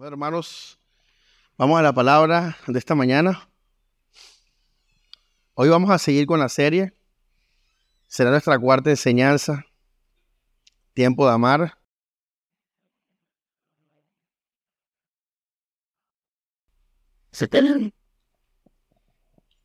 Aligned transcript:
Bueno, 0.00 0.14
hermanos, 0.14 0.78
vamos 1.58 1.78
a 1.78 1.82
la 1.82 1.92
palabra 1.92 2.56
de 2.66 2.78
esta 2.78 2.94
mañana. 2.94 3.50
Hoy 5.52 5.68
vamos 5.68 5.90
a 5.90 5.98
seguir 5.98 6.24
con 6.24 6.40
la 6.40 6.48
serie. 6.48 6.94
Será 8.06 8.30
nuestra 8.30 8.58
cuarta 8.58 8.88
enseñanza. 8.88 9.62
Tiempo 10.94 11.26
de 11.26 11.34
amar. 11.34 11.76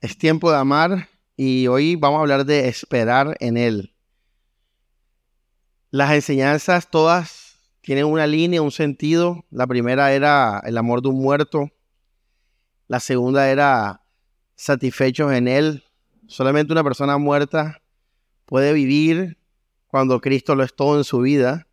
Es 0.02 0.18
tiempo 0.18 0.52
de 0.52 0.58
amar 0.58 1.08
y 1.38 1.68
hoy 1.68 1.96
vamos 1.96 2.18
a 2.18 2.22
hablar 2.24 2.46
de 2.46 2.68
esperar 2.68 3.38
en 3.40 3.56
Él. 3.56 3.96
Las 5.92 6.12
enseñanzas 6.12 6.90
todas 6.90 7.45
tienen 7.86 8.06
una 8.06 8.26
línea, 8.26 8.64
un 8.64 8.72
sentido. 8.72 9.46
La 9.52 9.68
primera 9.68 10.12
era 10.12 10.60
el 10.66 10.76
amor 10.76 11.04
de 11.04 11.10
un 11.10 11.22
muerto. 11.22 11.70
La 12.88 13.00
segunda 13.00 13.48
era 13.48 14.02
satisfechos 14.56 15.32
en 15.32 15.48
Él. 15.48 15.84
Solamente 16.26 16.74
una 16.74 16.84
persona 16.84 17.20
muerta 17.20 17.84
puede 18.46 18.74
vivir 18.74 19.38
cuando 19.86 20.20
Cristo 20.20 20.56
lo 20.56 20.64
es 20.64 20.76
todo 20.76 20.98
en 20.98 21.04
su 21.04 21.20
vida. 21.20 21.68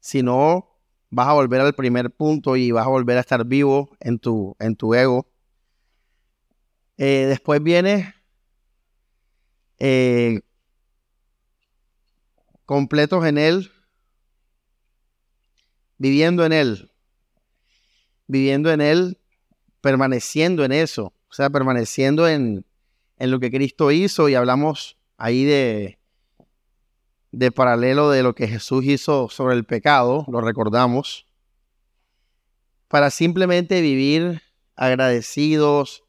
Si 0.00 0.22
no, 0.22 0.70
vas 1.10 1.28
a 1.28 1.34
volver 1.34 1.60
al 1.60 1.74
primer 1.74 2.10
punto 2.10 2.56
y 2.56 2.70
vas 2.70 2.86
a 2.86 2.88
volver 2.88 3.18
a 3.18 3.20
estar 3.20 3.44
vivo 3.44 3.90
en 4.00 4.18
tu, 4.18 4.56
en 4.58 4.74
tu 4.74 4.94
ego. 4.94 5.28
Eh, 6.96 7.26
después 7.28 7.62
viene 7.62 8.14
eh, 9.78 10.40
completos 12.64 13.26
en 13.26 13.36
Él, 13.36 13.71
viviendo 16.02 16.44
en 16.44 16.52
Él, 16.52 16.90
viviendo 18.26 18.72
en 18.72 18.80
Él, 18.80 19.20
permaneciendo 19.80 20.64
en 20.64 20.72
eso, 20.72 21.12
o 21.30 21.32
sea, 21.32 21.48
permaneciendo 21.48 22.26
en, 22.26 22.66
en 23.18 23.30
lo 23.30 23.38
que 23.38 23.52
Cristo 23.52 23.92
hizo 23.92 24.28
y 24.28 24.34
hablamos 24.34 24.98
ahí 25.16 25.44
de, 25.44 26.00
de 27.30 27.52
paralelo 27.52 28.10
de 28.10 28.24
lo 28.24 28.34
que 28.34 28.48
Jesús 28.48 28.84
hizo 28.84 29.28
sobre 29.28 29.54
el 29.54 29.64
pecado, 29.64 30.26
lo 30.26 30.40
recordamos, 30.40 31.24
para 32.88 33.08
simplemente 33.10 33.80
vivir 33.80 34.42
agradecidos, 34.74 36.02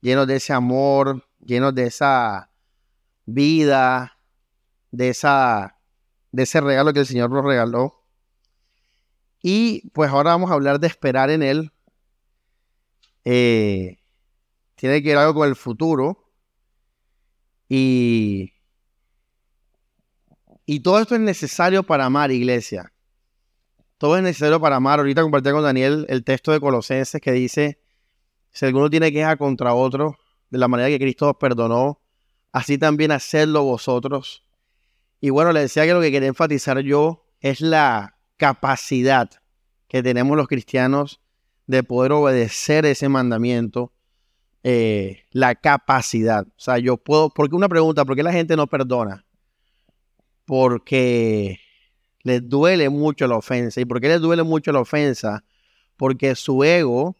llenos 0.00 0.26
de 0.26 0.36
ese 0.36 0.54
amor, 0.54 1.24
llenos 1.38 1.72
de 1.72 1.86
esa 1.86 2.50
vida, 3.26 4.18
de, 4.90 5.10
esa, 5.10 5.78
de 6.32 6.42
ese 6.42 6.60
regalo 6.60 6.92
que 6.92 6.98
el 6.98 7.06
Señor 7.06 7.30
nos 7.30 7.44
regaló. 7.44 8.05
Y 9.48 9.90
pues 9.90 10.10
ahora 10.10 10.30
vamos 10.30 10.50
a 10.50 10.54
hablar 10.54 10.80
de 10.80 10.88
esperar 10.88 11.30
en 11.30 11.40
Él. 11.40 11.70
Eh, 13.24 13.98
tiene 14.74 15.00
que 15.04 15.10
ver 15.10 15.18
algo 15.18 15.34
con 15.34 15.48
el 15.48 15.54
futuro. 15.54 16.32
Y, 17.68 18.54
y 20.64 20.80
todo 20.80 20.98
esto 20.98 21.14
es 21.14 21.20
necesario 21.20 21.84
para 21.84 22.06
amar, 22.06 22.32
iglesia. 22.32 22.92
Todo 23.98 24.16
es 24.16 24.24
necesario 24.24 24.60
para 24.60 24.74
amar. 24.74 24.98
Ahorita 24.98 25.22
compartí 25.22 25.52
con 25.52 25.62
Daniel 25.62 26.06
el 26.08 26.24
texto 26.24 26.50
de 26.50 26.58
Colosenses 26.58 27.20
que 27.20 27.30
dice, 27.30 27.80
si 28.50 28.66
alguno 28.66 28.90
tiene 28.90 29.12
queja 29.12 29.36
contra 29.36 29.74
otro, 29.74 30.18
de 30.50 30.58
la 30.58 30.66
manera 30.66 30.88
que 30.88 30.98
Cristo 30.98 31.30
os 31.30 31.36
perdonó, 31.36 32.00
así 32.50 32.78
también 32.78 33.12
hacedlo 33.12 33.62
vosotros. 33.62 34.42
Y 35.20 35.30
bueno, 35.30 35.52
le 35.52 35.60
decía 35.60 35.84
que 35.84 35.92
lo 35.92 36.00
que 36.00 36.10
quería 36.10 36.30
enfatizar 36.30 36.80
yo 36.80 37.28
es 37.38 37.60
la 37.60 38.15
capacidad 38.36 39.30
que 39.88 40.02
tenemos 40.02 40.36
los 40.36 40.48
cristianos 40.48 41.20
de 41.66 41.82
poder 41.82 42.12
obedecer 42.12 42.86
ese 42.86 43.08
mandamiento, 43.08 43.92
eh, 44.62 45.24
la 45.30 45.54
capacidad. 45.54 46.46
O 46.46 46.60
sea, 46.60 46.78
yo 46.78 46.96
puedo, 46.96 47.30
porque 47.30 47.56
una 47.56 47.68
pregunta, 47.68 48.04
¿por 48.04 48.16
qué 48.16 48.22
la 48.22 48.32
gente 48.32 48.56
no 48.56 48.66
perdona? 48.66 49.24
Porque 50.44 51.60
les 52.22 52.48
duele 52.48 52.88
mucho 52.88 53.26
la 53.26 53.36
ofensa. 53.36 53.80
¿Y 53.80 53.84
por 53.84 54.00
qué 54.00 54.08
les 54.08 54.20
duele 54.20 54.42
mucho 54.42 54.72
la 54.72 54.80
ofensa? 54.80 55.44
Porque 55.96 56.34
su 56.34 56.62
ego 56.64 57.16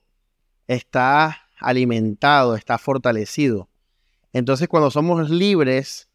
está 0.67 1.49
alimentado, 1.59 2.57
está 2.57 2.79
fortalecido. 2.79 3.69
Entonces 4.33 4.69
cuando 4.69 4.91
somos 4.91 5.31
libres 5.31 6.09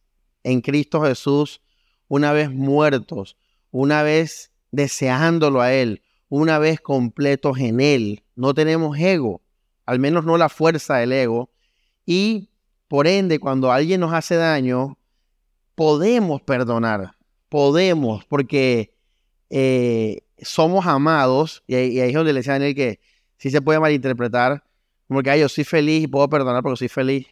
en 0.44 0.62
Cristo 0.62 1.02
Jesús, 1.02 1.62
una 2.08 2.34
vez 2.34 2.52
muertos, 2.52 3.38
una 3.72 4.04
vez 4.04 4.51
deseándolo 4.72 5.62
a 5.62 5.74
Él, 5.74 6.02
una 6.30 6.60
vez 6.60 6.80
completos 6.80 7.60
en 7.60 7.82
Él, 7.82 8.24
no 8.36 8.54
tenemos 8.54 8.98
ego, 8.98 9.42
al 9.86 10.00
menos 10.00 10.26
no 10.26 10.38
la 10.38 10.50
fuerza 10.50 10.98
del 10.98 11.12
ego, 11.12 11.52
y 12.06 12.50
por 12.88 13.08
ende 13.08 13.40
cuando 13.40 13.72
alguien 13.72 14.00
nos 14.02 14.14
hace 14.14 14.36
daño, 14.36 14.98
podemos 15.76 16.42
perdonar, 16.42 17.12
podemos, 17.50 18.26
porque 18.26 18.94
eh, 19.50 20.22
somos 20.42 20.86
amados, 20.86 21.64
y, 21.68 21.76
ahí 21.76 22.00
es 22.00 22.14
donde 22.14 22.34
le 22.34 22.40
decía 22.40 22.54
a 22.54 22.60
Daniel 22.60 22.76
que 22.76 23.00
sí 23.38 23.50
se 23.50 23.62
puede 23.62 23.80
malinterpretar, 23.80 24.64
como 25.08 25.22
que 25.22 25.40
yo 25.40 25.50
soy 25.50 25.66
feliz 25.66 26.04
y 26.04 26.08
puedo 26.08 26.30
perdonar 26.30 26.64
porque 26.64 26.78
soy 26.78 26.88
feliz. 26.88 27.28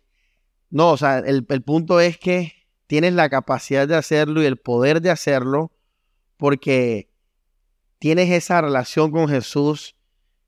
No, 0.69 0.91
o 0.91 0.97
sea, 0.97 1.19
el, 1.19 1.45
el 1.47 1.61
punto 1.61 1.99
es 2.01 2.17
que 2.17 2.53
tienes 2.87 3.13
la 3.13 3.29
capacidad 3.29 3.87
de 3.87 3.95
hacerlo 3.95 4.41
y 4.43 4.45
el 4.45 4.57
poder 4.57 5.01
de 5.01 5.09
hacerlo 5.11 5.71
porque 6.37 7.08
tienes 7.99 8.31
esa 8.31 8.61
relación 8.61 9.11
con 9.11 9.27
Jesús 9.27 9.95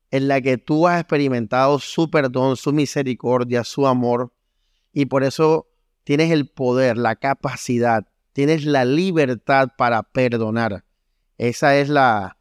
en 0.10 0.28
la 0.28 0.42
que 0.42 0.58
tú 0.58 0.88
has 0.88 1.02
experimentado 1.02 1.80
su 1.80 2.10
perdón, 2.10 2.58
su 2.58 2.74
misericordia, 2.74 3.64
su 3.64 3.88
amor 3.88 4.34
y 4.94 5.06
por 5.06 5.24
eso 5.24 5.68
tienes 6.04 6.32
el 6.32 6.50
poder, 6.50 6.98
la 6.98 7.16
capacidad, 7.16 8.08
tienes 8.34 8.66
la 8.66 8.86
libertad 8.86 9.70
para 9.78 10.04
perdonar. 10.04 10.84
Esa 11.38 11.78
es 11.78 11.90
la 11.90 12.38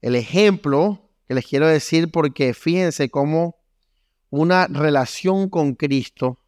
el 0.00 0.14
ejemplo 0.14 1.10
que 1.26 1.34
les 1.34 1.46
quiero 1.46 1.66
decir 1.66 2.10
porque 2.10 2.54
fíjense 2.54 3.10
cómo 3.10 3.56
una 4.30 4.66
relación 4.66 5.48
con 5.48 5.74
Cristo, 5.74 6.38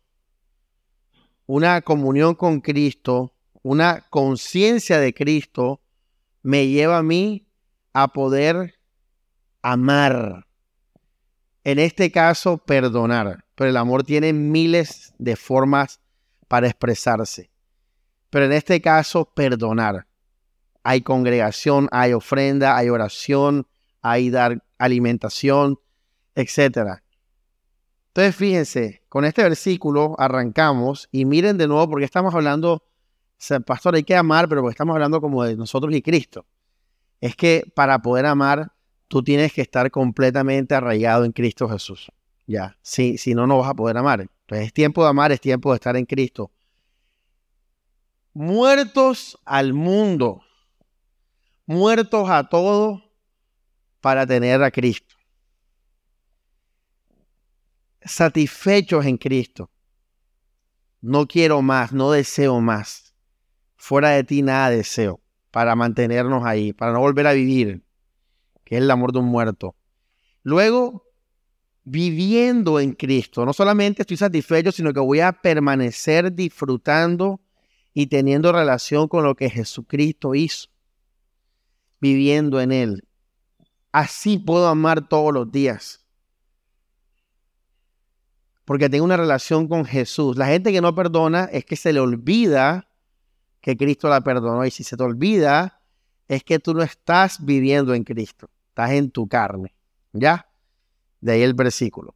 una 1.47 1.81
comunión 1.81 2.35
con 2.35 2.61
Cristo, 2.61 3.35
una 3.63 4.07
conciencia 4.11 5.01
de 5.01 5.13
Cristo, 5.13 5.81
me 6.43 6.69
lleva 6.69 6.99
a 6.99 7.03
mí 7.03 7.50
a 7.93 8.09
poder 8.09 8.75
amar. 9.63 10.47
En 11.65 11.79
este 11.79 12.11
caso, 12.11 12.59
perdonar. 12.59 13.45
Pero 13.55 13.71
el 13.71 13.77
amor 13.77 14.05
tiene 14.05 14.33
miles 14.33 15.13
de 15.19 15.37
formas 15.37 16.01
para 16.49 16.67
expresarse. 16.67 17.51
Pero 18.31 18.47
en 18.47 18.53
este 18.53 18.81
caso, 18.81 19.25
perdonar. 19.25 20.07
Hay 20.83 21.03
congregación, 21.03 21.89
hay 21.93 22.13
ofrenda, 22.15 22.77
hay 22.77 22.89
oración, 22.89 23.67
hay 24.01 24.31
dar 24.31 24.65
alimentación, 24.79 25.79
etcétera. 26.35 27.03
Entonces, 28.09 28.35
fíjense, 28.35 29.03
con 29.09 29.25
este 29.25 29.43
versículo 29.43 30.17
arrancamos 30.19 31.09
y 31.13 31.25
miren 31.27 31.59
de 31.59 31.69
nuevo 31.69 31.91
porque 31.91 32.07
estamos 32.07 32.35
hablando, 32.35 32.83
pastor, 33.67 33.95
hay 33.95 34.03
que 34.03 34.17
amar, 34.17 34.49
pero 34.49 34.69
estamos 34.69 34.95
hablando 34.95 35.21
como 35.21 35.45
de 35.45 35.57
nosotros 35.57 35.95
y 35.95 36.03
Cristo. 36.03 36.47
Es 37.21 37.37
que 37.37 37.71
para 37.75 38.01
poder 38.01 38.27
amar, 38.27 38.73
tú 39.09 39.23
tienes 39.23 39.53
que 39.53 39.63
estar 39.63 39.91
completamente 39.91 40.75
arraigado 40.75 41.25
en 41.25 41.33
Cristo 41.33 41.69
Jesús. 41.69 42.11
Ya, 42.47 42.77
si, 42.83 43.19
si 43.19 43.35
no, 43.35 43.47
no 43.47 43.59
vas 43.59 43.71
a 43.71 43.75
poder 43.75 43.97
amar. 43.97 44.21
Entonces, 44.21 44.67
es 44.67 44.73
tiempo 44.73 45.03
de 45.03 45.11
amar, 45.11 45.33
es 45.33 45.41
tiempo 45.41 45.71
de 45.71 45.77
estar 45.77 45.97
en 45.97 46.07
Cristo. 46.07 46.51
Muertos 48.33 49.39
al 49.45 49.73
mundo, 49.73 50.43
muertos 51.67 52.31
a 52.31 52.49
todo 52.49 53.03
para 54.01 54.27
tener 54.27 54.63
a 54.63 54.71
Cristo 54.71 55.21
satisfechos 58.05 59.07
en 59.07 59.17
Cristo. 59.17 59.71
No 61.01 61.27
quiero 61.27 61.63
más, 61.63 61.93
no 61.93 62.11
deseo 62.11 62.61
más. 62.61 63.15
Fuera 63.77 64.11
de 64.11 64.25
ti 64.25 64.43
nada 64.43 64.71
deseo 64.71 65.21
para 65.51 65.75
mantenernos 65.75 66.45
ahí, 66.45 66.73
para 66.73 66.93
no 66.93 67.01
volver 67.01 67.27
a 67.27 67.33
vivir, 67.33 67.83
que 68.65 68.77
es 68.77 68.83
el 68.83 68.91
amor 68.91 69.13
de 69.13 69.19
un 69.19 69.27
muerto. 69.27 69.75
Luego, 70.43 71.05
viviendo 71.85 72.81
en 72.81 72.93
Cristo, 72.93 73.45
no 73.45 73.53
solamente 73.53 74.03
estoy 74.03 74.17
satisfecho, 74.17 74.73
sino 74.73 74.93
que 74.93 75.01
voy 75.01 75.21
a 75.21 75.33
permanecer 75.33 76.33
disfrutando 76.33 77.41
y 77.93 78.07
teniendo 78.07 78.53
relación 78.53 79.09
con 79.09 79.25
lo 79.25 79.35
que 79.35 79.51
Jesucristo 79.51 80.35
hizo, 80.35 80.69
viviendo 82.01 82.61
en 82.61 82.73
Él. 82.73 83.09
Así 83.93 84.39
puedo 84.39 84.69
amar 84.69 85.09
todos 85.09 85.33
los 85.35 85.51
días 85.51 86.01
porque 88.71 88.89
tengo 88.89 89.05
una 89.05 89.17
relación 89.17 89.67
con 89.67 89.85
Jesús. 89.85 90.37
La 90.37 90.47
gente 90.47 90.71
que 90.71 90.81
no 90.81 90.95
perdona 90.95 91.49
es 91.53 91.65
que 91.65 91.75
se 91.75 91.93
le 91.93 91.99
olvida 91.99 92.87
que 93.61 93.77
Cristo 93.77 94.09
la 94.09 94.21
perdonó. 94.21 94.65
Y 94.65 94.71
si 94.71 94.85
se 94.85 94.97
te 94.97 95.03
olvida, 95.03 95.81
es 96.29 96.45
que 96.45 96.59
tú 96.59 96.75
no 96.75 96.83
estás 96.83 97.45
viviendo 97.45 97.95
en 97.95 98.05
Cristo, 98.05 98.51
estás 98.69 98.93
en 98.93 99.11
tu 99.11 99.29
carne. 99.29 99.75
¿Ya? 100.13 100.49
De 101.21 101.33
ahí 101.33 101.43
el 101.43 101.55
versículo. 101.55 102.15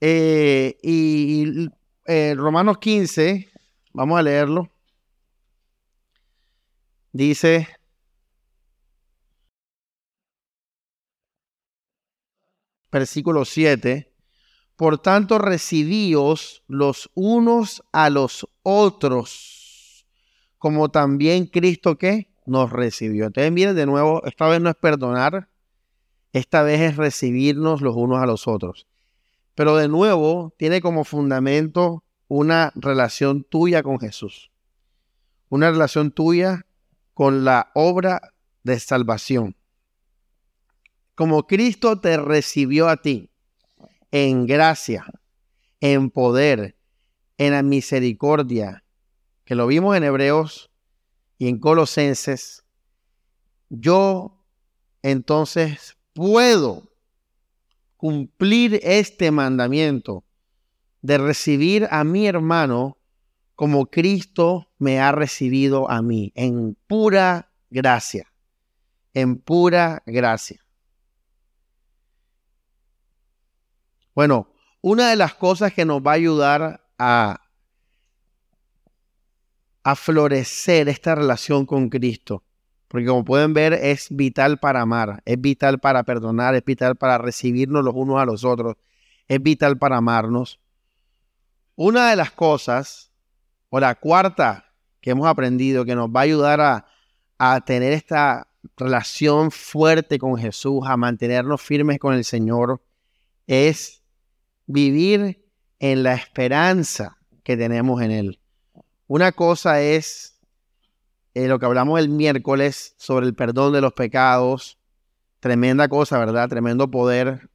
Eh, 0.00 0.78
y 0.82 1.68
eh, 2.06 2.34
Romanos 2.36 2.78
15, 2.78 3.48
vamos 3.92 4.18
a 4.18 4.22
leerlo. 4.22 4.70
Dice, 7.12 7.68
versículo 12.90 13.44
7, 13.44 14.12
por 14.76 14.98
tanto 14.98 15.38
recibíos 15.38 16.62
los 16.66 17.10
unos 17.14 17.82
a 17.92 18.10
los 18.10 18.48
otros, 18.62 19.59
como 20.60 20.90
también 20.90 21.46
Cristo 21.46 21.96
que 21.96 22.28
nos 22.44 22.70
recibió. 22.70 23.24
Entonces 23.24 23.50
miren 23.50 23.74
de 23.74 23.86
nuevo, 23.86 24.22
esta 24.26 24.46
vez 24.46 24.60
no 24.60 24.68
es 24.68 24.76
perdonar, 24.76 25.48
esta 26.34 26.62
vez 26.62 26.82
es 26.82 26.96
recibirnos 26.98 27.80
los 27.80 27.96
unos 27.96 28.18
a 28.18 28.26
los 28.26 28.46
otros. 28.46 28.86
Pero 29.54 29.76
de 29.76 29.88
nuevo 29.88 30.54
tiene 30.58 30.82
como 30.82 31.04
fundamento 31.04 32.04
una 32.28 32.72
relación 32.74 33.42
tuya 33.42 33.82
con 33.82 33.98
Jesús, 33.98 34.52
una 35.48 35.70
relación 35.70 36.10
tuya 36.12 36.66
con 37.14 37.42
la 37.42 37.70
obra 37.74 38.20
de 38.62 38.78
salvación. 38.80 39.56
Como 41.14 41.46
Cristo 41.46 42.02
te 42.02 42.18
recibió 42.18 42.90
a 42.90 42.98
ti 42.98 43.30
en 44.10 44.46
gracia, 44.46 45.06
en 45.80 46.10
poder, 46.10 46.76
en 47.38 47.52
la 47.52 47.62
misericordia, 47.62 48.84
que 49.50 49.56
lo 49.56 49.66
vimos 49.66 49.96
en 49.96 50.04
Hebreos 50.04 50.70
y 51.36 51.48
en 51.48 51.58
Colosenses, 51.58 52.62
yo 53.68 54.46
entonces 55.02 55.96
puedo 56.12 56.92
cumplir 57.96 58.78
este 58.84 59.32
mandamiento 59.32 60.22
de 61.02 61.18
recibir 61.18 61.88
a 61.90 62.04
mi 62.04 62.28
hermano 62.28 62.96
como 63.56 63.86
Cristo 63.86 64.70
me 64.78 65.00
ha 65.00 65.10
recibido 65.10 65.90
a 65.90 66.00
mí, 66.00 66.30
en 66.36 66.76
pura 66.86 67.50
gracia, 67.70 68.32
en 69.14 69.36
pura 69.36 70.00
gracia. 70.06 70.64
Bueno, 74.14 74.46
una 74.80 75.10
de 75.10 75.16
las 75.16 75.34
cosas 75.34 75.72
que 75.74 75.84
nos 75.84 76.00
va 76.02 76.12
a 76.12 76.14
ayudar 76.14 76.86
a, 76.98 77.49
a 79.82 79.96
florecer 79.96 80.88
esta 80.88 81.14
relación 81.14 81.66
con 81.66 81.88
Cristo 81.88 82.42
porque 82.90 83.06
como 83.06 83.24
pueden 83.24 83.54
ver, 83.54 83.72
es 83.72 84.08
vital 84.10 84.58
para 84.58 84.80
amar, 84.80 85.22
es 85.24 85.40
vital 85.40 85.78
para 85.78 86.02
perdonar, 86.02 86.56
es 86.56 86.64
vital 86.64 86.96
para 86.96 87.18
recibirnos 87.18 87.84
los 87.84 87.94
unos 87.94 88.20
a 88.20 88.24
los 88.24 88.44
otros, 88.44 88.74
es 89.28 89.40
vital 89.40 89.78
para 89.78 89.98
amarnos. 89.98 90.58
Una 91.76 92.10
de 92.10 92.16
las 92.16 92.32
cosas, 92.32 93.12
o 93.68 93.78
la 93.78 93.94
cuarta 93.94 94.74
que 95.00 95.10
hemos 95.10 95.28
aprendido, 95.28 95.84
que 95.84 95.94
nos 95.94 96.08
va 96.08 96.18
a 96.18 96.22
ayudar 96.24 96.60
a, 96.60 96.86
a 97.38 97.60
tener 97.60 97.92
esta 97.92 98.48
relación 98.76 99.52
fuerte 99.52 100.18
con 100.18 100.36
Jesús, 100.36 100.82
a 100.84 100.96
mantenernos 100.96 101.62
firmes 101.62 102.00
con 102.00 102.14
el 102.14 102.24
Señor, 102.24 102.82
es 103.46 104.02
vivir 104.66 105.48
en 105.78 106.02
la 106.02 106.14
esperanza 106.14 107.18
que 107.44 107.56
tenemos 107.56 108.02
en 108.02 108.10
Él. 108.10 108.39
Una 109.10 109.32
cosa 109.32 109.82
es 109.82 110.38
eh, 111.34 111.48
lo 111.48 111.58
que 111.58 111.66
hablamos 111.66 111.98
el 111.98 112.10
miércoles 112.10 112.94
sobre 112.96 113.26
el 113.26 113.34
perdón 113.34 113.72
de 113.72 113.80
los 113.80 113.92
pecados. 113.92 114.78
Tremenda 115.40 115.88
cosa, 115.88 116.16
¿verdad? 116.16 116.48
Tremendo 116.48 116.88
poder. 116.92 117.50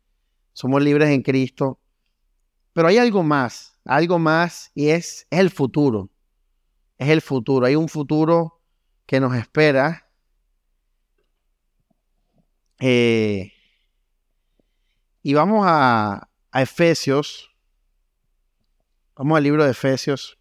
Somos 0.52 0.84
libres 0.84 1.12
en 1.12 1.22
Cristo. 1.22 1.80
Pero 2.74 2.90
hay 2.90 2.98
algo 2.98 3.24
más, 3.24 3.80
algo 3.86 4.20
más 4.20 4.70
y 4.76 4.90
es, 4.90 5.28
el 5.30 5.50
futuro. 5.50 6.10
Es 6.98 7.08
el 7.08 7.22
futuro. 7.22 7.66
Hay 7.68 7.78
un 7.78 7.88
futuro 7.88 8.60
que 9.06 9.22
nos 9.22 9.34
espera. 9.34 10.10
Eh, 12.80 13.54
y 15.24 15.34
vamos 15.34 15.66
a, 15.66 16.28
a 16.52 16.62
Efesios. 16.62 17.50
Vamos 19.16 19.38
al 19.38 19.44
libro 19.44 19.64
de 19.64 19.72
Efesios. 19.72 20.38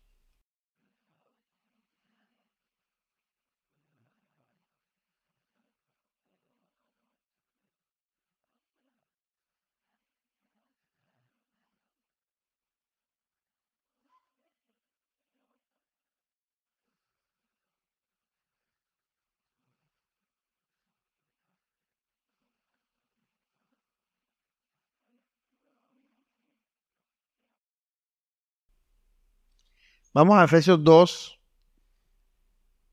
Vamos 30.15 30.39
a 30.39 30.45
Efesios 30.45 30.85
2, 30.85 31.41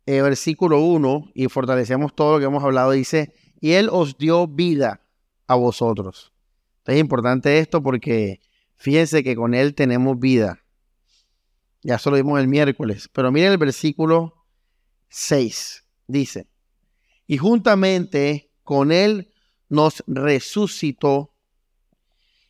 eh, 0.07 0.23
versículo 0.23 0.81
1, 0.81 1.29
y 1.35 1.47
fortalecemos 1.49 2.15
todo 2.15 2.33
lo 2.33 2.39
que 2.39 2.45
hemos 2.45 2.63
hablado. 2.63 2.89
Dice, 2.89 3.35
y 3.59 3.73
Él 3.73 3.89
os 3.91 4.17
dio 4.17 4.47
vida 4.47 5.05
a 5.45 5.53
vosotros. 5.53 6.33
Es 6.83 6.99
importante 6.99 7.59
esto 7.59 7.83
porque 7.83 8.41
fíjense 8.75 9.23
que 9.23 9.35
con 9.35 9.53
Él 9.53 9.75
tenemos 9.75 10.19
vida. 10.19 10.63
Ya 11.83 11.95
eso 11.97 12.09
lo 12.09 12.15
vimos 12.15 12.39
el 12.39 12.47
miércoles. 12.47 13.07
Pero 13.13 13.31
miren 13.31 13.51
el 13.51 13.59
versículo 13.59 14.47
6. 15.09 15.85
Dice, 16.07 16.47
y 17.27 17.37
juntamente 17.37 18.51
con 18.63 18.91
Él 18.91 19.31
nos 19.69 20.03
resucitó 20.07 21.35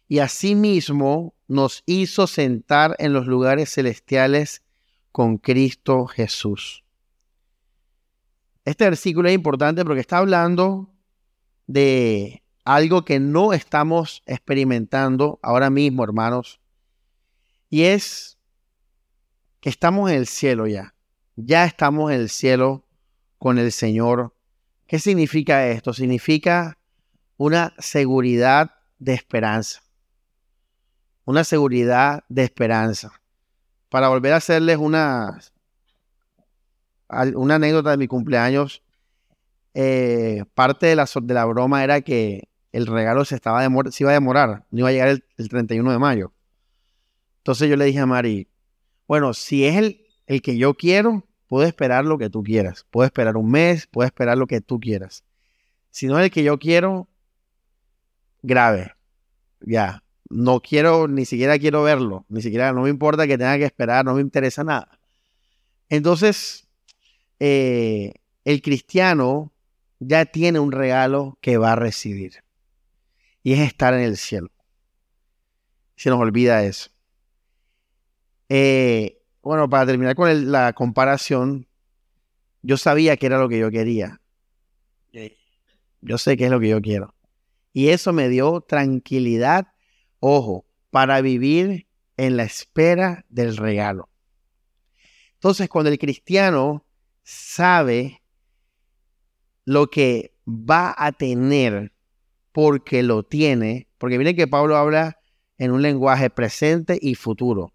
y 0.07 0.19
asimismo 0.19 1.35
nos 1.51 1.83
hizo 1.85 2.27
sentar 2.27 2.95
en 2.97 3.11
los 3.11 3.27
lugares 3.27 3.73
celestiales 3.73 4.63
con 5.11 5.37
Cristo 5.37 6.05
Jesús. 6.07 6.85
Este 8.63 8.85
versículo 8.85 9.27
es 9.27 9.35
importante 9.35 9.83
porque 9.83 9.99
está 9.99 10.19
hablando 10.19 10.93
de 11.67 12.41
algo 12.63 13.03
que 13.03 13.19
no 13.19 13.51
estamos 13.51 14.23
experimentando 14.25 15.39
ahora 15.43 15.69
mismo, 15.69 16.05
hermanos, 16.05 16.61
y 17.69 17.83
es 17.83 18.37
que 19.59 19.69
estamos 19.69 20.09
en 20.09 20.17
el 20.17 20.27
cielo 20.27 20.67
ya. 20.67 20.95
Ya 21.35 21.65
estamos 21.65 22.11
en 22.11 22.21
el 22.21 22.29
cielo 22.29 22.87
con 23.37 23.57
el 23.57 23.73
Señor. 23.73 24.33
¿Qué 24.87 24.99
significa 24.99 25.67
esto? 25.67 25.91
Significa 25.93 26.77
una 27.35 27.73
seguridad 27.77 28.71
de 28.99 29.13
esperanza 29.15 29.81
una 31.25 31.43
seguridad 31.43 32.23
de 32.29 32.43
esperanza. 32.43 33.11
Para 33.89 34.09
volver 34.09 34.33
a 34.33 34.37
hacerles 34.37 34.77
una, 34.77 35.39
una 37.35 37.55
anécdota 37.55 37.91
de 37.91 37.97
mi 37.97 38.07
cumpleaños, 38.07 38.83
eh, 39.73 40.43
parte 40.53 40.87
de 40.87 40.95
la, 40.95 41.07
de 41.21 41.33
la 41.33 41.45
broma 41.45 41.83
era 41.83 42.01
que 42.01 42.49
el 42.71 42.87
regalo 42.87 43.25
se, 43.25 43.35
estaba 43.35 43.61
se 43.91 44.03
iba 44.03 44.11
a 44.11 44.13
demorar, 44.13 44.65
no 44.71 44.79
iba 44.79 44.89
a 44.89 44.91
llegar 44.91 45.07
el, 45.09 45.23
el, 45.37 45.49
31 45.49 45.91
de 45.91 45.99
mayo. 45.99 46.33
Entonces 47.37 47.69
yo 47.69 47.75
le 47.75 47.85
dije 47.85 47.99
a 47.99 48.05
Mari, 48.05 48.47
bueno, 49.07 49.33
si 49.33 49.65
es 49.65 49.75
el, 49.75 50.05
el 50.27 50.41
que 50.41 50.57
yo 50.57 50.73
quiero, 50.75 51.25
puedo 51.47 51.65
esperar 51.67 52.05
lo 52.05 52.17
que 52.17 52.29
tú 52.29 52.43
quieras. 52.43 52.85
Puedo 52.91 53.05
esperar 53.05 53.35
un 53.35 53.49
mes, 53.51 53.87
puedo 53.87 54.05
esperar 54.05 54.37
lo 54.37 54.47
que 54.47 54.61
tú 54.61 54.79
quieras. 54.79 55.25
Si 55.89 56.07
no 56.07 56.17
es 56.17 56.25
el 56.25 56.31
que 56.31 56.43
yo 56.43 56.57
quiero, 56.59 57.09
grave. 58.41 58.93
Ya, 59.59 60.01
no 60.31 60.61
quiero, 60.61 61.07
ni 61.07 61.25
siquiera 61.25 61.59
quiero 61.59 61.83
verlo, 61.83 62.25
ni 62.29 62.41
siquiera, 62.41 62.73
no 62.73 62.83
me 62.83 62.89
importa 62.89 63.27
que 63.27 63.37
tenga 63.37 63.57
que 63.57 63.65
esperar, 63.65 64.05
no 64.05 64.15
me 64.15 64.21
interesa 64.21 64.63
nada. 64.63 64.99
Entonces, 65.89 66.67
eh, 67.39 68.13
el 68.45 68.61
cristiano 68.61 69.51
ya 69.99 70.25
tiene 70.25 70.59
un 70.59 70.71
regalo 70.71 71.37
que 71.41 71.57
va 71.57 71.73
a 71.73 71.75
recibir 71.75 72.43
y 73.43 73.53
es 73.53 73.59
estar 73.59 73.93
en 73.93 74.01
el 74.01 74.17
cielo. 74.17 74.49
Se 75.95 76.09
nos 76.09 76.19
olvida 76.19 76.63
eso. 76.63 76.89
Eh, 78.49 79.21
bueno, 79.41 79.69
para 79.69 79.85
terminar 79.85 80.15
con 80.15 80.51
la 80.51 80.73
comparación, 80.73 81.67
yo 82.61 82.77
sabía 82.77 83.17
que 83.17 83.25
era 83.25 83.37
lo 83.39 83.49
que 83.49 83.59
yo 83.59 83.69
quería. 83.69 84.21
Yo 86.01 86.17
sé 86.17 86.35
que 86.37 86.45
es 86.45 86.51
lo 86.51 86.59
que 86.59 86.69
yo 86.69 86.81
quiero. 86.81 87.13
Y 87.73 87.89
eso 87.89 88.11
me 88.11 88.27
dio 88.27 88.61
tranquilidad 88.61 89.67
Ojo, 90.23 90.65
para 90.91 91.19
vivir 91.21 91.87
en 92.15 92.37
la 92.37 92.43
espera 92.43 93.25
del 93.27 93.57
regalo. 93.57 94.07
Entonces, 95.33 95.67
cuando 95.67 95.89
el 95.89 95.97
cristiano 95.97 96.85
sabe 97.23 98.21
lo 99.65 99.89
que 99.89 100.35
va 100.47 100.93
a 100.95 101.11
tener 101.11 101.91
porque 102.51 103.01
lo 103.01 103.23
tiene, 103.23 103.87
Porque 103.97 104.17
miren 104.17 104.35
que 104.35 104.47
Pablo 104.47 104.77
habla 104.77 105.17
en 105.57 105.71
un 105.71 105.81
lenguaje 105.81 106.29
presente 106.29 106.99
y 107.01 107.15
futuro. 107.15 107.73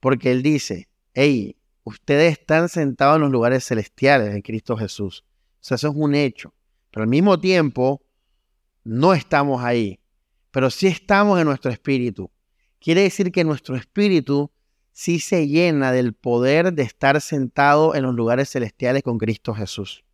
Porque 0.00 0.32
él 0.32 0.42
dice, 0.42 0.88
hey, 1.14 1.56
ustedes 1.84 2.32
están 2.32 2.68
sentados 2.68 3.16
en 3.16 3.22
los 3.22 3.30
lugares 3.30 3.64
celestiales 3.64 4.34
en 4.34 4.42
Cristo 4.42 4.76
Jesús. 4.76 5.24
O 5.54 5.58
sea, 5.60 5.76
eso 5.76 5.88
es 5.88 5.94
un 5.96 6.14
hecho. 6.14 6.54
Pero 6.90 7.02
al 7.02 7.08
mismo 7.08 7.38
tiempo, 7.38 8.02
no 8.82 9.14
estamos 9.14 9.62
ahí. 9.62 10.00
Pero 10.50 10.70
sí 10.70 10.86
estamos 10.86 11.38
en 11.38 11.46
nuestro 11.46 11.70
espíritu. 11.70 12.30
Quiere 12.80 13.02
decir 13.02 13.32
que 13.32 13.44
nuestro 13.44 13.76
espíritu 13.76 14.50
sí 14.92 15.20
se 15.20 15.46
llena 15.46 15.92
del 15.92 16.14
poder 16.14 16.72
de 16.72 16.82
estar 16.82 17.20
sentado 17.20 17.94
en 17.94 18.02
los 18.02 18.14
lugares 18.14 18.50
celestiales 18.50 19.02
con 19.02 19.18
Cristo 19.18 19.54
Jesús. 19.54 20.04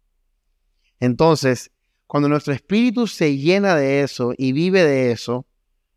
Entonces, 1.01 1.71
cuando 2.07 2.29
nuestro 2.29 2.53
espíritu 2.53 3.07
se 3.07 3.37
llena 3.37 3.77
de 3.77 4.03
eso 4.03 4.35
y 4.37 4.53
vive 4.53 4.85
de 4.85 5.11
eso, 5.11 5.47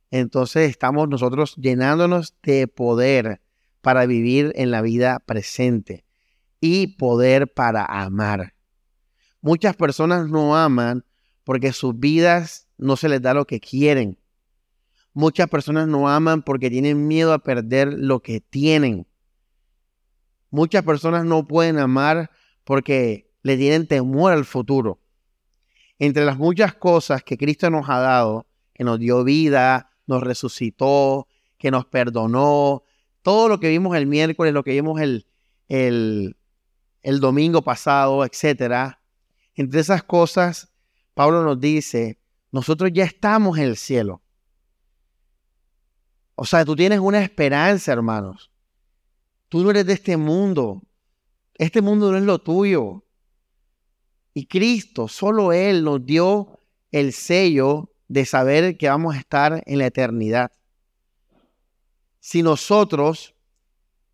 entonces 0.10 0.70
estamos 0.70 1.10
nosotros 1.10 1.56
llenándonos 1.58 2.36
de 2.44 2.68
poder 2.68 3.42
para 3.82 4.06
vivir 4.06 4.52
en 4.56 4.72
la 4.72 4.82
vida 4.82 5.20
presente 5.20 6.06
y 6.60 6.96
poder 6.98 7.54
para 7.54 7.86
amar. 7.86 8.54
Muchas 9.42 9.76
personas 9.76 10.30
no 10.30 10.56
aman 10.58 11.06
porque 11.44 11.72
sus 11.72 11.98
vidas 11.98 12.68
no 12.78 12.98
se 12.98 13.10
les 13.10 13.22
da 13.22 13.34
lo 13.34 13.46
que 13.46 13.60
quieren. 13.60 14.18
Muchas 15.18 15.50
personas 15.50 15.88
no 15.88 16.08
aman 16.08 16.44
porque 16.44 16.70
tienen 16.70 17.08
miedo 17.08 17.34
a 17.34 17.40
perder 17.40 17.92
lo 17.92 18.20
que 18.20 18.40
tienen. 18.40 19.08
Muchas 20.52 20.84
personas 20.84 21.26
no 21.26 21.48
pueden 21.48 21.80
amar 21.80 22.30
porque 22.64 23.28
le 23.42 23.58
tienen 23.58 23.88
temor 23.88 24.32
al 24.32 24.46
futuro. 24.46 25.00
Entre 25.98 26.24
las 26.24 26.38
muchas 26.38 26.76
cosas 26.76 27.24
que 27.24 27.36
Cristo 27.36 27.72
nos 27.72 27.90
ha 27.90 27.98
dado, 27.98 28.46
que 28.76 28.84
nos 28.84 29.00
dio 29.00 29.24
vida, 29.24 29.90
nos 30.06 30.22
resucitó, 30.22 31.28
que 31.58 31.72
nos 31.72 31.88
perdonó, 31.88 32.84
todo 33.24 33.50
lo 33.50 33.60
que 33.60 33.70
vimos 33.70 33.98
el 33.98 34.06
miércoles, 34.06 34.54
lo 34.54 34.64
que 34.64 34.74
vimos 34.74 35.02
el, 35.02 35.26
el, 35.68 36.38
el 37.02 37.20
domingo 37.20 37.64
pasado, 37.64 38.24
etc. 38.24 38.94
Entre 39.56 39.80
esas 39.80 40.04
cosas, 40.04 40.72
Pablo 41.16 41.44
nos 41.44 41.60
dice, 41.60 42.20
nosotros 42.52 42.92
ya 42.94 43.04
estamos 43.04 43.58
en 43.58 43.64
el 43.64 43.78
cielo. 43.78 44.22
O 46.40 46.46
sea, 46.46 46.64
tú 46.64 46.76
tienes 46.76 47.00
una 47.00 47.24
esperanza, 47.24 47.92
hermanos. 47.92 48.52
Tú 49.50 49.64
no 49.64 49.72
eres 49.72 49.88
de 49.88 49.94
este 49.94 50.18
mundo. 50.18 50.84
Este 51.56 51.82
mundo 51.82 52.12
no 52.12 52.18
es 52.20 52.24
lo 52.24 52.38
tuyo. 52.38 53.04
Y 54.36 54.46
Cristo, 54.46 55.08
solo 55.08 55.52
Él 55.52 55.84
nos 55.84 56.06
dio 56.06 56.60
el 56.92 57.12
sello 57.12 57.92
de 58.08 58.24
saber 58.24 58.78
que 58.78 58.88
vamos 58.88 59.16
a 59.16 59.18
estar 59.18 59.64
en 59.66 59.80
la 59.80 59.88
eternidad. 59.88 60.52
Si 62.20 62.44
nosotros 62.44 63.34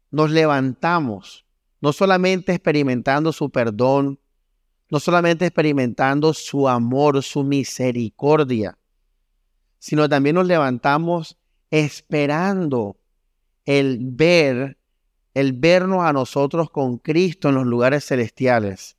nos 0.09 0.31
levantamos, 0.31 1.45
no 1.81 1.91
solamente 1.91 2.53
experimentando 2.53 3.33
su 3.33 3.49
perdón, 3.49 4.17
no 4.89 5.01
solamente 5.01 5.45
experimentando 5.45 6.33
su 6.33 6.69
amor, 6.69 7.21
su 7.21 7.43
misericordia, 7.43 8.77
sino 9.77 10.07
también 10.07 10.35
nos 10.35 10.47
levantamos 10.47 11.37
esperando 11.73 12.99
el 13.65 13.97
ver, 13.99 14.77
el 15.33 15.53
vernos 15.53 16.03
a 16.03 16.13
nosotros 16.13 16.69
con 16.69 16.99
Cristo 16.99 17.49
en 17.49 17.55
los 17.55 17.65
lugares 17.65 18.05
celestiales. 18.05 18.95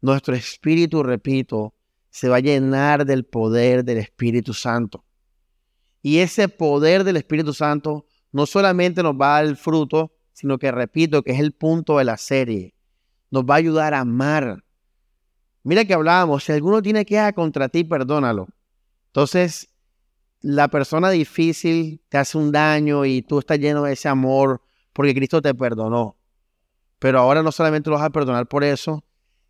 Nuestro 0.00 0.34
espíritu, 0.34 1.02
repito, 1.02 1.74
se 2.08 2.30
va 2.30 2.36
a 2.36 2.40
llenar 2.40 3.04
del 3.04 3.26
poder 3.26 3.84
del 3.84 3.98
Espíritu 3.98 4.54
Santo. 4.54 5.04
Y 6.00 6.20
ese 6.20 6.48
poder 6.48 7.04
del 7.04 7.18
Espíritu 7.18 7.52
Santo 7.52 8.06
no 8.32 8.46
solamente 8.46 9.02
nos 9.02 9.12
va 9.12 9.36
a 9.36 9.42
dar 9.42 9.44
el 9.50 9.58
fruto, 9.58 10.14
sino 10.32 10.58
que, 10.58 10.72
repito, 10.72 11.22
que 11.22 11.32
es 11.32 11.40
el 11.40 11.52
punto 11.52 11.98
de 11.98 12.04
la 12.04 12.16
serie. 12.16 12.74
Nos 13.30 13.44
va 13.44 13.56
a 13.56 13.58
ayudar 13.58 13.92
a 13.92 14.00
amar. 14.00 14.64
Mira 15.62 15.84
que 15.84 15.92
hablábamos, 15.92 16.44
si 16.44 16.52
alguno 16.52 16.80
tiene 16.80 17.04
que 17.04 17.16
ir 17.16 17.34
contra 17.34 17.68
ti, 17.68 17.84
perdónalo. 17.84 18.48
Entonces, 19.08 19.71
la 20.42 20.68
persona 20.68 21.10
difícil 21.10 22.00
te 22.08 22.18
hace 22.18 22.36
un 22.36 22.50
daño 22.50 23.04
y 23.04 23.22
tú 23.22 23.38
estás 23.38 23.58
lleno 23.58 23.84
de 23.84 23.92
ese 23.92 24.08
amor 24.08 24.60
porque 24.92 25.14
Cristo 25.14 25.40
te 25.40 25.54
perdonó. 25.54 26.16
Pero 26.98 27.20
ahora 27.20 27.42
no 27.42 27.52
solamente 27.52 27.90
lo 27.90 27.96
vas 27.96 28.04
a 28.04 28.10
perdonar 28.10 28.46
por 28.48 28.64
eso, 28.64 29.04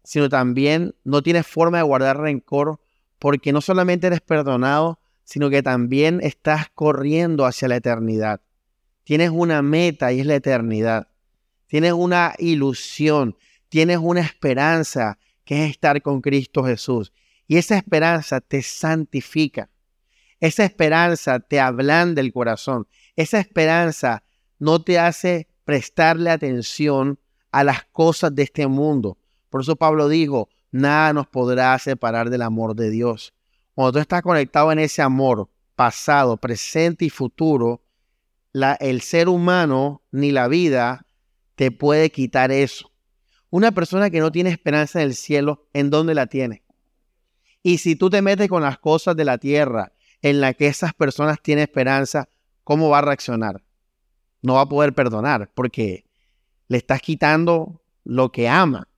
sino 0.05 0.29
también 0.29 0.95
no 1.05 1.23
tienes 1.23 1.47
forma 1.47 1.79
de 1.79 1.85
guardar 1.85 2.19
rencor 2.19 2.81
porque 3.19 3.53
no 3.53 3.61
solamente 3.61 4.07
eres 4.07 4.21
perdonado, 4.21 5.01
sino 5.25 5.49
que 5.49 5.63
también 5.63 6.21
estás 6.23 6.67
corriendo 6.75 7.47
hacia 7.47 7.69
la 7.69 7.77
eternidad. 7.77 8.43
Tienes 9.05 9.31
una 9.31 9.63
meta 9.63 10.13
y 10.13 10.21
es 10.21 10.27
la 10.27 10.35
eternidad. 10.35 11.09
Tienes 11.67 11.93
una 11.93 12.35
ilusión, 12.39 13.37
tienes 13.69 13.99
una 13.99 14.21
esperanza 14.21 15.19
que 15.45 15.65
es 15.65 15.71
estar 15.71 16.03
con 16.03 16.21
Cristo 16.21 16.65
Jesús. 16.65 17.13
Y 17.49 17.57
esa 17.57 17.77
esperanza 17.77 18.41
te 18.41 18.63
santifica. 18.63 19.71
Esa 20.43 20.65
esperanza 20.65 21.39
te 21.39 21.61
ablanda 21.61 22.21
el 22.21 22.33
corazón. 22.33 22.89
Esa 23.15 23.39
esperanza 23.39 24.25
no 24.59 24.83
te 24.83 24.99
hace 24.99 25.47
prestarle 25.65 26.31
atención 26.31 27.21
a 27.53 27.63
las 27.63 27.85
cosas 27.85 28.35
de 28.35 28.43
este 28.43 28.67
mundo. 28.67 29.19
Por 29.51 29.61
eso 29.61 29.77
Pablo 29.77 30.09
dijo, 30.09 30.49
nada 30.73 31.13
nos 31.13 31.29
podrá 31.29 31.79
separar 31.79 32.29
del 32.29 32.43
amor 32.43 32.75
de 32.75 32.91
Dios. 32.91 33.33
Cuando 33.77 33.93
tú 33.93 33.99
estás 34.01 34.23
conectado 34.23 34.73
en 34.73 34.81
ese 34.81 35.01
amor 35.01 35.49
pasado, 35.77 36.37
presente 36.37 37.05
y 37.05 37.11
futuro, 37.11 37.85
la, 38.53 38.73
el 38.75 39.01
ser 39.01 39.29
humano 39.29 40.03
ni 40.11 40.33
la 40.33 40.49
vida 40.49 41.07
te 41.55 41.71
puede 41.71 42.11
quitar 42.11 42.51
eso. 42.51 42.91
Una 43.49 43.71
persona 43.71 44.11
que 44.11 44.19
no 44.19 44.33
tiene 44.33 44.51
esperanza 44.51 45.03
en 45.03 45.07
el 45.07 45.15
cielo, 45.15 45.69
¿en 45.73 45.89
dónde 45.89 46.17
la 46.17 46.27
tiene? 46.27 46.65
Y 47.63 47.79
si 47.79 47.95
tú 47.95 48.11
te 48.11 48.23
metes 48.23 48.49
con 48.49 48.63
las 48.63 48.81
cosas 48.81 49.15
de 49.15 49.25
la 49.25 49.39
tierra 49.39 49.93
en 50.23 50.41
la 50.41 50.55
que 50.55 50.69
esas 50.69 50.95
personas 50.95 51.43
tienen 51.43 51.65
esperanza, 51.65 52.29
¿cómo 52.63 52.89
va 52.89 52.99
a 52.99 53.03
reaccionar? 53.03 53.63
No 54.41 54.55
va 54.55 54.63
a 54.63 54.69
poder 54.69 54.95
perdonar 54.95 55.51
porque 55.53 56.07
le 56.69 56.79
estás 56.79 57.03
quitando 57.03 57.83
lo 58.05 58.31
que 58.31 58.49
ama 58.49 58.89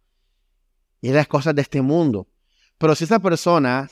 y 1.00 1.10
las 1.10 1.26
cosas 1.26 1.54
de 1.54 1.62
este 1.62 1.82
mundo. 1.82 2.28
Pero 2.78 2.94
si 2.94 3.04
esa 3.04 3.18
persona 3.18 3.90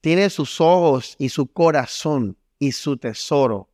tiene 0.00 0.30
sus 0.30 0.60
ojos 0.60 1.14
y 1.18 1.28
su 1.28 1.52
corazón 1.52 2.38
y 2.58 2.72
su 2.72 2.96
tesoro 2.96 3.70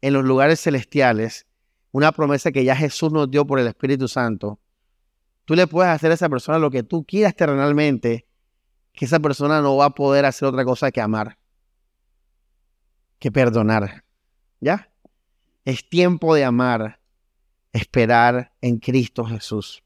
en 0.00 0.14
los 0.14 0.24
lugares 0.24 0.60
celestiales, 0.60 1.46
una 1.90 2.12
promesa 2.12 2.50
que 2.50 2.64
ya 2.64 2.74
Jesús 2.74 3.12
nos 3.12 3.30
dio 3.30 3.46
por 3.46 3.60
el 3.60 3.66
Espíritu 3.66 4.08
Santo, 4.08 4.58
tú 5.44 5.54
le 5.54 5.66
puedes 5.66 5.92
hacer 5.92 6.10
a 6.10 6.14
esa 6.14 6.30
persona 6.30 6.58
lo 6.58 6.70
que 6.70 6.82
tú 6.82 7.04
quieras 7.04 7.36
terrenalmente, 7.36 8.26
que 8.92 9.04
esa 9.04 9.20
persona 9.20 9.60
no 9.60 9.76
va 9.76 9.86
a 9.86 9.90
poder 9.90 10.24
hacer 10.24 10.48
otra 10.48 10.64
cosa 10.64 10.90
que 10.90 11.00
amar 11.00 11.38
que 13.22 13.30
perdonar. 13.30 14.04
¿Ya? 14.58 14.90
Es 15.64 15.88
tiempo 15.88 16.34
de 16.34 16.42
amar, 16.42 16.98
esperar 17.72 18.52
en 18.60 18.80
Cristo 18.80 19.24
Jesús. 19.24 19.84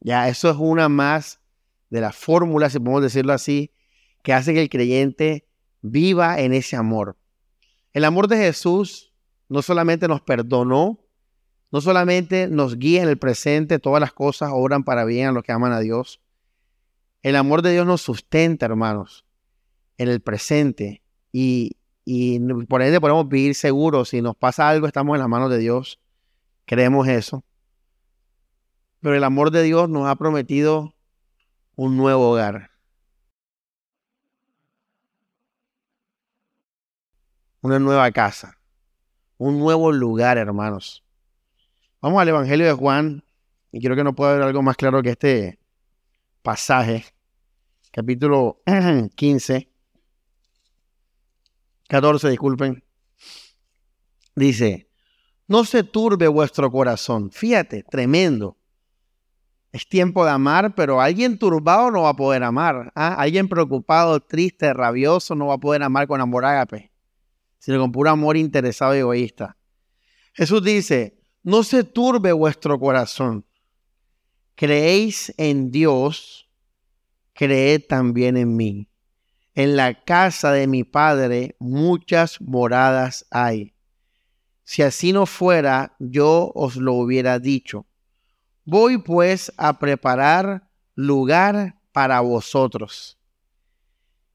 Ya, 0.00 0.26
eso 0.30 0.48
es 0.48 0.56
una 0.56 0.88
más 0.88 1.42
de 1.90 2.00
las 2.00 2.16
fórmulas, 2.16 2.72
si 2.72 2.78
podemos 2.78 3.02
decirlo 3.02 3.34
así, 3.34 3.74
que 4.22 4.32
hace 4.32 4.54
que 4.54 4.62
el 4.62 4.70
creyente 4.70 5.46
viva 5.82 6.40
en 6.40 6.54
ese 6.54 6.76
amor. 6.76 7.18
El 7.92 8.06
amor 8.06 8.26
de 8.26 8.38
Jesús 8.38 9.12
no 9.50 9.60
solamente 9.60 10.08
nos 10.08 10.22
perdonó, 10.22 10.98
no 11.70 11.82
solamente 11.82 12.48
nos 12.48 12.78
guía 12.78 13.02
en 13.02 13.10
el 13.10 13.18
presente, 13.18 13.78
todas 13.78 14.00
las 14.00 14.14
cosas 14.14 14.48
obran 14.50 14.82
para 14.82 15.04
bien 15.04 15.28
a 15.28 15.32
los 15.32 15.42
que 15.42 15.52
aman 15.52 15.72
a 15.72 15.80
Dios. 15.80 16.22
El 17.22 17.36
amor 17.36 17.60
de 17.60 17.72
Dios 17.72 17.86
nos 17.86 18.00
sustenta, 18.00 18.64
hermanos, 18.64 19.26
en 19.98 20.08
el 20.08 20.22
presente 20.22 21.02
y, 21.32 21.76
y 22.12 22.40
por 22.64 22.82
ende 22.82 23.00
podemos 23.00 23.28
vivir 23.28 23.54
seguros. 23.54 24.08
Si 24.08 24.20
nos 24.20 24.34
pasa 24.34 24.68
algo, 24.68 24.88
estamos 24.88 25.14
en 25.14 25.20
las 25.20 25.28
manos 25.28 25.48
de 25.48 25.58
Dios. 25.58 26.00
Creemos 26.64 27.06
eso. 27.06 27.44
Pero 28.98 29.14
el 29.14 29.22
amor 29.22 29.52
de 29.52 29.62
Dios 29.62 29.88
nos 29.88 30.08
ha 30.08 30.16
prometido 30.16 30.92
un 31.76 31.96
nuevo 31.96 32.32
hogar. 32.32 32.72
Una 37.60 37.78
nueva 37.78 38.10
casa. 38.10 38.58
Un 39.38 39.60
nuevo 39.60 39.92
lugar, 39.92 40.36
hermanos. 40.36 41.04
Vamos 42.00 42.20
al 42.20 42.28
Evangelio 42.28 42.66
de 42.66 42.72
Juan. 42.72 43.22
Y 43.70 43.78
quiero 43.78 43.94
que 43.94 44.02
no 44.02 44.16
pueda 44.16 44.32
haber 44.32 44.42
algo 44.42 44.62
más 44.62 44.76
claro 44.76 45.00
que 45.00 45.10
este 45.10 45.60
pasaje. 46.42 47.04
Capítulo 47.92 48.62
15. 49.14 49.69
14, 51.90 52.30
disculpen. 52.30 52.84
Dice, 54.36 54.88
no 55.48 55.64
se 55.64 55.82
turbe 55.82 56.28
vuestro 56.28 56.70
corazón. 56.70 57.32
Fíjate, 57.32 57.82
tremendo. 57.82 58.56
Es 59.72 59.88
tiempo 59.88 60.24
de 60.24 60.30
amar, 60.30 60.76
pero 60.76 61.00
alguien 61.00 61.36
turbado 61.36 61.90
no 61.90 62.02
va 62.02 62.10
a 62.10 62.16
poder 62.16 62.44
amar. 62.44 62.92
¿ah? 62.94 63.14
Alguien 63.14 63.48
preocupado, 63.48 64.20
triste, 64.20 64.72
rabioso 64.72 65.34
no 65.34 65.48
va 65.48 65.54
a 65.54 65.58
poder 65.58 65.82
amar 65.82 66.06
con 66.06 66.20
amor 66.20 66.44
ágape, 66.44 66.92
sino 67.58 67.80
con 67.80 67.90
puro 67.90 68.10
amor 68.10 68.36
interesado 68.36 68.94
y 68.94 69.00
egoísta. 69.00 69.56
Jesús 70.32 70.62
dice, 70.62 71.18
no 71.42 71.64
se 71.64 71.82
turbe 71.82 72.30
vuestro 72.30 72.78
corazón. 72.78 73.44
Creéis 74.54 75.34
en 75.38 75.72
Dios, 75.72 76.48
creed 77.32 77.82
también 77.88 78.36
en 78.36 78.54
mí. 78.54 78.89
En 79.62 79.76
la 79.76 79.92
casa 79.92 80.52
de 80.52 80.66
mi 80.66 80.84
Padre 80.84 81.54
muchas 81.58 82.40
moradas 82.40 83.26
hay. 83.30 83.74
Si 84.64 84.80
así 84.80 85.12
no 85.12 85.26
fuera, 85.26 85.96
yo 85.98 86.50
os 86.54 86.76
lo 86.76 86.94
hubiera 86.94 87.38
dicho 87.38 87.84
Voy 88.64 88.96
pues 88.96 89.52
a 89.58 89.78
preparar 89.78 90.66
lugar 90.94 91.78
para 91.92 92.20
vosotros. 92.20 93.18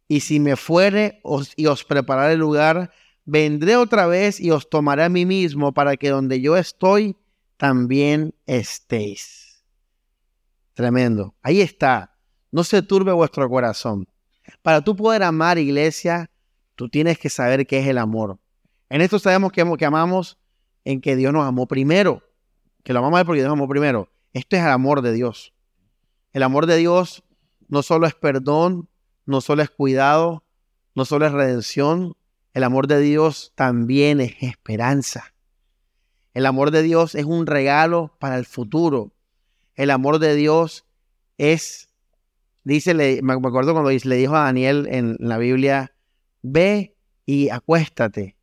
Y 0.08 0.20
si 0.20 0.40
me 0.40 0.56
fuere 0.56 1.24
y 1.56 1.66
os 1.66 1.84
prepararé 1.84 2.38
lugar, 2.38 2.92
vendré 3.24 3.78
otra 3.78 4.06
vez 4.06 4.40
y 4.40 4.52
os 4.52 4.70
tomaré 4.70 5.06
a 5.06 5.10
mí 5.10 5.26
mismo 5.26 5.74
para 5.74 5.98
que 5.98 6.10
donde 6.10 6.40
yo 6.40 6.56
estoy, 6.56 7.18
también 7.58 8.36
estéis. 8.46 9.66
Tremendo. 10.76 11.34
Ahí 11.42 11.62
está. 11.62 12.16
No 12.52 12.64
se 12.64 12.84
turbe 12.84 13.12
vuestro 13.12 13.50
corazón. 13.50 14.08
Para 14.62 14.82
tú 14.82 14.96
poder 14.96 15.24
amar, 15.24 15.58
iglesia, 15.58 16.30
tú 16.76 16.90
tienes 16.90 17.18
que 17.18 17.30
saber 17.30 17.66
qué 17.68 17.80
es 17.80 17.88
el 17.88 17.98
amor. 17.98 18.40
En 18.90 19.02
esto 19.02 19.20
sabemos 19.20 19.52
que, 19.52 19.62
amamos 19.86 20.38
en 20.84 21.02
que 21.02 21.16
Dios 21.16 21.34
nos 21.34 21.46
amó 21.46 21.68
primero. 21.68 22.24
Que 22.84 22.94
lo 22.94 23.00
amamos 23.00 23.24
porque 23.24 23.42
Dios 23.42 23.50
nos 23.50 23.58
amó 23.58 23.68
primero. 23.68 24.10
Esto 24.34 24.56
es 24.56 24.62
el 24.62 24.70
amor 24.70 25.02
de 25.02 25.14
Dios. 25.14 25.54
El 26.34 26.44
amor 26.44 26.66
de 26.66 26.78
Dios 26.78 27.24
no 27.68 27.82
solo 27.82 28.06
es 28.06 28.14
perdón, 28.14 28.90
no 29.26 29.42
solo 29.42 29.64
es 29.64 29.70
cuidado, 29.70 30.44
no 30.94 31.06
solo 31.06 31.26
es 31.26 31.32
redención. 31.32 32.16
El 32.54 32.64
amor 32.64 32.88
de 32.88 33.00
Dios 33.00 33.54
también 33.56 34.22
es 34.22 34.36
esperanza. 34.42 35.34
El 36.34 36.46
amor 36.46 36.72
de 36.72 36.84
Dios 36.84 37.16
es 37.16 37.26
un 37.26 37.48
regalo 37.48 38.16
para 38.20 38.38
el 38.38 38.46
futuro. 38.46 39.14
El 39.76 39.90
amor 39.90 40.20
de 40.20 40.36
Dios 40.36 40.86
es, 41.38 41.90
dice, 42.66 42.94
me 43.24 43.34
acuerdo 43.34 43.72
cuando 43.72 43.90
le 43.92 44.16
dijo 44.18 44.36
a 44.36 44.44
Daniel 44.44 44.88
en 44.92 45.16
la 45.20 45.38
Biblia, 45.38 45.94
ve 46.42 46.98
y 47.26 47.50
acuéstate 47.50 48.36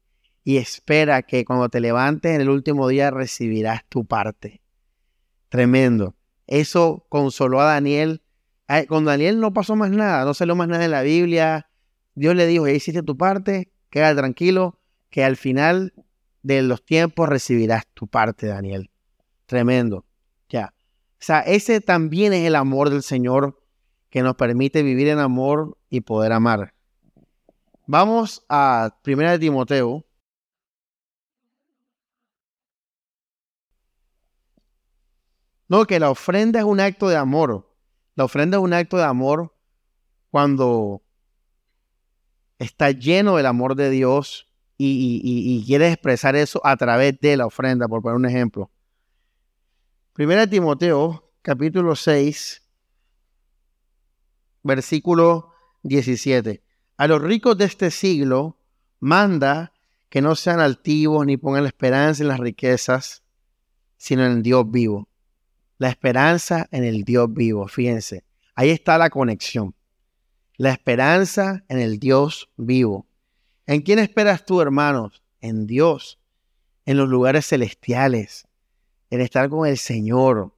y 0.44 0.56
espera 0.56 1.22
que 1.22 1.44
cuando 1.44 1.68
te 1.68 1.80
levantes 1.80 2.34
en 2.34 2.40
el 2.40 2.48
último 2.48 2.88
día 2.88 3.10
recibirás 3.10 3.84
tu 3.88 4.04
parte. 4.04 4.62
Tremendo. 5.48 6.14
Eso 6.46 7.06
consoló 7.08 7.60
a 7.60 7.66
Daniel. 7.66 8.22
Con 8.88 9.04
Daniel 9.04 9.38
no 9.38 9.52
pasó 9.52 9.76
más 9.76 9.90
nada, 9.90 10.24
no 10.24 10.34
salió 10.34 10.56
más 10.56 10.66
nada 10.66 10.84
en 10.84 10.90
la 10.90 11.02
Biblia. 11.02 11.68
Dios 12.14 12.34
le 12.34 12.46
dijo, 12.46 12.66
ya 12.66 12.72
hiciste 12.72 13.02
tu 13.02 13.16
parte, 13.16 13.72
queda 13.90 14.14
tranquilo, 14.16 14.80
que 15.10 15.24
al 15.24 15.36
final 15.36 15.92
de 16.42 16.62
los 16.62 16.84
tiempos 16.84 17.28
recibirás 17.28 17.86
tu 17.94 18.06
parte, 18.06 18.46
Daniel. 18.46 18.90
Tremendo. 19.46 20.06
Ya. 20.48 20.74
O 20.76 21.24
sea, 21.24 21.40
ese 21.40 21.80
también 21.80 22.32
es 22.32 22.46
el 22.46 22.56
amor 22.56 22.90
del 22.90 23.02
Señor 23.02 23.61
que 24.12 24.22
nos 24.22 24.36
permite 24.36 24.82
vivir 24.82 25.08
en 25.08 25.18
amor 25.18 25.78
y 25.88 26.02
poder 26.02 26.32
amar. 26.32 26.74
Vamos 27.86 28.44
a 28.48 28.98
1 29.04 29.38
Timoteo 29.38 30.04
No, 35.66 35.86
que 35.86 35.98
la 35.98 36.10
ofrenda 36.10 36.58
es 36.58 36.66
un 36.66 36.80
acto 36.80 37.08
de 37.08 37.16
amor. 37.16 37.74
La 38.14 38.24
ofrenda 38.24 38.58
es 38.58 38.62
un 38.62 38.74
acto 38.74 38.98
de 38.98 39.04
amor 39.04 39.54
cuando 40.30 41.02
está 42.58 42.90
lleno 42.90 43.36
del 43.36 43.46
amor 43.46 43.74
de 43.74 43.88
Dios 43.88 44.52
y, 44.76 45.64
y, 45.66 45.74
expresar 45.74 46.36
eso 46.36 46.60
a 46.62 46.76
través 46.76 47.18
de 47.20 47.38
la 47.38 47.46
ofrenda, 47.46 47.88
por 47.88 48.02
poner 48.02 48.16
un 48.16 48.26
ejemplo. 48.26 48.70
Primera 50.12 50.46
Timoteo, 50.46 51.32
capítulo 51.40 51.96
6, 51.96 52.61
versículo 54.62 55.52
17. 55.82 56.62
A 56.96 57.06
los 57.06 57.20
ricos 57.20 57.56
de 57.58 57.64
este 57.64 57.90
siglo 57.90 58.58
manda 59.00 59.72
que 60.08 60.22
no 60.22 60.36
sean 60.36 60.60
altivos 60.60 61.26
ni 61.26 61.36
pongan 61.36 61.64
la 61.64 61.68
esperanza 61.68 62.22
en 62.22 62.28
las 62.28 62.40
riquezas, 62.40 63.22
sino 63.96 64.24
en 64.24 64.32
el 64.32 64.42
Dios 64.42 64.70
vivo 64.70 65.08
la 65.82 65.88
esperanza 65.88 66.68
en 66.70 66.84
el 66.84 67.02
Dios 67.02 67.34
vivo. 67.34 67.66
Fíjense, 67.66 68.22
ahí 68.54 68.70
está 68.70 68.98
la 68.98 69.10
conexión. 69.10 69.74
La 70.56 70.70
esperanza 70.70 71.64
en 71.68 71.80
el 71.80 71.98
Dios 71.98 72.50
vivo. 72.56 73.08
¿En 73.66 73.82
quién 73.82 73.98
esperas 73.98 74.46
tú, 74.46 74.60
hermanos? 74.60 75.24
En 75.40 75.66
Dios, 75.66 76.20
en 76.86 76.98
los 76.98 77.08
lugares 77.08 77.48
celestiales, 77.48 78.46
en 79.10 79.22
estar 79.22 79.48
con 79.48 79.66
el 79.66 79.76
Señor. 79.76 80.54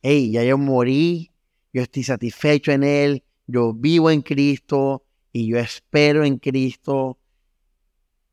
Hey, 0.00 0.30
ya 0.32 0.42
yo 0.42 0.56
morí, 0.56 1.30
yo 1.74 1.82
estoy 1.82 2.04
satisfecho 2.04 2.72
en 2.72 2.82
Él, 2.82 3.24
yo 3.52 3.74
vivo 3.74 4.10
en 4.10 4.22
Cristo 4.22 5.04
y 5.30 5.46
yo 5.46 5.58
espero 5.58 6.24
en 6.24 6.38
Cristo. 6.38 7.18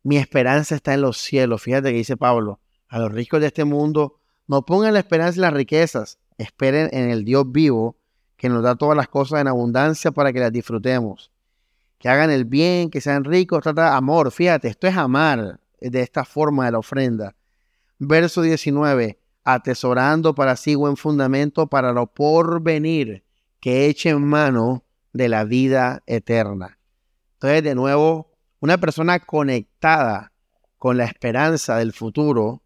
Mi 0.03 0.17
esperanza 0.17 0.75
está 0.75 0.93
en 0.93 1.01
los 1.01 1.17
cielos. 1.17 1.61
Fíjate 1.61 1.91
que 1.91 1.97
dice 1.97 2.15
Pablo, 2.15 2.61
a 2.87 2.99
los 2.99 3.11
ricos 3.11 3.41
de 3.41 3.47
este 3.47 3.65
mundo, 3.65 4.19
no 4.47 4.65
pongan 4.65 4.93
la 4.93 4.99
esperanza 4.99 5.35
en 5.37 5.41
las 5.41 5.53
riquezas, 5.53 6.19
esperen 6.37 6.89
en 6.93 7.09
el 7.09 7.25
Dios 7.25 7.51
vivo 7.51 7.97
que 8.37 8.47
nos 8.47 8.63
da 8.63 8.75
todas 8.75 8.95
las 8.95 9.09
cosas 9.09 9.41
en 9.41 9.47
abundancia 9.49 10.11
para 10.11 10.31
que 10.31 10.39
las 10.39 10.53
disfrutemos. 10.53 11.31
Que 11.97 12.07
hagan 12.07 12.31
el 12.31 12.45
bien, 12.45 12.89
que 12.89 13.01
sean 13.01 13.25
ricos, 13.25 13.61
trata 13.61 13.97
amor. 13.97 14.31
Fíjate, 14.31 14.69
esto 14.69 14.87
es 14.87 14.95
amar 14.95 15.59
de 15.81 16.01
esta 16.01 16.23
forma 16.23 16.65
de 16.65 16.71
la 16.71 16.79
ofrenda. 16.79 17.35
Verso 17.97 18.41
19, 18.41 19.19
atesorando 19.43 20.33
para 20.33 20.55
sí 20.55 20.75
buen 20.75 20.95
fundamento 20.95 21.67
para 21.67 21.91
lo 21.91 22.07
porvenir, 22.07 23.25
que 23.59 23.87
eche 23.87 24.09
en 24.09 24.25
mano 24.25 24.85
de 25.13 25.29
la 25.29 25.43
vida 25.43 26.03
eterna. 26.05 26.79
Entonces, 27.33 27.63
de 27.63 27.75
nuevo, 27.75 28.31
una 28.59 28.77
persona 28.77 29.19
conectada 29.19 30.33
con 30.77 30.97
la 30.97 31.05
esperanza 31.05 31.77
del 31.77 31.93
futuro, 31.93 32.63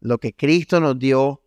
lo 0.00 0.18
que 0.18 0.34
Cristo 0.34 0.80
nos 0.80 0.98
dio, 0.98 1.42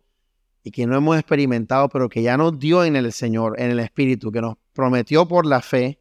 y 0.66 0.72
que 0.72 0.84
no 0.84 0.96
hemos 0.96 1.16
experimentado, 1.16 1.88
pero 1.88 2.08
que 2.08 2.22
ya 2.22 2.36
nos 2.36 2.58
dio 2.58 2.82
en 2.82 2.96
el 2.96 3.12
Señor, 3.12 3.54
en 3.60 3.70
el 3.70 3.78
Espíritu, 3.78 4.32
que 4.32 4.40
nos 4.40 4.56
prometió 4.72 5.28
por 5.28 5.46
la 5.46 5.62
fe, 5.62 6.00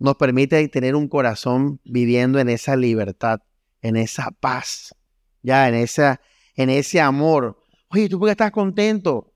nos 0.00 0.16
permite 0.16 0.66
tener 0.66 0.96
un 0.96 1.06
corazón 1.06 1.80
viviendo 1.84 2.40
en 2.40 2.48
esa 2.48 2.74
libertad, 2.74 3.40
en 3.80 3.94
esa 3.94 4.32
paz, 4.32 4.96
ya 5.42 5.68
en, 5.68 5.76
esa, 5.76 6.20
en 6.56 6.70
ese 6.70 7.00
amor. 7.00 7.62
Oye, 7.86 8.08
¿tú 8.08 8.18
por 8.18 8.26
qué 8.26 8.32
estás 8.32 8.50
contento? 8.50 9.32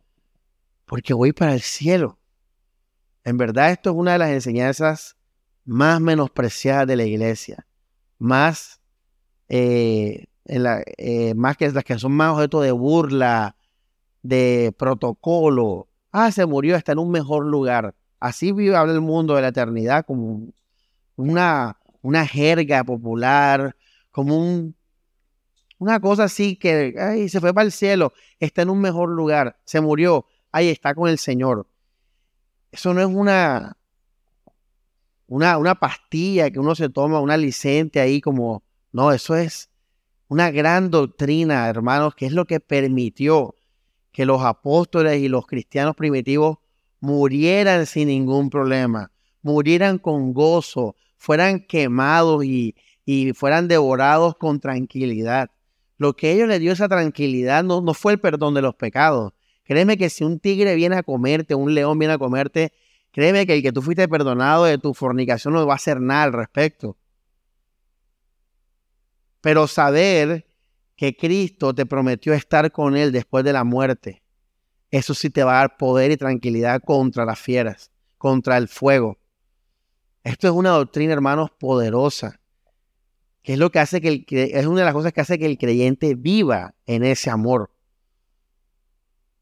Porque 0.86 1.14
voy 1.14 1.32
para 1.32 1.54
el 1.54 1.60
cielo. 1.60 2.18
En 3.26 3.38
verdad 3.38 3.72
esto 3.72 3.90
es 3.90 3.96
una 3.96 4.12
de 4.12 4.18
las 4.18 4.30
enseñanzas 4.30 5.16
más 5.64 6.00
menospreciadas 6.00 6.86
de 6.86 6.94
la 6.94 7.02
iglesia, 7.02 7.66
más, 8.20 8.80
eh, 9.48 10.26
eh, 10.44 11.34
más 11.34 11.56
que 11.56 11.68
las 11.72 11.82
que 11.82 11.98
son 11.98 12.12
más 12.12 12.34
objeto 12.34 12.60
de 12.60 12.70
burla, 12.70 13.56
de 14.22 14.72
protocolo. 14.78 15.88
Ah, 16.12 16.30
se 16.30 16.46
murió, 16.46 16.76
está 16.76 16.92
en 16.92 17.00
un 17.00 17.10
mejor 17.10 17.44
lugar. 17.44 17.96
Así 18.20 18.52
vive 18.52 18.76
habla 18.76 18.92
el 18.92 19.00
mundo 19.00 19.34
de 19.34 19.42
la 19.42 19.48
eternidad 19.48 20.06
como 20.06 20.52
una, 21.16 21.80
una 22.02 22.24
jerga 22.28 22.84
popular, 22.84 23.74
como 24.12 24.38
un, 24.38 24.76
una 25.78 25.98
cosa 25.98 26.24
así 26.24 26.54
que 26.54 26.94
ay, 26.96 27.28
se 27.28 27.40
fue 27.40 27.52
para 27.52 27.64
el 27.64 27.72
cielo, 27.72 28.12
está 28.38 28.62
en 28.62 28.70
un 28.70 28.80
mejor 28.80 29.08
lugar, 29.08 29.58
se 29.64 29.80
murió, 29.80 30.26
ahí 30.52 30.68
está 30.68 30.94
con 30.94 31.08
el 31.08 31.18
Señor. 31.18 31.66
Eso 32.76 32.92
no 32.92 33.00
es 33.00 33.06
una, 33.06 33.74
una, 35.28 35.56
una 35.56 35.74
pastilla 35.76 36.50
que 36.50 36.60
uno 36.60 36.74
se 36.74 36.90
toma, 36.90 37.20
una 37.20 37.38
licente 37.38 38.00
ahí 38.00 38.20
como, 38.20 38.64
no, 38.92 39.12
eso 39.12 39.34
es 39.34 39.70
una 40.28 40.50
gran 40.50 40.90
doctrina, 40.90 41.66
hermanos, 41.70 42.14
que 42.14 42.26
es 42.26 42.32
lo 42.32 42.44
que 42.44 42.60
permitió 42.60 43.54
que 44.12 44.26
los 44.26 44.42
apóstoles 44.42 45.22
y 45.22 45.28
los 45.28 45.46
cristianos 45.46 45.96
primitivos 45.96 46.58
murieran 47.00 47.86
sin 47.86 48.08
ningún 48.08 48.50
problema, 48.50 49.10
murieran 49.40 49.96
con 49.96 50.34
gozo, 50.34 50.96
fueran 51.16 51.60
quemados 51.60 52.44
y, 52.44 52.74
fueran 53.32 53.68
devorados 53.68 54.36
con 54.36 54.60
tranquilidad. 54.60 55.50
Lo 55.96 56.14
que 56.14 56.32
ellos 56.32 56.48
les 56.48 56.60
dio 56.60 56.72
esa 56.72 56.90
tranquilidad 56.90 57.64
no, 57.64 57.80
no 57.80 57.94
fue 57.94 58.12
el 58.12 58.20
perdón 58.20 58.52
de 58.52 58.60
los 58.60 58.74
pecados. 58.74 59.32
Créeme 59.66 59.96
que 59.96 60.10
si 60.10 60.22
un 60.22 60.38
tigre 60.38 60.76
viene 60.76 60.96
a 60.96 61.02
comerte, 61.02 61.56
un 61.56 61.74
león 61.74 61.98
viene 61.98 62.14
a 62.14 62.18
comerte, 62.18 62.72
créeme 63.10 63.46
que 63.46 63.54
el 63.54 63.62
que 63.62 63.72
tú 63.72 63.82
fuiste 63.82 64.08
perdonado 64.08 64.64
de 64.64 64.78
tu 64.78 64.94
fornicación 64.94 65.54
no 65.54 65.66
va 65.66 65.72
a 65.72 65.76
hacer 65.76 66.00
nada 66.00 66.22
al 66.22 66.32
respecto. 66.32 66.96
Pero 69.40 69.66
saber 69.66 70.46
que 70.94 71.16
Cristo 71.16 71.74
te 71.74 71.84
prometió 71.84 72.32
estar 72.32 72.70
con 72.70 72.96
Él 72.96 73.10
después 73.10 73.44
de 73.44 73.52
la 73.52 73.64
muerte. 73.64 74.22
eso 74.92 75.14
sí 75.14 75.30
te 75.30 75.42
va 75.42 75.56
a 75.56 75.58
dar 75.58 75.76
poder 75.76 76.12
y 76.12 76.16
tranquilidad 76.16 76.80
contra 76.80 77.24
las 77.24 77.40
fieras, 77.40 77.90
contra 78.18 78.56
el 78.56 78.68
fuego. 78.68 79.18
Esto 80.22 80.46
es 80.46 80.54
una 80.54 80.70
doctrina, 80.70 81.12
hermanos, 81.12 81.50
poderosa, 81.50 82.40
que 83.42 83.54
es 83.54 83.58
lo 83.58 83.70
que 83.70 83.80
hace 83.80 84.00
que 84.00 84.24
es 84.54 84.66
una 84.66 84.80
de 84.80 84.84
las 84.84 84.94
cosas 84.94 85.12
que 85.12 85.20
hace 85.20 85.38
que 85.38 85.46
el 85.46 85.58
creyente 85.58 86.14
viva 86.14 86.74
en 86.86 87.04
ese 87.04 87.30
amor. 87.30 87.75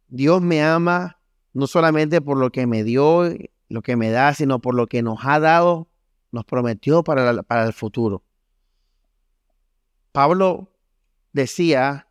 Dios 0.09 0.43
me 0.43 0.63
ama 0.63 1.19
no 1.53 1.67
solamente 1.67 2.21
por 2.21 2.37
lo 2.37 2.51
que 2.51 2.67
me 2.67 2.85
dio, 2.85 3.25
lo 3.69 3.83
que 3.83 3.97
me 3.97 4.11
da, 4.11 4.35
sino 4.35 4.61
por 4.61 4.75
lo 4.75 4.87
que 4.87 5.03
nos 5.03 5.21
ha 5.23 5.39
dado, 5.39 5.89
nos 6.33 6.45
prometió 6.45 7.05
para, 7.05 7.43
para 7.43 7.65
el 7.65 7.73
futuro. 7.73 8.25
Pablo 10.13 10.73
decía, 11.33 12.09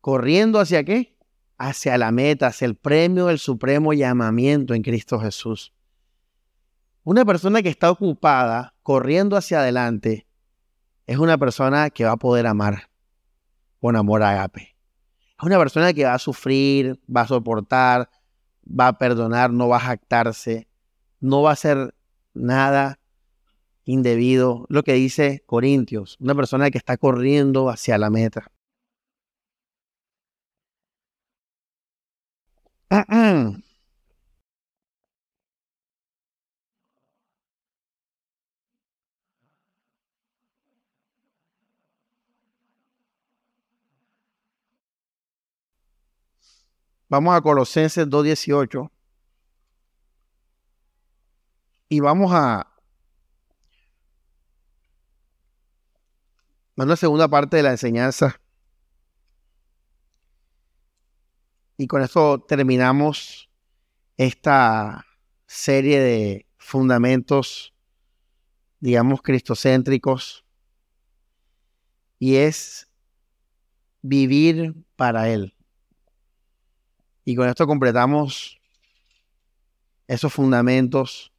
corriendo 0.00 0.58
hacia 0.58 0.84
qué? 0.84 1.16
Hacia 1.58 1.98
la 1.98 2.10
meta, 2.12 2.48
hacia 2.48 2.66
el 2.66 2.76
premio 2.76 3.26
del 3.26 3.38
supremo 3.38 3.92
llamamiento 3.92 4.74
en 4.74 4.82
Cristo 4.82 5.20
Jesús. 5.20 5.74
Una 7.04 7.24
persona 7.24 7.62
que 7.62 7.68
está 7.68 7.90
ocupada, 7.90 8.74
corriendo 8.82 9.36
hacia 9.36 9.60
adelante, 9.60 10.26
es 11.06 11.18
una 11.18 11.38
persona 11.38 11.90
que 11.90 12.04
va 12.04 12.12
a 12.12 12.16
poder 12.16 12.46
amar 12.46 12.90
con 13.80 13.96
amor 13.96 14.22
a 14.22 14.30
agape. 14.30 14.69
Es 15.40 15.46
una 15.46 15.58
persona 15.58 15.94
que 15.94 16.04
va 16.04 16.12
a 16.14 16.18
sufrir, 16.18 17.00
va 17.08 17.22
a 17.22 17.26
soportar, 17.26 18.10
va 18.66 18.88
a 18.88 18.98
perdonar, 18.98 19.50
no 19.50 19.68
va 19.68 19.78
a 19.78 19.80
jactarse, 19.80 20.68
no 21.20 21.40
va 21.42 21.50
a 21.50 21.52
hacer 21.54 21.94
nada 22.34 23.00
indebido. 23.86 24.66
Lo 24.68 24.82
que 24.82 24.92
dice 24.92 25.42
Corintios, 25.46 26.18
una 26.20 26.34
persona 26.34 26.70
que 26.70 26.76
está 26.76 26.98
corriendo 26.98 27.70
hacia 27.70 27.96
la 27.96 28.10
meta. 28.10 28.52
Vamos 47.10 47.34
a 47.34 47.40
Colosenses 47.40 48.06
2.18. 48.06 48.88
Y 51.88 51.98
vamos 51.98 52.30
a... 52.32 52.68
la 56.76 56.96
segunda 56.96 57.28
parte 57.28 57.56
de 57.56 57.64
la 57.64 57.72
enseñanza. 57.72 58.40
Y 61.76 61.88
con 61.88 62.00
esto 62.00 62.40
terminamos 62.40 63.50
esta 64.16 65.04
serie 65.46 65.98
de 66.00 66.46
fundamentos, 66.58 67.74
digamos, 68.78 69.20
cristocéntricos. 69.20 70.44
Y 72.20 72.36
es 72.36 72.88
vivir 74.00 74.74
para 74.94 75.28
Él. 75.28 75.56
Y 77.24 77.36
con 77.36 77.48
esto 77.48 77.66
completamos 77.66 78.60
esos 80.08 80.32
fundamentos 80.32 81.32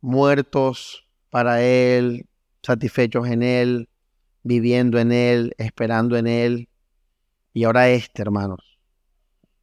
muertos 0.00 1.06
para 1.30 1.62
Él, 1.62 2.26
satisfechos 2.62 3.26
en 3.28 3.42
Él, 3.42 3.88
viviendo 4.42 4.98
en 4.98 5.12
Él, 5.12 5.54
esperando 5.58 6.16
en 6.16 6.26
Él. 6.26 6.68
Y 7.52 7.64
ahora 7.64 7.88
este, 7.88 8.22
hermanos, 8.22 8.78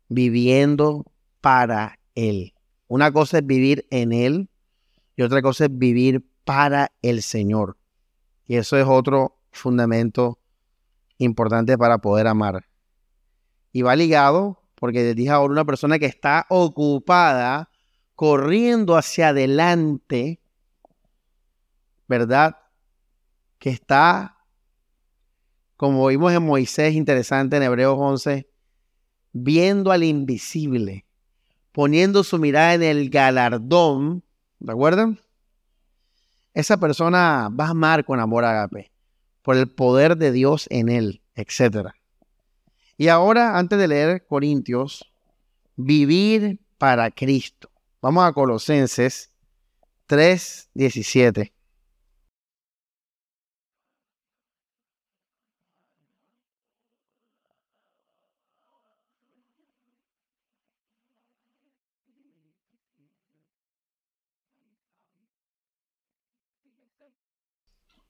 viviendo 0.10 1.06
para 1.42 2.00
Él. 2.16 2.54
Una 2.88 3.12
cosa 3.12 3.40
es 3.40 3.46
vivir 3.46 3.88
en 3.90 4.12
Él 4.12 4.50
y 5.16 5.24
otra 5.24 5.42
cosa 5.42 5.66
es 5.66 5.78
vivir 5.78 6.24
para 6.44 6.92
el 7.02 7.24
Señor. 7.24 7.78
Y 8.46 8.58
eso 8.58 8.78
es 8.78 8.86
otro 8.88 9.40
fundamento 9.52 10.40
importante 11.18 11.78
para 11.78 12.00
poder 12.00 12.28
amar. 12.28 12.66
Y 13.72 13.82
va 13.82 13.96
ligado, 13.96 14.62
porque 14.76 15.14
dije 15.14 15.30
ahora, 15.30 15.52
una 15.52 15.66
persona 15.66 16.00
que 16.00 16.06
está 16.06 16.46
ocupada 16.50 17.70
corriendo 18.16 18.96
hacia 18.96 19.30
adelante, 19.30 20.40
¿verdad? 22.08 22.58
Que 23.58 23.70
está, 23.70 24.38
como 25.78 26.08
vimos 26.08 26.32
en 26.34 26.44
Moisés, 26.44 26.94
interesante 26.94 27.58
en 27.58 27.64
Hebreos 27.64 27.98
11, 27.98 28.48
viendo 29.32 29.92
al 29.92 30.04
invisible, 30.04 31.06
poniendo 31.72 32.24
su 32.24 32.38
mirada 32.38 32.76
en 32.76 32.84
el 32.84 33.10
galardón, 33.10 34.24
¿de 34.60 34.72
acuerdo? 34.72 35.16
Esa 36.54 36.78
persona 36.78 37.50
va 37.50 37.66
a 37.66 37.70
amar 37.72 38.06
con 38.06 38.20
amor 38.20 38.46
agape 38.46 38.93
por 39.44 39.58
el 39.58 39.70
poder 39.70 40.18
de 40.18 40.32
Dios 40.32 40.68
en 40.72 40.90
él, 40.90 41.22
etc. 41.36 41.90
Y 42.98 43.10
ahora, 43.10 43.60
antes 43.60 43.78
de 43.78 43.88
leer 43.88 44.26
Corintios, 44.26 45.14
vivir 45.76 46.60
para 46.78 47.12
Cristo. 47.12 47.70
Vamos 48.02 48.24
a 48.26 48.34
Colosenses 48.34 49.32
3, 50.08 50.70
17. 50.74 51.54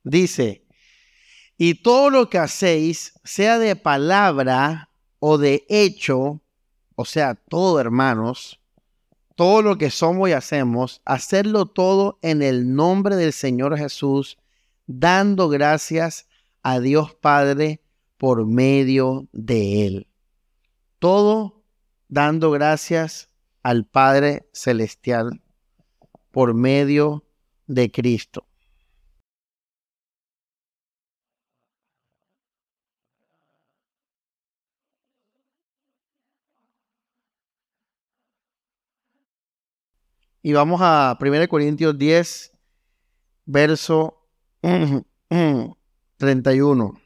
Dice, 0.06 0.63
y 1.58 1.76
todo 1.76 2.10
lo 2.10 2.30
que 2.30 2.38
hacéis, 2.38 3.14
sea 3.24 3.60
de 3.60 3.76
palabra 3.76 4.90
o 5.20 5.38
de 5.38 5.66
hecho, 5.70 6.42
o 6.96 7.06
sea, 7.06 7.36
todo 7.36 7.80
hermanos, 7.80 8.60
todo 9.36 9.62
lo 9.62 9.78
que 9.78 9.90
somos 9.90 10.30
y 10.30 10.34
hacemos, 10.34 11.02
hacerlo 11.06 11.66
todo 11.66 12.20
en 12.22 12.42
el 12.42 12.76
nombre 12.76 13.16
del 13.16 13.34
Señor 13.34 13.78
Jesús, 13.78 14.38
dando 14.86 15.50
gracias 15.50 16.28
a 16.62 16.80
Dios 16.80 17.16
Padre 17.16 17.82
por 18.18 18.46
medio 18.46 19.28
de 19.32 19.86
Él. 19.86 20.08
Todo 21.00 21.64
dando 22.08 22.52
gracias 22.52 23.30
al 23.64 23.86
Padre 23.86 24.48
Celestial 24.54 25.42
por 26.32 26.54
medio 26.54 27.26
de 27.68 27.92
Cristo. 27.92 28.46
Y 40.46 40.52
vamos 40.52 40.82
a 40.84 41.18
1 41.18 41.48
Corintios 41.48 41.98
10, 41.98 42.52
verso 43.46 44.28
31. 46.18 47.02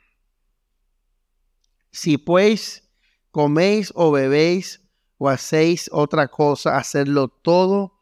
Si 1.91 2.17
pues 2.17 2.89
coméis 3.29 3.93
o 3.93 4.11
bebéis 4.11 4.83
o 5.19 5.29
hacéis 5.29 5.87
otra 5.93 6.29
cosa, 6.29 6.77
hacerlo 6.77 7.27
todo 7.27 7.93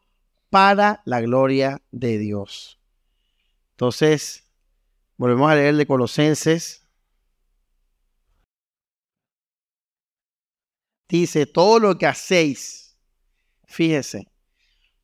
para 0.48 1.02
la 1.04 1.20
gloria 1.20 1.82
de 1.90 2.16
Dios. 2.16 2.80
Entonces, 3.72 4.50
volvemos 5.18 5.50
a 5.50 5.54
leer 5.54 5.76
de 5.76 5.86
Colosenses. 5.86 6.88
Dice, 11.10 11.44
todo 11.44 11.78
lo 11.78 11.98
que 11.98 12.06
hacéis, 12.06 12.96
fíjese, 13.66 14.28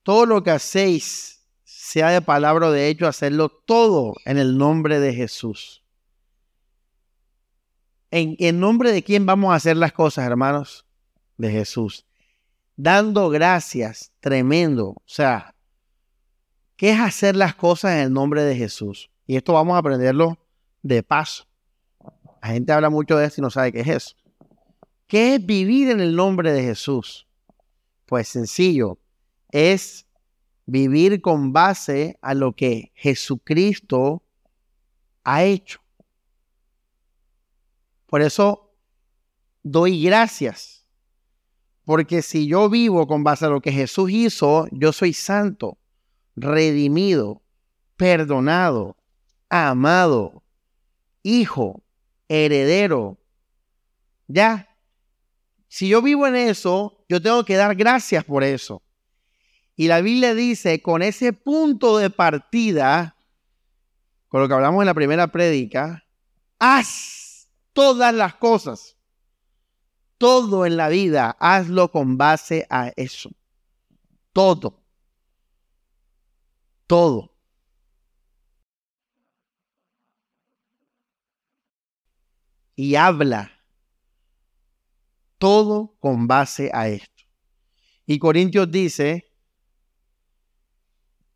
todo 0.02 0.26
lo 0.26 0.42
que 0.42 0.50
hacéis, 0.50 1.46
sea 1.64 2.10
de 2.10 2.22
palabra 2.22 2.68
o 2.68 2.72
de 2.72 2.88
hecho, 2.88 3.06
hacerlo 3.06 3.48
todo 3.48 4.14
en 4.24 4.38
el 4.38 4.56
nombre 4.58 5.00
de 5.00 5.14
Jesús. 5.14 5.82
¿En, 8.10 8.36
¿En 8.38 8.60
nombre 8.60 8.92
de 8.92 9.02
quién 9.02 9.26
vamos 9.26 9.52
a 9.52 9.56
hacer 9.56 9.76
las 9.76 9.92
cosas, 9.92 10.26
hermanos? 10.26 10.86
De 11.36 11.50
Jesús. 11.50 12.06
Dando 12.76 13.28
gracias, 13.30 14.12
tremendo. 14.20 14.88
O 14.88 15.02
sea, 15.06 15.54
¿qué 16.76 16.90
es 16.90 17.00
hacer 17.00 17.36
las 17.36 17.54
cosas 17.54 17.92
en 17.92 17.98
el 17.98 18.12
nombre 18.12 18.42
de 18.42 18.56
Jesús? 18.56 19.10
Y 19.26 19.36
esto 19.36 19.52
vamos 19.52 19.74
a 19.74 19.78
aprenderlo 19.78 20.38
de 20.82 21.02
paso. 21.02 21.46
La 22.42 22.48
gente 22.48 22.72
habla 22.72 22.90
mucho 22.90 23.16
de 23.16 23.26
esto 23.26 23.40
y 23.40 23.42
no 23.42 23.50
sabe 23.50 23.72
qué 23.72 23.80
es 23.80 23.88
eso. 23.88 24.16
¿Qué 25.06 25.34
es 25.34 25.46
vivir 25.46 25.90
en 25.90 26.00
el 26.00 26.16
nombre 26.16 26.52
de 26.52 26.62
Jesús? 26.62 27.28
Pues 28.06 28.28
sencillo, 28.28 28.98
es 29.52 30.06
vivir 30.66 31.20
con 31.20 31.52
base 31.52 32.18
a 32.20 32.34
lo 32.34 32.52
que 32.52 32.90
Jesucristo 32.94 34.24
ha 35.22 35.44
hecho. 35.44 35.80
Por 38.06 38.22
eso 38.22 38.74
doy 39.62 40.02
gracias. 40.02 40.84
Porque 41.84 42.22
si 42.22 42.46
yo 42.46 42.70
vivo 42.70 43.06
con 43.06 43.24
base 43.24 43.44
a 43.44 43.48
lo 43.48 43.60
que 43.60 43.72
Jesús 43.72 44.10
hizo, 44.10 44.66
yo 44.70 44.92
soy 44.92 45.12
santo, 45.12 45.78
redimido, 46.36 47.42
perdonado, 47.96 48.96
amado, 49.48 50.42
hijo, 51.22 51.82
heredero. 52.28 53.18
Ya. 54.28 54.68
Si 55.68 55.88
yo 55.88 56.02
vivo 56.02 56.26
en 56.26 56.36
eso, 56.36 57.04
yo 57.08 57.20
tengo 57.20 57.44
que 57.44 57.56
dar 57.56 57.74
gracias 57.74 58.24
por 58.24 58.44
eso. 58.44 58.82
Y 59.76 59.88
la 59.88 60.00
Biblia 60.00 60.34
dice, 60.34 60.82
con 60.82 61.02
ese 61.02 61.32
punto 61.32 61.98
de 61.98 62.10
partida, 62.10 63.16
con 64.28 64.40
lo 64.40 64.48
que 64.48 64.54
hablamos 64.54 64.82
en 64.82 64.86
la 64.86 64.94
primera 64.94 65.28
prédica, 65.28 66.04
haz 66.58 67.48
todas 67.72 68.14
las 68.14 68.34
cosas. 68.34 68.96
Todo 70.18 70.66
en 70.66 70.76
la 70.76 70.88
vida, 70.88 71.36
hazlo 71.40 71.90
con 71.90 72.16
base 72.16 72.66
a 72.70 72.92
eso. 72.96 73.30
Todo. 74.32 74.80
Todo. 76.86 77.34
Y 82.76 82.94
habla 82.94 83.50
todo 85.42 85.96
con 85.98 86.28
base 86.28 86.70
a 86.72 86.86
esto. 86.86 87.24
Y 88.06 88.20
Corintios 88.20 88.70
dice, 88.70 89.31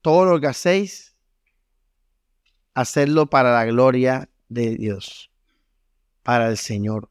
todo 0.06 0.24
lo 0.24 0.40
que 0.40 0.46
hacéis, 0.46 1.16
hacerlo 2.74 3.28
para 3.28 3.52
la 3.52 3.64
gloria 3.64 4.30
de 4.48 4.76
Dios, 4.76 5.32
para 6.22 6.48
el 6.48 6.58
Señor. 6.58 7.10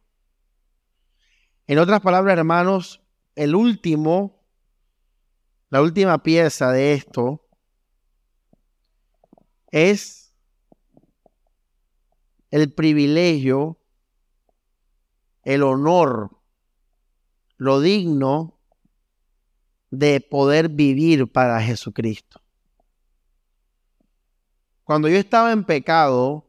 En 1.67 1.79
otras 1.79 1.99
palabras, 1.99 2.37
hermanos, 2.37 3.03
el 3.35 3.53
último, 3.53 4.41
la 5.69 5.81
última 5.81 6.23
pieza 6.23 6.71
de 6.71 6.93
esto 6.93 7.45
es 9.71 10.33
el 12.49 12.71
privilegio, 12.71 13.77
el 15.43 15.63
honor, 15.63 16.31
lo 17.57 17.81
digno 17.81 18.57
de 19.89 20.21
poder 20.21 20.69
vivir 20.69 21.29
para 21.29 21.61
Jesucristo. 21.61 22.44
Cuando 24.85 25.09
yo 25.09 25.17
estaba 25.17 25.51
en 25.51 25.63
pecado, 25.63 26.47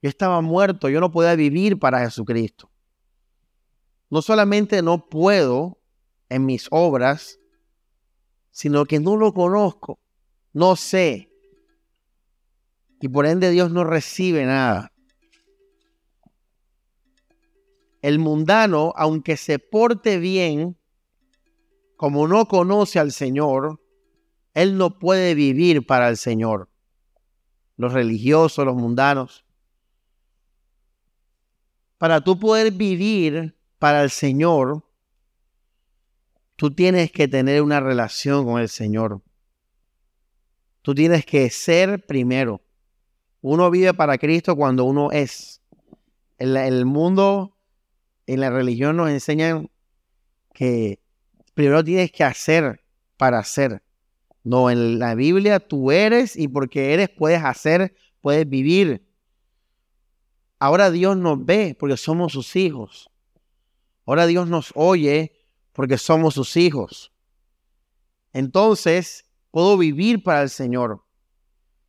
yo 0.00 0.08
estaba 0.08 0.40
muerto, 0.40 0.88
yo 0.88 1.00
no 1.00 1.12
podía 1.12 1.34
vivir 1.34 1.78
para 1.78 2.00
Jesucristo. 2.00 2.70
No 4.08 4.22
solamente 4.22 4.80
no 4.80 5.06
puedo 5.06 5.78
en 6.30 6.46
mis 6.46 6.66
obras, 6.70 7.38
sino 8.52 8.86
que 8.86 9.00
no 9.00 9.18
lo 9.18 9.34
conozco, 9.34 10.00
no 10.54 10.76
sé. 10.76 11.30
Y 13.02 13.08
por 13.08 13.26
ende 13.26 13.50
Dios 13.50 13.70
no 13.70 13.84
recibe 13.84 14.46
nada. 14.46 14.90
El 18.00 18.18
mundano, 18.18 18.94
aunque 18.96 19.36
se 19.36 19.58
porte 19.58 20.18
bien, 20.18 20.78
como 21.96 22.28
no 22.28 22.48
conoce 22.48 22.98
al 22.98 23.12
Señor, 23.12 23.78
él 24.54 24.78
no 24.78 24.98
puede 24.98 25.34
vivir 25.34 25.84
para 25.84 26.08
el 26.08 26.16
Señor 26.16 26.70
los 27.76 27.92
religiosos, 27.92 28.64
los 28.64 28.76
mundanos. 28.76 29.44
Para 31.98 32.20
tú 32.20 32.38
poder 32.38 32.72
vivir 32.72 33.56
para 33.78 34.02
el 34.02 34.10
Señor, 34.10 34.84
tú 36.56 36.74
tienes 36.74 37.10
que 37.10 37.28
tener 37.28 37.62
una 37.62 37.80
relación 37.80 38.44
con 38.44 38.60
el 38.60 38.68
Señor. 38.68 39.22
Tú 40.82 40.94
tienes 40.94 41.24
que 41.24 41.50
ser 41.50 42.04
primero. 42.06 42.62
Uno 43.40 43.70
vive 43.70 43.92
para 43.94 44.18
Cristo 44.18 44.56
cuando 44.56 44.84
uno 44.84 45.10
es. 45.10 45.60
El 46.38 46.84
mundo, 46.84 47.56
en 48.26 48.40
la 48.40 48.50
religión 48.50 48.96
nos 48.96 49.08
enseñan 49.08 49.70
que 50.52 51.00
primero 51.54 51.82
tienes 51.82 52.12
que 52.12 52.24
hacer 52.24 52.84
para 53.16 53.42
ser. 53.44 53.82
No, 54.46 54.70
en 54.70 55.00
la 55.00 55.16
Biblia 55.16 55.58
tú 55.58 55.90
eres 55.90 56.36
y 56.36 56.46
porque 56.46 56.94
eres 56.94 57.08
puedes 57.10 57.42
hacer, 57.42 57.96
puedes 58.20 58.48
vivir. 58.48 59.04
Ahora 60.60 60.92
Dios 60.92 61.16
nos 61.16 61.44
ve 61.44 61.76
porque 61.76 61.96
somos 61.96 62.34
sus 62.34 62.54
hijos. 62.54 63.10
Ahora 64.04 64.24
Dios 64.24 64.46
nos 64.46 64.70
oye 64.76 65.32
porque 65.72 65.98
somos 65.98 66.34
sus 66.34 66.56
hijos. 66.56 67.12
Entonces, 68.32 69.28
puedo 69.50 69.76
vivir 69.76 70.22
para 70.22 70.42
el 70.42 70.50
Señor. 70.50 71.02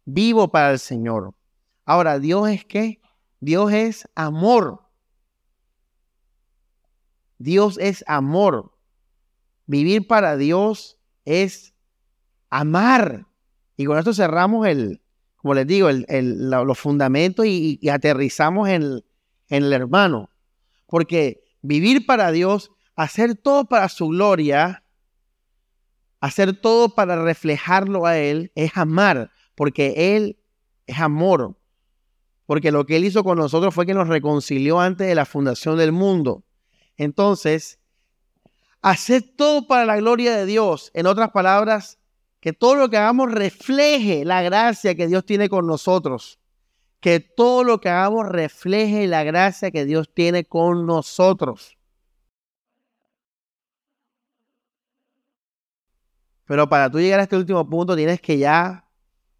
Vivo 0.05 0.47
para 0.51 0.71
el 0.71 0.79
Señor. 0.79 1.35
Ahora, 1.85 2.17
Dios 2.17 2.49
es 2.49 2.65
qué? 2.65 2.99
Dios 3.39 3.71
es 3.71 4.09
amor. 4.15 4.81
Dios 7.37 7.77
es 7.77 8.03
amor. 8.07 8.75
Vivir 9.67 10.07
para 10.07 10.37
Dios 10.37 10.97
es 11.23 11.76
amar. 12.49 13.25
Y 13.75 13.85
con 13.85 13.97
esto 13.97 14.13
cerramos 14.13 14.67
el, 14.67 15.01
como 15.37 15.53
les 15.53 15.67
digo, 15.67 15.89
el, 15.89 16.49
los 16.49 16.77
fundamentos 16.77 17.45
y, 17.45 17.79
aterrizamos 17.89 18.69
en, 18.69 19.03
en 19.49 19.63
el 19.63 19.73
hermano. 19.73 20.29
Porque 20.87 21.43
vivir 21.61 22.05
para 22.05 22.31
Dios, 22.31 22.71
hacer 22.95 23.35
todo 23.35 23.65
para 23.65 23.89
su 23.89 24.07
gloria, 24.07 24.83
hacer 26.19 26.59
todo 26.59 26.95
para 26.95 27.23
reflejarlo 27.23 28.05
a 28.05 28.17
Él, 28.17 28.51
es 28.55 28.75
amar, 28.75 29.31
porque 29.55 30.15
Él 30.15 30.39
es 30.85 30.99
amor. 30.99 31.57
Porque 32.45 32.71
lo 32.71 32.85
que 32.85 32.95
Él 32.95 33.05
hizo 33.05 33.23
con 33.23 33.37
nosotros 33.37 33.73
fue 33.73 33.85
que 33.85 33.93
nos 33.93 34.07
reconcilió 34.07 34.79
antes 34.79 35.07
de 35.07 35.15
la 35.15 35.25
fundación 35.25 35.77
del 35.77 35.91
mundo. 35.91 36.43
Entonces, 36.95 37.79
hacer 38.81 39.23
todo 39.35 39.67
para 39.67 39.85
la 39.85 39.97
gloria 39.97 40.35
de 40.35 40.45
Dios, 40.45 40.91
en 40.93 41.05
otras 41.05 41.31
palabras, 41.31 41.99
que 42.39 42.53
todo 42.53 42.75
lo 42.75 42.89
que 42.89 42.97
hagamos 42.97 43.31
refleje 43.31 44.25
la 44.25 44.41
gracia 44.41 44.95
que 44.95 45.07
Dios 45.07 45.25
tiene 45.25 45.49
con 45.49 45.65
nosotros. 45.67 46.39
Que 46.99 47.19
todo 47.19 47.63
lo 47.63 47.79
que 47.79 47.89
hagamos 47.89 48.27
refleje 48.27 49.07
la 49.07 49.23
gracia 49.23 49.71
que 49.71 49.85
Dios 49.85 50.13
tiene 50.13 50.45
con 50.45 50.85
nosotros. 50.85 51.77
Pero 56.45 56.69
para 56.69 56.89
tú 56.89 56.99
llegar 56.99 57.19
a 57.19 57.23
este 57.23 57.35
último 57.35 57.67
punto 57.69 57.95
tienes 57.95 58.21
que 58.21 58.37
ya 58.37 58.85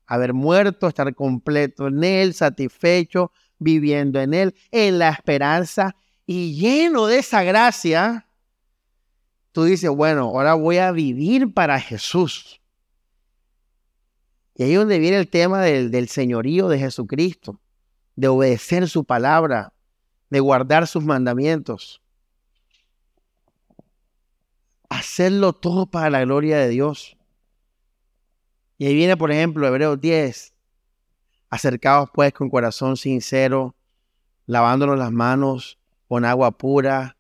haber 0.06 0.34
muerto, 0.34 0.88
estar 0.88 1.14
completo 1.16 1.88
en 1.88 2.04
Él, 2.04 2.34
satisfecho, 2.34 3.32
viviendo 3.60 4.20
en 4.20 4.34
Él, 4.34 4.56
en 4.72 5.00
la 5.00 5.10
esperanza 5.10 5.96
y 6.26 6.56
lleno 6.56 7.08
de 7.08 7.20
esa 7.20 7.44
gracia. 7.44 8.28
Tú 9.52 9.64
dices, 9.64 9.90
bueno, 9.90 10.24
ahora 10.24 10.54
voy 10.54 10.78
a 10.78 10.92
vivir 10.92 11.54
para 11.54 11.80
Jesús. 11.80 12.62
Y 14.60 14.63
ahí 14.63 14.72
es 14.74 14.80
donde 14.80 14.98
viene 14.98 15.17
el 15.17 15.30
tema 15.30 15.62
del, 15.62 16.10
señorío 16.10 16.67
de 16.67 16.80
Jesucristo, 16.80 17.62
de 18.15 18.28
obedecer 18.28 18.89
su 18.89 19.06
palabra, 19.06 19.72
de 20.32 20.39
guardar 20.39 20.88
sus 20.88 21.04
mandamientos. 21.04 22.02
Hacerlo 24.89 25.54
todo 25.54 25.86
para 25.86 26.10
la 26.10 26.22
gloria 26.22 26.58
de 26.58 26.70
Dios. 26.70 27.17
Y 28.80 28.88
ahí 28.88 28.96
viene, 28.96 29.15
por 29.15 29.32
ejemplo, 29.32 29.67
Hebreos 29.67 30.02
10. 30.02 30.56
Acercaos 31.52 32.10
pues 32.12 32.34
con 32.34 32.50
corazón 32.50 32.98
sincero, 32.98 33.76
lavándonos 34.48 34.98
las 34.98 35.12
manos 35.12 35.78
con 36.08 36.26
agua 36.26 36.58
pura, 36.58 37.15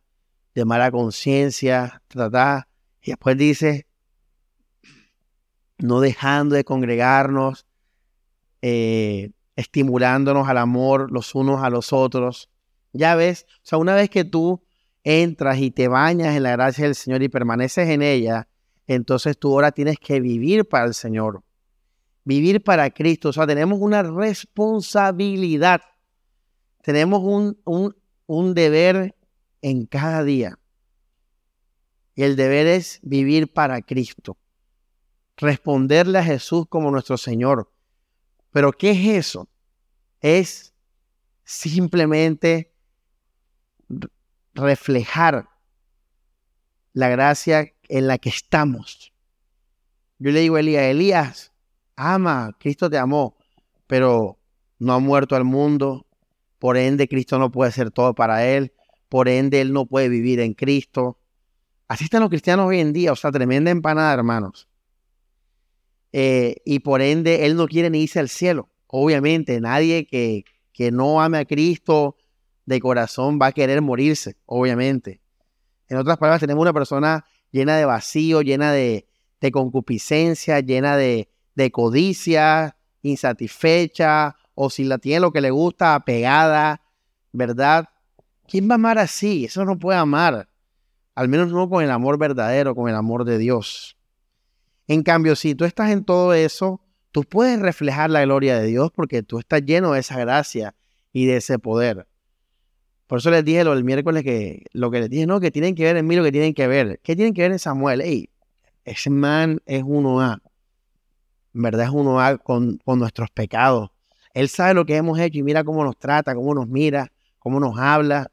de 0.55 0.65
mala 0.65 0.89
conciencia, 0.89 2.01
tratá. 2.07 2.67
Y 2.99 3.11
después 3.11 3.37
dice, 3.37 3.86
no 5.77 5.99
dejando 5.99 6.55
de 6.55 6.63
congregarnos, 6.63 7.65
eh, 8.61 9.31
estimulándonos 9.55 10.47
al 10.47 10.57
amor 10.57 11.11
los 11.11 11.35
unos 11.35 11.63
a 11.63 11.69
los 11.69 11.93
otros. 11.93 12.49
Ya 12.93 13.15
ves, 13.15 13.45
o 13.57 13.59
sea, 13.63 13.77
una 13.77 13.95
vez 13.95 14.09
que 14.09 14.23
tú 14.23 14.63
entras 15.03 15.59
y 15.59 15.71
te 15.71 15.87
bañas 15.87 16.35
en 16.35 16.43
la 16.43 16.51
gracia 16.51 16.85
del 16.85 16.95
Señor 16.95 17.23
y 17.23 17.29
permaneces 17.29 17.89
en 17.89 18.01
ella, 18.01 18.47
entonces 18.87 19.37
tú 19.37 19.53
ahora 19.53 19.71
tienes 19.71 19.99
que 19.99 20.19
vivir 20.19 20.67
para 20.67 20.85
el 20.85 20.93
Señor, 20.93 21.43
vivir 22.23 22.63
para 22.63 22.89
Cristo. 22.89 23.29
O 23.29 23.33
sea, 23.33 23.45
tenemos 23.45 23.79
una 23.79 24.03
responsabilidad, 24.03 25.81
tenemos 26.81 27.21
un, 27.21 27.59
un, 27.65 27.95
un 28.25 28.53
deber 28.53 29.15
en 29.61 29.85
cada 29.85 30.23
día. 30.23 30.57
Y 32.15 32.23
el 32.23 32.35
deber 32.35 32.65
es 32.65 32.99
vivir 33.03 33.53
para 33.53 33.81
Cristo 33.81 34.37
responderle 35.37 36.17
a 36.17 36.23
Jesús 36.23 36.65
como 36.67 36.91
nuestro 36.91 37.17
Señor. 37.17 37.71
Pero 38.51 38.71
¿qué 38.71 38.91
es 38.91 39.27
eso? 39.27 39.47
Es 40.19 40.73
simplemente 41.43 42.73
reflejar 44.53 45.47
la 46.93 47.09
gracia 47.09 47.71
en 47.87 48.07
la 48.07 48.17
que 48.17 48.29
estamos. 48.29 49.13
Yo 50.19 50.31
le 50.31 50.39
digo 50.39 50.55
a 50.55 50.59
Elías, 50.59 50.83
Elías, 50.83 51.51
ama, 51.95 52.55
Cristo 52.59 52.89
te 52.89 52.97
amó, 52.97 53.37
pero 53.85 54.39
no 54.79 54.93
ha 54.93 54.99
muerto 54.99 55.35
al 55.35 55.43
mundo, 55.43 56.07
por 56.57 56.75
ende 56.75 57.07
Cristo 57.07 57.37
no 57.37 57.51
puede 57.51 57.71
ser 57.71 57.91
todo 57.91 58.15
para 58.15 58.45
él, 58.47 58.73
por 59.09 59.29
ende 59.29 59.61
él 59.61 59.73
no 59.73 59.85
puede 59.85 60.09
vivir 60.09 60.39
en 60.39 60.55
Cristo. 60.55 61.19
Así 61.87 62.05
están 62.05 62.21
los 62.21 62.29
cristianos 62.29 62.65
hoy 62.65 62.79
en 62.79 62.93
día, 62.93 63.11
o 63.11 63.15
sea, 63.15 63.31
tremenda 63.31 63.69
empanada, 63.69 64.13
hermanos. 64.13 64.67
Eh, 66.19 66.63
y 66.65 66.79
por 66.79 67.03
ende 67.03 67.45
él 67.45 67.55
no 67.55 67.67
quiere 67.67 67.91
ni 67.91 68.01
irse 68.01 68.19
al 68.19 68.27
cielo. 68.27 68.71
Obviamente, 68.87 69.61
nadie 69.61 70.07
que, 70.07 70.45
que 70.73 70.91
no 70.91 71.21
ame 71.21 71.37
a 71.37 71.45
Cristo 71.45 72.17
de 72.65 72.79
corazón 72.79 73.37
va 73.39 73.45
a 73.45 73.51
querer 73.51 73.83
morirse, 73.83 74.35
obviamente. 74.47 75.21
En 75.87 75.97
otras 75.97 76.17
palabras, 76.17 76.39
tenemos 76.39 76.63
una 76.63 76.73
persona 76.73 77.23
llena 77.51 77.77
de 77.77 77.85
vacío, 77.85 78.41
llena 78.41 78.71
de, 78.71 79.07
de 79.41 79.51
concupiscencia, 79.51 80.59
llena 80.59 80.97
de, 80.97 81.29
de 81.53 81.69
codicia, 81.69 82.77
insatisfecha, 83.03 84.37
o 84.55 84.71
si 84.71 84.85
la 84.85 84.97
tiene 84.97 85.19
lo 85.19 85.31
que 85.31 85.41
le 85.41 85.51
gusta, 85.51 85.93
apegada, 85.93 86.81
¿verdad? 87.31 87.89
¿Quién 88.47 88.67
va 88.67 88.73
a 88.73 88.81
amar 88.81 88.97
así? 88.97 89.45
Eso 89.45 89.65
no 89.65 89.77
puede 89.77 89.99
amar. 89.99 90.49
Al 91.13 91.27
menos 91.27 91.51
no 91.51 91.69
con 91.69 91.83
el 91.83 91.91
amor 91.91 92.17
verdadero, 92.17 92.73
con 92.73 92.89
el 92.89 92.95
amor 92.95 93.23
de 93.23 93.37
Dios. 93.37 93.96
En 94.87 95.03
cambio, 95.03 95.35
si 95.35 95.55
tú 95.55 95.65
estás 95.65 95.91
en 95.91 96.05
todo 96.05 96.33
eso, 96.33 96.81
tú 97.11 97.23
puedes 97.23 97.59
reflejar 97.59 98.09
la 98.09 98.21
gloria 98.23 98.59
de 98.59 98.67
Dios 98.67 98.91
porque 98.93 99.23
tú 99.23 99.39
estás 99.39 99.63
lleno 99.63 99.91
de 99.91 99.99
esa 99.99 100.19
gracia 100.19 100.75
y 101.11 101.25
de 101.25 101.37
ese 101.37 101.59
poder. 101.59 102.07
Por 103.07 103.19
eso 103.19 103.31
les 103.31 103.43
dije 103.43 103.63
lo 103.63 103.73
del 103.73 103.83
miércoles 103.83 104.23
que 104.23 104.65
lo 104.73 104.91
que 104.91 104.99
les 104.99 105.09
dije, 105.09 105.25
no, 105.25 105.39
que 105.39 105.51
tienen 105.51 105.75
que 105.75 105.83
ver 105.83 105.97
en 105.97 106.07
mí 106.07 106.15
lo 106.15 106.23
que 106.23 106.31
tienen 106.31 106.53
que 106.53 106.67
ver. 106.67 106.99
¿Qué 107.03 107.15
tienen 107.15 107.33
que 107.33 107.41
ver 107.41 107.51
en 107.51 107.59
Samuel? 107.59 108.01
Ey, 108.01 108.29
ese 108.83 109.09
man 109.09 109.61
es 109.65 109.83
uno 109.85 110.21
a 110.21 110.41
En 111.53 111.61
verdad 111.61 111.87
es 111.87 111.91
uno 111.91 112.19
a 112.19 112.37
con, 112.37 112.77
con 112.83 112.99
nuestros 112.99 113.29
pecados 113.31 113.91
él 114.37 114.49
sabe 114.49 114.75
lo 114.75 114.85
que 114.85 114.95
hemos 114.95 115.17
hecho 115.17 115.39
y 115.39 115.43
mira 115.43 115.63
cómo 115.63 115.83
nos 115.83 115.97
trata, 115.97 116.35
cómo 116.35 116.53
nos 116.53 116.67
mira, 116.67 117.11
cómo 117.39 117.59
nos 117.59 117.75
habla. 117.79 118.31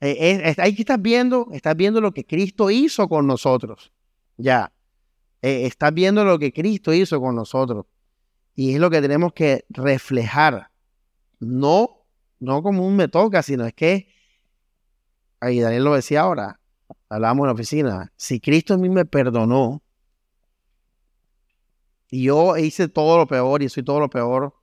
Eh, 0.00 0.54
ahí 0.58 0.76
que 0.76 0.82
estás 0.82 1.02
viendo, 1.02 1.48
estás 1.50 1.74
viendo 1.74 2.00
lo 2.00 2.14
que 2.14 2.24
Cristo 2.24 2.70
hizo 2.70 3.08
con 3.08 3.26
nosotros. 3.26 3.92
Ya. 4.36 4.70
Eh, 5.44 5.66
estás 5.66 5.92
viendo 5.92 6.24
lo 6.24 6.38
que 6.38 6.54
Cristo 6.54 6.94
hizo 6.94 7.20
con 7.20 7.36
nosotros. 7.36 7.84
Y 8.54 8.72
es 8.72 8.80
lo 8.80 8.88
que 8.88 9.02
tenemos 9.02 9.34
que 9.34 9.66
reflejar. 9.68 10.70
No, 11.38 12.06
no 12.40 12.62
como 12.62 12.86
un 12.86 12.96
me 12.96 13.08
toca, 13.08 13.42
sino 13.42 13.66
es 13.66 13.74
que, 13.74 14.08
ahí 15.40 15.60
Daniel 15.60 15.84
lo 15.84 15.94
decía 15.96 16.22
ahora, 16.22 16.58
hablábamos 17.10 17.44
en 17.44 17.46
la 17.48 17.52
oficina, 17.52 18.12
si 18.16 18.40
Cristo 18.40 18.72
a 18.72 18.78
mí 18.78 18.88
me 18.88 19.04
perdonó 19.04 19.82
y 22.08 22.22
yo 22.22 22.56
hice 22.56 22.88
todo 22.88 23.18
lo 23.18 23.26
peor 23.26 23.62
y 23.62 23.68
soy 23.68 23.82
todo 23.82 24.00
lo 24.00 24.08
peor, 24.08 24.54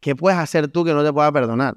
¿qué 0.00 0.16
puedes 0.16 0.38
hacer 0.38 0.68
tú 0.68 0.86
que 0.86 0.94
no 0.94 1.04
te 1.04 1.12
pueda 1.12 1.30
perdonar? 1.30 1.76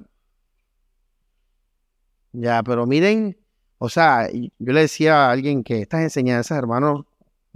Ya, 2.32 2.62
pero 2.62 2.86
miren, 2.86 3.36
o 3.76 3.90
sea, 3.90 4.30
yo 4.32 4.72
le 4.72 4.80
decía 4.80 5.26
a 5.26 5.32
alguien 5.32 5.62
que 5.62 5.82
estas 5.82 6.00
enseñanzas, 6.00 6.56
hermanos, 6.56 7.04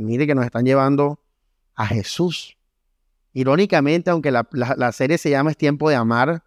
mire 0.04 0.26
que 0.26 0.34
nos 0.34 0.44
están 0.44 0.64
llevando 0.64 1.20
a 1.74 1.86
Jesús. 1.86 2.56
Irónicamente, 3.32 4.10
aunque 4.10 4.30
la, 4.30 4.48
la 4.52 4.92
serie 4.92 5.18
se 5.18 5.30
llama 5.30 5.50
Es 5.50 5.56
tiempo 5.56 5.90
de 5.90 5.96
amar, 5.96 6.44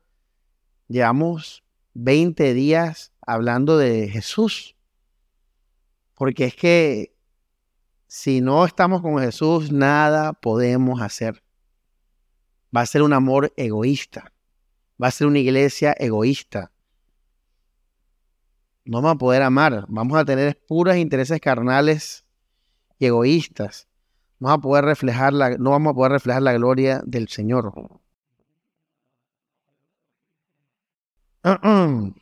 llevamos 0.88 1.64
20 1.94 2.54
días 2.54 3.12
hablando 3.22 3.78
de 3.78 4.10
Jesús. 4.10 4.76
Porque 6.16 6.46
es 6.46 6.56
que 6.56 7.16
si 8.08 8.42
no 8.42 8.66
estamos 8.66 9.02
con 9.02 9.20
Jesús, 9.20 9.72
nada 9.72 10.34
podemos 10.34 11.02
hacer 11.02 11.42
va 12.76 12.82
a 12.82 12.86
ser 12.86 13.02
un 13.02 13.14
amor 13.14 13.54
egoísta, 13.58 14.32
va 15.02 15.08
a 15.08 15.12
ser 15.12 15.28
una 15.28 15.40
iglesia 15.40 15.96
egoísta. 15.98 16.72
No 18.86 19.02
vamos 19.02 19.16
a 19.16 19.18
poder 19.18 19.42
amar, 19.42 19.86
vamos 19.88 20.18
a 20.18 20.26
tener 20.26 20.60
puros 20.68 20.96
intereses 20.96 21.40
carnales 21.40 22.26
y 23.00 23.06
egoístas. 23.08 23.88
Vamos 24.40 24.60
a 24.60 24.62
poder 24.62 24.86
reflejar 24.86 25.34
la, 25.34 25.58
no 25.58 25.72
vamos 25.72 25.92
a 25.92 25.96
poder 25.96 26.12
reflejar 26.14 26.42
la 26.44 26.54
gloria 26.54 27.02
del 27.06 27.28
Señor. 27.30 27.74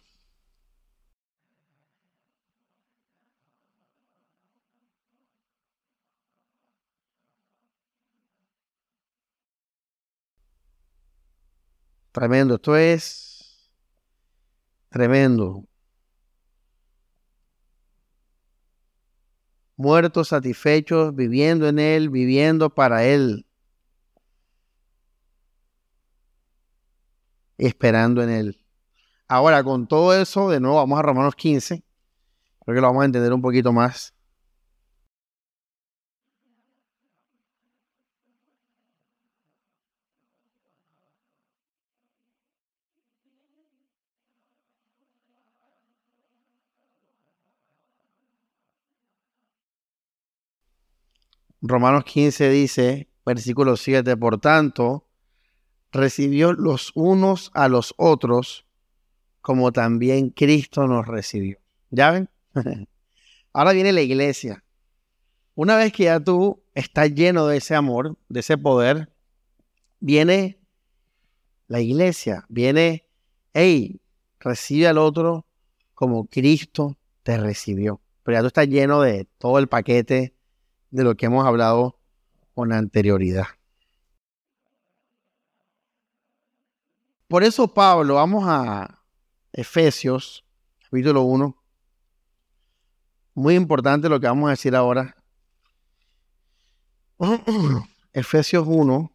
Tremendo, 12.12 12.56
esto 12.56 12.76
es 12.76 13.70
tremendo. 14.90 15.66
Muertos, 19.78 20.30
satisfechos, 20.30 21.16
viviendo 21.16 21.68
en 21.68 21.80
Él, 21.80 22.10
viviendo 22.10 22.70
para 22.70 23.06
Él. 23.06 23.46
Esperando 27.58 28.22
en 28.24 28.30
Él. 28.30 28.60
Ahora, 29.28 29.63
con 29.63 29.88
todo 29.88 30.13
eso, 30.20 30.50
de 30.50 30.60
nuevo 30.60 30.78
vamos 30.78 31.00
a 31.00 31.04
Romanos 31.04 31.36
15. 31.36 31.84
Creo 32.66 32.76
que 32.76 32.82
lo 32.82 32.88
vamos 32.88 33.04
a 33.04 33.06
entender 33.06 33.32
un 33.32 33.42
poquito 33.42 33.72
más. 33.72 34.16
Romanos 51.62 52.04
15 52.04 52.50
dice, 52.50 53.10
versículo 53.26 53.78
7, 53.78 54.15
por 54.17 54.39
tanto, 54.39 55.08
recibió 55.91 56.54
los 56.54 56.91
unos 56.96 57.52
a 57.54 57.67
los 57.67 57.93
otros 57.98 58.65
como 59.41 59.72
también 59.72 60.30
Cristo 60.30 60.88
nos 60.88 61.08
recibió. 61.08 61.58
¿Ya 61.89 62.12
ven? 62.12 62.30
Ahora 63.54 63.72
viene 63.72 63.93
la 63.93 64.02
iglesia. 64.02 64.63
Una 65.56 65.78
vez 65.78 65.91
que 65.93 66.04
ya 66.04 66.20
tú 66.20 66.62
estás 66.76 67.13
lleno 67.13 67.48
de 67.48 67.58
ese 67.58 67.74
amor, 67.74 68.17
de 68.30 68.41
ese 68.41 68.58
poder, 68.58 69.10
viene 70.00 70.60
la 71.67 71.80
iglesia, 71.80 72.46
viene, 72.50 73.08
hey, 73.54 74.00
recibe 74.39 74.88
al 74.88 74.98
otro 75.00 75.46
como 75.96 76.28
Cristo 76.28 76.98
te 77.24 77.38
recibió. 77.38 78.00
Pero 78.22 78.38
ya 78.38 78.41
tú 78.41 78.48
estás 78.48 78.67
lleno 78.67 79.02
de 79.02 79.26
todo 79.39 79.58
el 79.58 79.67
paquete 79.67 80.37
de 80.91 81.04
lo 81.04 81.15
que 81.15 81.26
hemos 81.26 81.45
hablado 81.45 82.00
con 82.54 82.71
anterioridad. 82.73 83.45
Por 87.28 87.43
eso, 87.43 87.67
Pablo, 87.73 88.15
vamos 88.15 88.45
a 88.47 89.04
Efesios, 89.52 90.45
capítulo 90.84 91.23
1. 91.23 91.56
Muy 93.34 93.56
importante 93.56 94.10
lo 94.10 94.19
que 94.19 94.28
vamos 94.28 94.47
a 94.47 94.52
decir 94.52 94.76
ahora. 94.76 95.15
Efesios 98.13 98.65
1. 98.67 99.12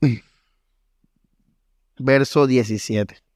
Verso 1.98 2.46
17 2.46 3.31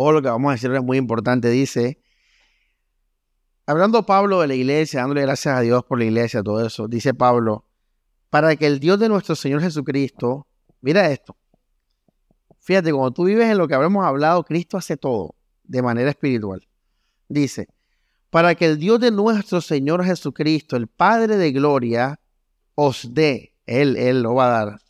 o 0.00 0.12
lo 0.12 0.22
que 0.22 0.28
vamos 0.28 0.50
a 0.50 0.52
decir 0.52 0.72
es 0.72 0.80
muy 0.80 0.96
importante, 0.96 1.50
dice, 1.50 2.00
hablando 3.66 4.06
Pablo 4.06 4.40
de 4.40 4.46
la 4.46 4.54
iglesia, 4.54 5.00
dándole 5.00 5.22
gracias 5.22 5.56
a 5.56 5.60
Dios 5.60 5.82
por 5.82 5.98
la 5.98 6.04
iglesia, 6.04 6.40
todo 6.40 6.64
eso, 6.64 6.86
dice 6.86 7.14
Pablo, 7.14 7.64
para 8.30 8.54
que 8.54 8.68
el 8.68 8.78
Dios 8.78 9.00
de 9.00 9.08
nuestro 9.08 9.34
Señor 9.34 9.60
Jesucristo, 9.60 10.46
mira 10.82 11.10
esto, 11.10 11.36
fíjate, 12.60 12.92
cuando 12.92 13.10
tú 13.10 13.24
vives 13.24 13.50
en 13.50 13.58
lo 13.58 13.66
que 13.66 13.74
habremos 13.74 14.06
hablado, 14.06 14.44
Cristo 14.44 14.76
hace 14.76 14.96
todo 14.96 15.34
de 15.64 15.82
manera 15.82 16.10
espiritual. 16.10 16.68
Dice, 17.28 17.66
para 18.30 18.54
que 18.54 18.66
el 18.66 18.78
Dios 18.78 19.00
de 19.00 19.10
nuestro 19.10 19.60
Señor 19.60 20.04
Jesucristo, 20.04 20.76
el 20.76 20.86
Padre 20.86 21.38
de 21.38 21.50
Gloria, 21.50 22.20
os 22.76 23.14
dé, 23.14 23.56
Él, 23.66 23.96
Él 23.96 24.22
lo 24.22 24.36
va 24.36 24.46
a 24.46 24.64
dar, 24.64 24.80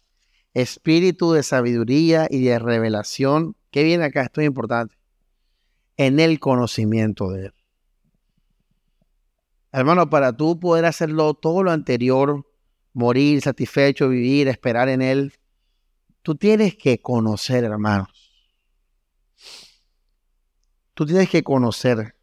espíritu 0.53 1.33
de 1.33 1.43
sabiduría 1.43 2.27
y 2.29 2.45
de 2.45 2.59
revelación. 2.59 3.57
¿Qué 3.71 3.85
viene 3.85 4.05
acá? 4.05 4.23
Esto 4.23 4.43
es 4.43 4.47
importante 4.47 4.98
en 5.99 6.19
el 6.21 6.41
conocimiento 6.41 7.31
de 7.31 7.47
Él. 7.47 7.55
Hermano, 9.71 10.09
para 10.09 10.35
tú 10.35 10.59
poder 10.59 10.87
hacerlo 10.87 11.35
todo 11.35 11.63
lo 11.63 11.71
anterior 11.71 12.47
morir 12.99 13.41
satisfecho, 13.43 14.09
vivir, 14.09 14.49
esperar 14.49 14.89
en 14.89 15.03
Él. 15.03 15.35
Tú 16.23 16.35
tienes 16.35 16.77
que 16.77 17.01
conocer, 17.01 17.65
hermanos. 17.65 18.09
Tú 20.95 21.07
tienes 21.07 21.31
que 21.31 21.45
conocer. 21.45 22.17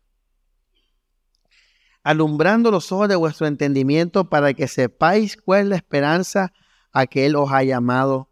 Alumbrando 2.03 2.71
los 2.71 2.91
ojos 2.91 3.07
de 3.07 3.15
vuestro 3.15 3.47
entendimiento 3.47 4.29
para 4.29 4.53
que 4.53 4.67
sepáis 4.67 5.37
cuál 5.37 5.61
es 5.61 5.67
la 5.67 5.75
esperanza 5.77 6.53
a 6.91 7.07
que 7.07 7.25
Él 7.25 7.35
os 7.35 7.51
ha 7.51 7.63
llamado 7.63 8.29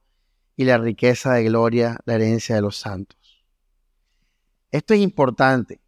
y 0.58 0.66
la 0.66 0.78
riqueza 0.78 1.34
de 1.34 1.46
gloria, 1.46 1.98
la 2.06 2.16
herencia 2.16 2.56
de 2.56 2.62
los 2.62 2.78
santos. 2.78 3.18
Esto 4.74 4.96
es 4.96 5.02
importante. 5.02 5.82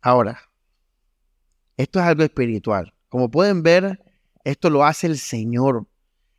Ahora, 0.00 0.40
esto 1.76 1.98
es 1.98 2.06
algo 2.06 2.22
espiritual. 2.22 2.94
Como 3.08 3.28
pueden 3.28 3.64
ver, 3.64 4.00
esto 4.44 4.70
lo 4.70 4.84
hace 4.84 5.08
el 5.08 5.18
Señor. 5.18 5.88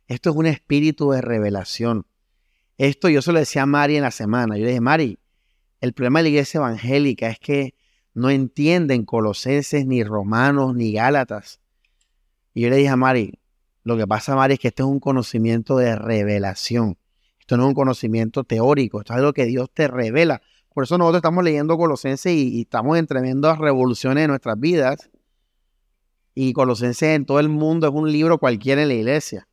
Esto 0.08 0.30
es 0.30 0.36
un 0.36 0.46
espíritu 0.46 1.10
de 1.10 1.20
revelación. 1.20 2.06
Esto 2.78 3.10
yo 3.10 3.20
se 3.20 3.30
lo 3.30 3.40
decía 3.40 3.64
a 3.64 3.66
Mari 3.66 3.96
en 3.96 4.04
la 4.04 4.10
semana. 4.10 4.56
Yo 4.56 4.62
le 4.62 4.70
dije, 4.70 4.80
Mari, 4.80 5.18
el 5.82 5.92
problema 5.92 6.20
de 6.20 6.22
la 6.22 6.28
iglesia 6.30 6.58
evangélica 6.58 7.28
es 7.28 7.38
que 7.38 7.74
no 8.14 8.30
entienden 8.30 9.04
colosenses, 9.04 9.86
ni 9.86 10.02
romanos, 10.02 10.74
ni 10.74 10.94
gálatas. 10.94 11.60
Y 12.54 12.62
yo 12.62 12.70
le 12.70 12.76
dije 12.76 12.88
a 12.88 12.96
Mari, 12.96 13.38
lo 13.82 13.98
que 13.98 14.06
pasa, 14.06 14.34
Mari, 14.34 14.54
es 14.54 14.60
que 14.60 14.68
esto 14.68 14.84
es 14.84 14.88
un 14.88 14.98
conocimiento 14.98 15.76
de 15.76 15.94
revelación. 15.94 16.96
Esto 17.38 17.58
no 17.58 17.64
es 17.64 17.68
un 17.68 17.74
conocimiento 17.74 18.44
teórico, 18.44 19.00
esto 19.00 19.12
es 19.12 19.18
algo 19.18 19.34
que 19.34 19.44
Dios 19.44 19.68
te 19.74 19.88
revela. 19.88 20.40
Por 20.74 20.84
eso 20.84 20.98
nosotros 20.98 21.20
estamos 21.20 21.42
leyendo 21.42 21.78
Colosenses 21.78 22.32
y, 22.32 22.60
estamos 22.60 22.98
en 22.98 23.06
tremendas 23.06 23.58
revoluciones 23.58 24.24
en 24.24 24.28
nuestras 24.28 24.60
vidas. 24.60 25.10
Y 26.34 26.52
Colosenses 26.52 27.10
en 27.10 27.24
todo 27.24 27.40
el 27.40 27.48
mundo 27.48 27.86
es 27.86 27.94
un 27.94 28.12
libro 28.12 28.38
cualquiera 28.38 28.82
en 28.82 28.88
la 28.88 28.94
iglesia. 28.94 29.48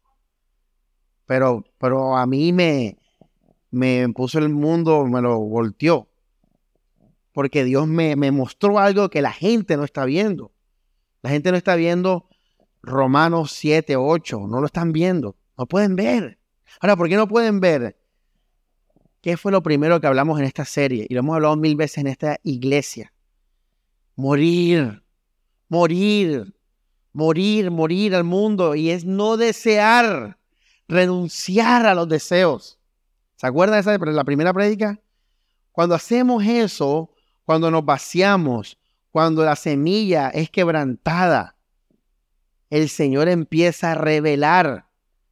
Pero, 1.25 1.63
pero 1.77 2.17
a 2.17 2.25
mí 2.25 2.51
me, 2.51 2.97
me 3.69 4.09
puso 4.09 4.39
el 4.39 4.49
mundo, 4.49 5.05
me 5.05 5.21
lo 5.21 5.39
volteó 5.39 6.09
porque 7.33 7.63
Dios 7.63 7.87
me, 7.87 8.15
mostró 8.31 8.79
algo 8.79 9.09
que 9.09 9.21
la 9.21 9.31
gente 9.31 9.77
no 9.77 9.83
está 9.83 10.05
viendo. 10.05 10.51
La 11.21 11.29
gente 11.29 11.51
no 11.51 11.57
está 11.57 11.75
viendo 11.75 12.27
Romanos 12.81 13.51
7, 13.53 13.95
8, 13.95 14.47
no 14.47 14.59
lo 14.59 14.65
están 14.65 14.91
viendo, 14.91 15.35
no 15.57 15.67
pueden 15.67 15.95
ver. 15.95 16.39
Ahora, 16.79 16.95
¿por 16.95 17.07
qué 17.09 17.15
no 17.15 17.27
pueden 17.27 17.59
ver? 17.59 17.97
¿Qué 19.21 19.37
fue 19.37 19.51
lo 19.51 19.61
primero 19.61 20.01
que 20.01 20.07
hablamos 20.07 20.39
en 20.39 20.45
esta 20.45 20.65
serie? 20.65 21.05
Y 21.07 21.13
lo 21.13 21.19
hemos 21.19 21.35
hablado 21.35 21.55
mil 21.55 21.75
veces 21.75 21.99
en 21.99 22.07
esta 22.07 22.39
iglesia. 22.43 23.13
Morir, 24.15 25.03
morir, 25.69 26.55
morir, 27.13 27.69
morir 27.69 28.15
al 28.15 28.23
mundo. 28.23 28.73
Y 28.73 28.89
es 28.89 29.05
no 29.05 29.37
desear, 29.37 30.39
renunciar 30.87 31.85
a 31.85 31.93
los 31.93 32.09
deseos. 32.09 32.79
¿Se 33.35 33.45
acuerdan 33.45 33.83
de 33.83 33.91
esa 33.91 34.05
la 34.11 34.23
primera 34.23 34.53
prédica? 34.53 34.99
Cuando 35.71 35.93
hacemos 35.93 36.43
eso, 36.43 37.13
cuando 37.45 37.69
nos 37.69 37.85
vaciamos, 37.85 38.79
cuando 39.11 39.45
la 39.45 39.55
semilla 39.55 40.29
es 40.29 40.49
quebrantada, 40.49 41.55
el 42.71 42.89
Señor 42.89 43.27
empieza 43.27 43.91
a 43.91 43.95
revelar 43.95 44.87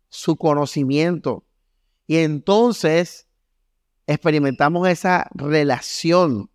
su 0.09 0.35
conocimiento. 0.35 1.43
Y 2.05 2.17
entonces 2.17 3.28
experimentamos 4.09 4.87
esa 4.87 5.27
relación. 5.35 6.49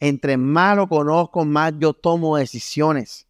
Entre 0.00 0.36
más 0.38 0.76
lo 0.76 0.88
conozco, 0.88 1.44
más 1.44 1.74
yo 1.78 1.92
tomo 1.92 2.38
decisiones. 2.38 3.26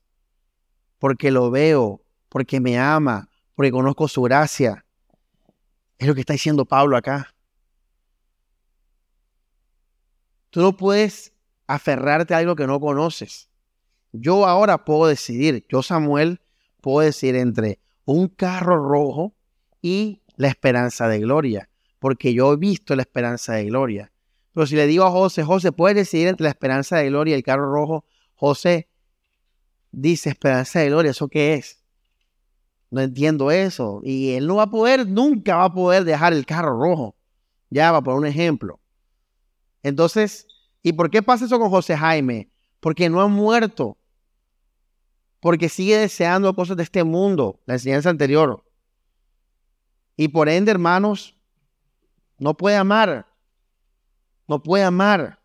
Porque 0.99 1.33
lo 1.33 1.51
veo, 1.51 2.01
porque 2.29 2.61
me 2.61 2.79
ama, 2.79 3.29
porque 3.55 3.73
conozco 3.73 4.07
su 4.07 4.23
gracia. 4.23 4.85
Es 5.99 6.07
lo 6.07 6.15
que 6.15 6.21
está 6.21 6.33
diciendo 6.33 6.65
Pablo 6.65 6.97
acá. 6.97 7.35
Tú 10.51 10.61
no 10.61 10.77
puedes 10.77 11.33
aferrarte 11.67 12.33
a 12.33 12.39
algo 12.39 12.55
que 12.55 12.69
no 12.69 12.79
conoces. 12.79 13.51
Yo 14.13 14.47
ahora 14.47 14.85
puedo 14.85 15.07
decidir, 15.07 15.67
yo 15.69 15.83
Samuel 15.83 16.41
puedo 16.81 17.05
decidir 17.05 17.35
entre 17.35 17.81
un 18.05 18.29
carro 18.29 18.77
rojo 18.77 19.35
y 19.83 20.23
la 20.37 20.47
esperanza 20.47 21.09
de 21.09 21.19
gloria, 21.19 21.69
porque 22.05 22.35
yo 22.35 22.53
he 22.53 22.57
visto 22.59 22.95
la 22.95 23.01
esperanza 23.01 23.55
de 23.55 23.65
gloria. 23.65 24.13
Pero 24.53 24.67
si 24.67 24.77
le 24.77 24.87
digo 24.87 25.05
a 25.05 25.11
José, 25.11 25.43
José, 25.43 25.73
puedes 25.73 25.97
decidir 25.97 26.29
entre 26.29 26.45
la 26.45 26.51
esperanza 26.51 26.99
de 26.99 27.09
gloria 27.09 27.33
y 27.33 27.39
el 27.39 27.43
carro 27.43 27.73
rojo, 27.73 28.05
José 28.35 28.91
dice, 29.91 30.29
esperanza 30.29 30.81
de 30.81 30.89
gloria, 30.91 31.13
¿eso 31.13 31.29
qué 31.29 31.55
es? 31.55 31.83
No 32.91 33.01
entiendo 33.01 33.51
eso. 33.51 34.03
Y 34.05 34.33
él 34.33 34.47
no 34.47 34.57
va 34.57 34.65
a 34.65 34.71
poder, 34.71 35.09
nunca 35.09 35.57
va 35.57 35.65
a 35.65 35.73
poder 35.73 36.05
dejar 36.05 36.35
el 36.35 36.45
carro 36.45 36.79
rojo. 36.79 37.17
Ya 37.71 37.91
va 37.91 38.03
por 38.03 38.17
un 38.17 38.27
ejemplo. 38.27 38.81
Entonces, 39.83 40.47
¿Y 40.85 40.93
por 40.93 41.11
qué 41.11 41.23
pasa 41.23 41.47
eso 41.47 41.59
con 41.59 41.71
José 41.71 41.97
Jaime? 41.97 42.51
Porque 42.79 43.09
no 43.09 43.23
ha 43.23 43.27
muerto. 43.27 43.97
Porque 45.41 45.71
sigue 45.71 45.97
deseando 45.97 46.55
cosas 46.55 46.77
de 46.77 46.83
este 46.83 47.05
mundo, 47.05 47.59
la 47.65 47.75
enseñanza 47.75 48.11
anterior. 48.11 48.63
Y 50.15 50.29
por 50.29 50.51
ende, 50.51 50.71
hermanos, 50.71 51.34
no 52.39 52.57
puede 52.57 52.77
amar. 52.77 53.27
No 54.47 54.63
puede 54.63 54.85
amar. 54.85 55.41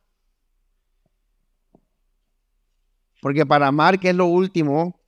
Porque 3.21 3.45
para 3.45 3.67
amar, 3.67 3.99
que 3.99 4.09
es 4.09 4.15
lo 4.15 4.25
último, 4.25 4.99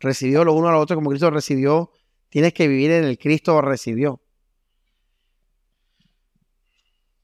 recibió 0.00 0.44
lo 0.44 0.54
uno 0.54 0.68
a 0.68 0.72
lo 0.72 0.80
otro 0.80 0.96
como 0.96 1.10
Cristo 1.10 1.30
recibió, 1.30 1.92
tienes 2.28 2.52
que 2.52 2.68
vivir 2.68 2.90
en 2.90 3.04
el 3.04 3.18
Cristo 3.18 3.60
recibió. 3.60 4.22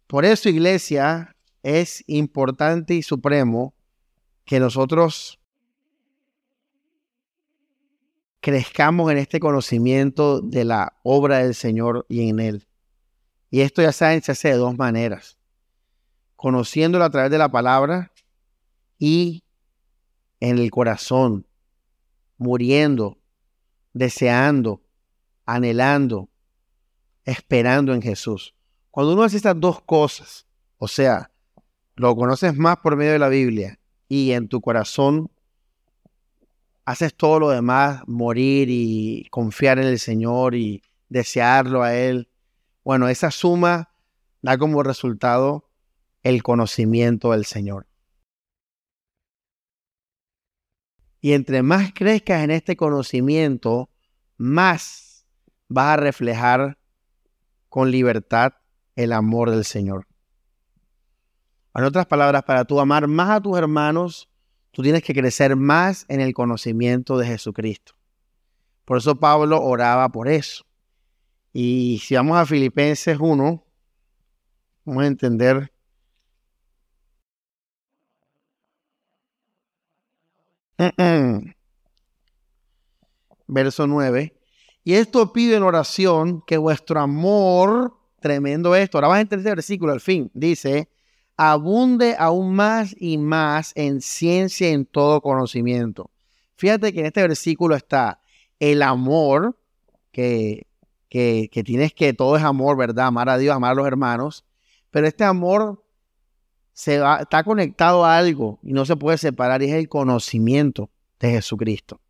Por 0.07 0.25
eso, 0.25 0.49
iglesia, 0.49 1.35
es 1.62 2.05
importante 2.07 2.95
y 2.95 3.03
supremo 3.03 3.75
que 4.45 4.61
nosotros 4.61 5.41
crezcamos 8.41 9.11
en 9.11 9.19
este 9.19 9.41
conocimiento 9.41 10.43
de 10.43 10.67
la 10.67 10.99
obra 11.03 11.39
del 11.39 11.55
Señor 11.55 12.05
y 12.11 12.29
en 12.29 12.41
Él. 12.41 12.69
Y 13.55 13.61
esto 13.61 13.82
ya 13.82 13.92
saben, 13.92 14.20
se 14.20 14.32
hace 14.32 14.48
de 14.48 14.57
dos 14.57 14.76
maneras. 14.76 15.38
Conociéndolo 16.34 17.05
a 17.05 17.11
través 17.11 17.30
de 17.30 17.38
la 17.38 17.48
palabra 17.48 18.11
y 18.98 19.44
en 20.40 20.59
el 20.59 20.72
corazón, 20.72 21.46
muriendo, 22.36 23.16
deseando, 23.92 24.82
anhelando, 25.46 26.28
esperando 27.24 27.94
en 27.94 28.02
Jesús. 28.02 28.57
Cuando 28.90 29.12
uno 29.12 29.22
hace 29.22 29.36
estas 29.36 29.61
dos 29.61 29.80
cosas, 29.82 30.48
o 30.78 30.88
sea, 30.88 31.30
lo 31.94 32.16
conoces 32.16 32.57
más 32.57 32.78
por 32.78 32.96
medio 32.96 33.12
de 33.12 33.20
la 33.20 33.28
Biblia 33.28 33.78
y 34.09 34.32
en 34.32 34.48
tu 34.48 34.61
corazón 34.61 35.30
haces 36.84 37.14
todo 37.14 37.38
lo 37.38 37.50
demás, 37.50 38.02
morir 38.09 38.66
y 38.68 39.28
confiar 39.30 39.78
en 39.78 39.86
el 39.86 40.00
Señor 40.00 40.57
y 40.57 40.82
desearlo 41.09 41.84
a 41.84 41.94
Él. 41.94 42.28
Bueno, 42.85 43.09
esa 43.09 43.30
suma 43.30 43.91
da 44.43 44.59
como 44.59 44.82
resultado 44.82 45.70
el 46.22 46.43
conocimiento 46.43 47.32
del 47.32 47.47
Señor. 47.47 47.87
Y 51.20 51.32
entre 51.32 51.62
más 51.62 51.93
crezcas 51.95 52.45
en 52.45 52.51
este 52.51 52.76
conocimiento, 52.76 53.89
más 54.37 55.26
vas 55.68 55.95
a 55.95 55.97
reflejar 55.97 56.78
con 57.70 57.91
libertad 57.91 58.53
el 58.97 59.12
amor 59.12 59.51
del 59.51 59.64
Señor. 59.64 60.07
En 61.74 61.85
otras 61.85 62.05
palabras, 62.05 62.43
para 62.45 62.66
tú 62.66 62.78
amar 62.78 63.09
más 63.09 63.30
a 63.30 63.41
tus 63.41 63.57
hermanos, 63.57 64.28
tú 64.70 64.82
tienes 64.82 65.03
que 65.03 65.14
crecer 65.14 65.57
más 65.57 66.05
en 66.09 66.20
el 66.20 66.35
conocimiento 66.35 67.16
de 67.16 67.26
Jesucristo. 67.26 67.95
Por 68.85 68.99
eso 68.99 69.18
Pablo 69.18 69.62
oraba 69.62 70.11
por 70.11 70.28
eso. 70.28 70.66
Y 71.57 72.00
si 72.00 72.16
vamos 72.16 72.36
a 72.36 72.44
Filipenses 72.44 73.16
1, 73.20 73.64
vamos 74.84 75.05
a 75.05 75.07
entender 75.07 75.72
verso 83.46 83.86
9. 83.86 84.36
Y 84.82 84.94
esto 84.94 85.32
pide 85.32 85.55
en 85.55 85.62
oración 85.62 86.42
que 86.44 86.57
vuestro 86.57 87.00
amor, 87.00 87.94
tremendo 88.18 88.74
esto, 88.74 88.98
ahora 88.98 89.07
vas 89.09 89.18
a 89.18 89.20
entender 89.20 89.46
este 89.46 89.55
versículo 89.55 89.92
al 89.92 90.00
fin, 90.00 90.32
dice, 90.34 90.90
abunde 91.36 92.16
aún 92.18 92.52
más 92.52 92.96
y 92.98 93.16
más 93.16 93.70
en 93.76 94.00
ciencia 94.00 94.70
y 94.70 94.72
en 94.72 94.86
todo 94.86 95.20
conocimiento. 95.20 96.11
Fíjate 96.57 96.92
que 96.92 96.98
en 96.98 97.07
este 97.07 97.22
versículo 97.22 97.76
está 97.76 98.20
el 98.59 98.82
amor, 98.82 99.57
que, 100.11 100.66
que, 101.15 101.62
tienes 101.65 101.95
que, 101.95 102.12
todo 102.12 102.37
es 102.37 102.43
amor, 102.43 102.77
¿verdad? 102.77 103.07
Amar 103.07 103.29
a 103.29 103.39
Dios, 103.39 103.55
amar 103.55 103.71
a 103.71 103.75
los 103.75 103.87
hermanos, 103.87 104.45
pero 104.91 105.07
este 105.07 105.23
amor 105.23 105.85
se 106.73 106.99
va, 106.99 107.19
está 107.19 107.45
conectado 107.45 108.05
a 108.05 108.19
algo 108.19 108.59
y 108.65 108.73
no 108.73 108.85
se 108.85 108.97
puede 108.97 109.17
separar 109.17 109.62
y 109.62 109.67
es 109.67 109.75
el 109.75 109.89
conocimiento 109.89 110.91
de 111.21 111.31
Jesucristo. 111.31 112.01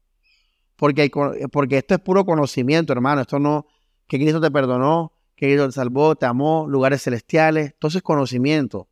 Porque, 0.77 1.11
porque 1.53 1.79
esto 1.79 1.95
es 1.95 2.01
puro 2.01 2.25
conocimiento, 2.25 2.95
hermano. 2.95 3.21
Esto 3.21 3.39
no, 3.39 3.67
que 4.07 4.19
Cristo 4.19 4.41
te 4.41 4.51
perdonó, 4.51 5.13
que 5.37 5.49
Cristo 5.49 5.67
te 5.67 5.73
salvó, 5.73 6.17
te 6.17 6.25
amó, 6.25 6.67
lugares 6.67 7.03
celestiales. 7.03 7.75
Todo 7.79 7.91
eso 7.91 7.99
es 7.99 8.05
conocimiento. 8.05 8.89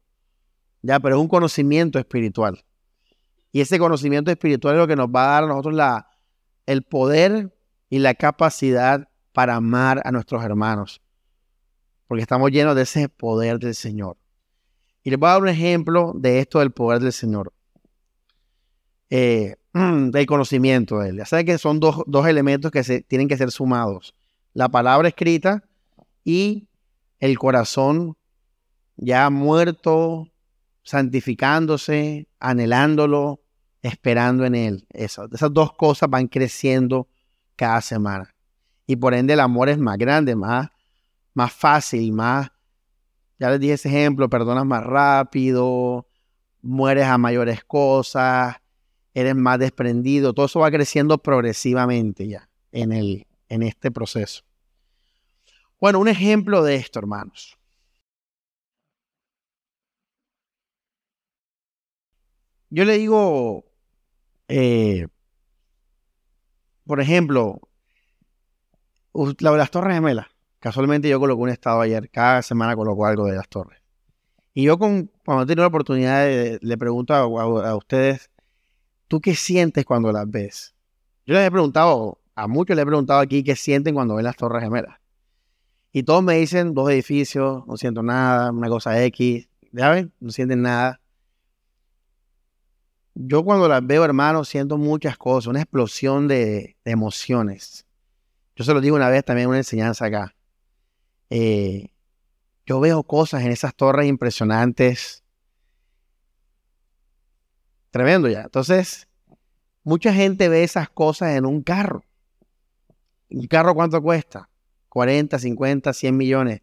Ya, 0.83 1.01
pero 1.01 1.17
es 1.17 1.23
un 1.23 1.29
conocimiento 1.29 1.99
espiritual. 1.99 2.63
Y 3.51 3.63
ese 3.63 3.79
conocimiento 3.79 4.31
espiritual 4.31 4.75
es 4.75 4.81
lo 4.81 4.87
que 4.87 4.97
nos 4.97 5.09
va 5.09 5.25
a 5.25 5.33
dar 5.33 5.45
a 5.45 5.47
nosotros 5.47 5.75
la, 5.75 6.09
el 6.67 6.83
poder 6.83 7.57
y 7.89 7.99
la 7.99 8.15
capacidad 8.15 9.09
para 9.33 9.57
amar 9.57 10.01
a 10.05 10.13
nuestros 10.13 10.45
hermanos. 10.45 11.01
Porque 12.07 12.23
estamos 12.23 12.51
llenos 12.51 12.77
de 12.77 12.83
ese 12.83 13.09
poder 13.09 13.59
del 13.59 13.75
Señor. 13.75 14.17
Y 15.03 15.11
les 15.11 15.19
voy 15.19 15.29
a 15.29 15.33
dar 15.33 15.43
un 15.43 15.49
ejemplo 15.49 16.13
de 16.15 16.39
esto 16.39 16.61
del 16.61 16.71
poder 16.71 17.01
del 17.01 17.13
Señor. 17.13 17.53
Eh, 19.11 19.57
del 19.73 20.27
conocimiento 20.27 20.99
de 20.99 21.11
Él. 21.11 21.17
Ya 21.17 21.25
saben 21.25 21.47
que 21.47 21.59
son 21.59 21.81
dos, 21.81 22.03
dos 22.07 22.27
elementos 22.27 22.71
que 22.71 22.85
se, 22.85 23.03
tienen 23.03 23.29
que 23.29 23.37
ser 23.37 23.51
sumados. 23.51 24.15
La 24.53 24.69
palabra 24.69 25.09
escrita 25.09 25.65
y 26.25 26.69
el 27.19 27.39
corazón 27.39 28.17
ya 28.97 29.31
muerto, 29.31 30.29
santificándose, 30.83 32.29
anhelándolo, 32.39 33.41
esperando 33.81 34.45
en 34.45 34.55
Él. 34.55 34.87
esas 34.91 35.29
dos 35.53 35.73
cosas 35.73 36.09
van 36.09 36.29
creciendo 36.29 37.09
cada 37.57 37.81
semana. 37.81 38.32
Y 38.87 38.97
por 38.97 39.15
ende 39.15 39.35
el 39.35 39.41
amor 39.41 39.69
es 39.69 39.79
más 39.79 39.97
grande, 39.99 40.37
más, 40.37 40.69
más 41.35 41.53
fácil, 41.53 42.13
más... 42.13 42.51
Ya 43.39 43.51
les 43.51 43.59
dije 43.59 43.73
ese 43.73 43.89
ejemplo, 43.89 44.29
perdonas 44.31 44.65
más 44.65 44.85
rápido, 44.85 46.07
mueres 46.61 47.07
a 47.07 47.19
mayores 47.19 47.65
cosas, 47.65 48.57
eres 49.15 49.35
más 49.35 49.59
desprendido. 49.59 50.33
Todo 50.33 50.47
eso 50.47 50.61
va 50.61 50.71
creciendo 50.71 51.19
progresivamente 51.19 52.29
ya 52.29 52.49
en, 52.71 52.93
el, 52.93 53.27
en 53.49 53.63
este 53.65 53.91
proceso. 53.91 54.45
Bueno, 55.81 55.99
un 55.99 56.07
ejemplo 56.07 56.63
de 56.63 56.77
esto, 56.77 57.01
hermanos. 57.01 57.59
Yo 62.71 62.85
le 62.85 62.97
digo, 62.97 63.65
eh, 64.49 65.09
por 66.87 67.01
ejemplo, 67.01 67.61
la 69.15 69.53
de 69.53 69.59
las 69.59 69.71
Torres 69.71 69.95
Gemelas. 69.95 70.27
Casualmente 70.59 71.09
yo 71.09 71.19
coloco 71.19 71.43
un 71.43 71.49
estado 71.49 71.81
ayer, 71.81 72.09
cada 72.11 72.43
semana 72.43 72.77
coloco 72.77 73.05
algo 73.05 73.27
de 73.27 73.35
las 73.37 73.49
Torres. 73.49 73.81
Y 74.55 74.65
yo 74.65 74.79
con, 74.79 75.11
cuando 75.25 75.47
tengo 75.47 75.63
la 75.63 75.69
oportunidad 75.69 76.27
le 76.61 76.79
pregunto 76.79 77.15
a, 77.15 77.75
ustedes, 77.75 78.31
¿tú 79.09 79.21
qué 79.21 79.35
sientes 79.35 79.85
cuando 79.85 80.13
las 80.13 80.31
ves? 80.31 80.75
Yo 81.27 81.35
les 81.35 81.47
he 81.47 81.51
preguntado, 81.51 82.19
a 82.35 82.47
muchos 82.47 82.77
les 82.77 82.83
he 82.83 82.87
preguntado 82.87 83.21
aquí 83.21 83.43
qué 83.43 83.57
sienten 83.57 83.95
cuando 83.95 84.15
ven 84.15 84.25
las 84.25 84.37
Torres 84.37 84.63
Gemelas. 84.63 84.99
Y 85.93 86.05
todos 86.05 86.23
me 86.23 86.37
dicen 86.37 86.75
dos 86.75 86.91
edificios, 86.91 87.67
no 87.67 87.77
siento 87.77 88.03
nada, 88.03 88.51
una 88.51 88.69
cosa 88.69 89.03
X, 89.05 89.49
¿ya 89.73 90.09
No 90.21 90.31
sienten 90.31 90.63
nada. 90.63 91.01
Yo 93.15 93.45
cuando 93.45 93.69
las 93.69 93.87
veo, 93.87 94.05
hermano, 94.05 94.45
siento 94.45 94.79
muchas 94.79 95.19
cosas, 95.19 95.49
una 95.49 95.61
explosión 95.61 96.29
de, 96.29 96.77
emociones. 96.85 97.87
Yo 98.63 98.67
se 98.67 98.75
lo 98.75 98.81
digo 98.81 98.95
una 98.95 99.09
vez 99.09 99.25
también 99.25 99.49
una 99.49 99.59
enseñanza 99.59 100.05
acá. 100.05 100.37
Eh, 101.31 101.89
yo 102.65 102.79
veo 102.79 103.03
cosas 103.03 103.43
en 103.43 103.51
esas 103.51 103.75
torres 103.75 104.07
impresionantes. 104.07 105.25
Tremendo 107.91 108.29
ya. 108.29 108.43
Entonces, 108.43 109.09
mucha 109.83 110.15
gente 110.15 110.49
ve 110.49 110.63
esas 110.63 110.89
cosas 110.89 111.35
en 111.35 111.45
un 111.45 111.61
carro. 111.65 112.05
¿Un 113.31 113.49
carro 113.49 113.75
cuánto 113.75 114.01
cuesta? 114.01 114.49
40, 114.91 115.41
50, 115.41 115.93
100 115.93 116.17
millones. 116.17 116.63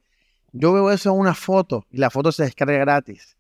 Yo 0.54 0.72
veo 0.72 0.92
eso 0.92 1.12
en 1.12 1.20
una 1.20 1.36
foto 1.36 1.86
y 1.92 1.98
la 1.98 2.10
foto 2.10 2.32
se 2.32 2.44
descarga 2.44 2.78
gratis. 2.78 3.36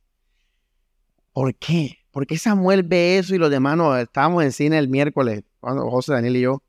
¿Por 1.31 1.55
qué? 1.55 1.99
¿Por 2.11 2.27
qué 2.27 2.37
Samuel 2.37 2.83
ve 2.83 3.19
eso 3.19 3.33
y 3.33 3.37
los 3.37 3.51
demás 3.51 3.77
no? 3.77 3.95
Estábamos 3.95 4.43
en 4.43 4.51
cine 4.51 4.77
el 4.77 4.89
miércoles, 4.89 5.45
cuando 5.61 5.89
José, 5.89 6.11
Daniel 6.11 6.35
y 6.35 6.41
yo, 6.41 6.61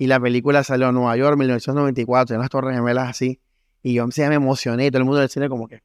y 0.00 0.06
la 0.06 0.18
película 0.18 0.64
salió 0.64 0.88
en 0.88 0.94
Nueva 0.94 1.14
York, 1.14 1.36
1994, 1.36 2.34
en 2.34 2.40
las 2.40 2.48
Torres 2.48 2.74
Gemelas 2.74 3.10
así, 3.10 3.38
y 3.82 3.92
yo 3.92 4.06
me 4.06 4.34
emocioné, 4.34 4.86
y 4.86 4.90
todo 4.90 5.00
el 5.00 5.04
mundo 5.04 5.20
del 5.20 5.28
cine 5.28 5.50
como 5.50 5.68
que... 5.68 5.82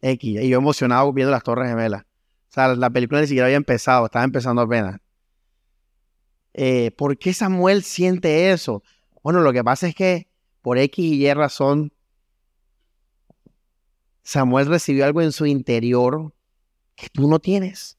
X, 0.00 0.40
y 0.42 0.48
yo 0.48 0.56
emocionado 0.56 1.12
viendo 1.12 1.30
las 1.30 1.42
Torres 1.42 1.68
Gemelas. 1.68 2.04
O 2.04 2.52
sea, 2.52 2.74
la 2.74 2.88
película 2.88 3.20
ni 3.20 3.26
siquiera 3.26 3.44
había 3.44 3.58
empezado, 3.58 4.06
estaba 4.06 4.24
empezando 4.24 4.62
apenas. 4.62 4.98
Eh, 6.54 6.92
¿Por 6.92 7.18
qué 7.18 7.34
Samuel 7.34 7.82
siente 7.82 8.52
eso? 8.52 8.82
Bueno, 9.22 9.42
lo 9.42 9.52
que 9.52 9.62
pasa 9.62 9.86
es 9.86 9.94
que 9.94 10.30
por 10.62 10.78
X 10.78 11.04
y 11.04 11.26
Y 11.26 11.34
razón, 11.34 11.92
Samuel 14.22 14.64
recibió 14.64 15.04
algo 15.04 15.20
en 15.20 15.32
su 15.32 15.44
interior 15.44 16.32
que 16.94 17.10
tú 17.10 17.28
no 17.28 17.38
tienes 17.38 17.98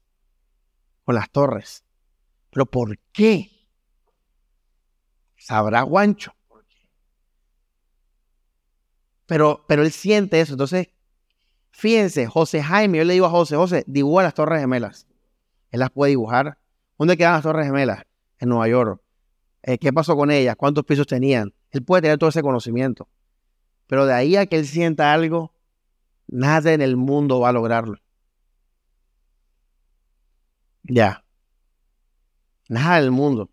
con 1.04 1.14
las 1.14 1.30
torres. 1.30 1.84
Pero 2.50 2.66
¿por 2.66 2.98
qué? 3.12 3.59
Sabrá 5.40 5.82
Guancho. 5.82 6.34
Pero, 9.26 9.64
pero 9.66 9.82
él 9.82 9.90
siente 9.90 10.40
eso. 10.40 10.52
Entonces, 10.52 10.88
fíjense, 11.70 12.26
José 12.26 12.62
Jaime, 12.62 12.98
yo 12.98 13.04
le 13.04 13.14
digo 13.14 13.26
a 13.26 13.30
José, 13.30 13.56
José, 13.56 13.84
dibuja 13.86 14.22
las 14.22 14.34
torres 14.34 14.60
gemelas. 14.60 15.06
Él 15.70 15.80
las 15.80 15.90
puede 15.90 16.10
dibujar. 16.10 16.58
¿Dónde 16.98 17.16
quedan 17.16 17.32
las 17.32 17.42
torres 17.42 17.66
gemelas? 17.66 18.04
En 18.38 18.50
Nueva 18.50 18.68
York. 18.68 19.00
Eh, 19.62 19.78
¿Qué 19.78 19.92
pasó 19.92 20.14
con 20.14 20.30
ellas? 20.30 20.56
¿Cuántos 20.56 20.84
pisos 20.84 21.06
tenían? 21.06 21.54
Él 21.70 21.82
puede 21.82 22.02
tener 22.02 22.18
todo 22.18 22.28
ese 22.28 22.42
conocimiento. 22.42 23.08
Pero 23.86 24.04
de 24.04 24.12
ahí 24.12 24.36
a 24.36 24.46
que 24.46 24.56
él 24.56 24.66
sienta 24.66 25.12
algo, 25.12 25.54
nada 26.26 26.72
en 26.72 26.82
el 26.82 26.96
mundo 26.96 27.40
va 27.40 27.48
a 27.48 27.52
lograrlo. 27.52 27.98
Ya. 30.82 31.24
Nada 32.68 33.00
del 33.00 33.10
mundo. 33.10 33.50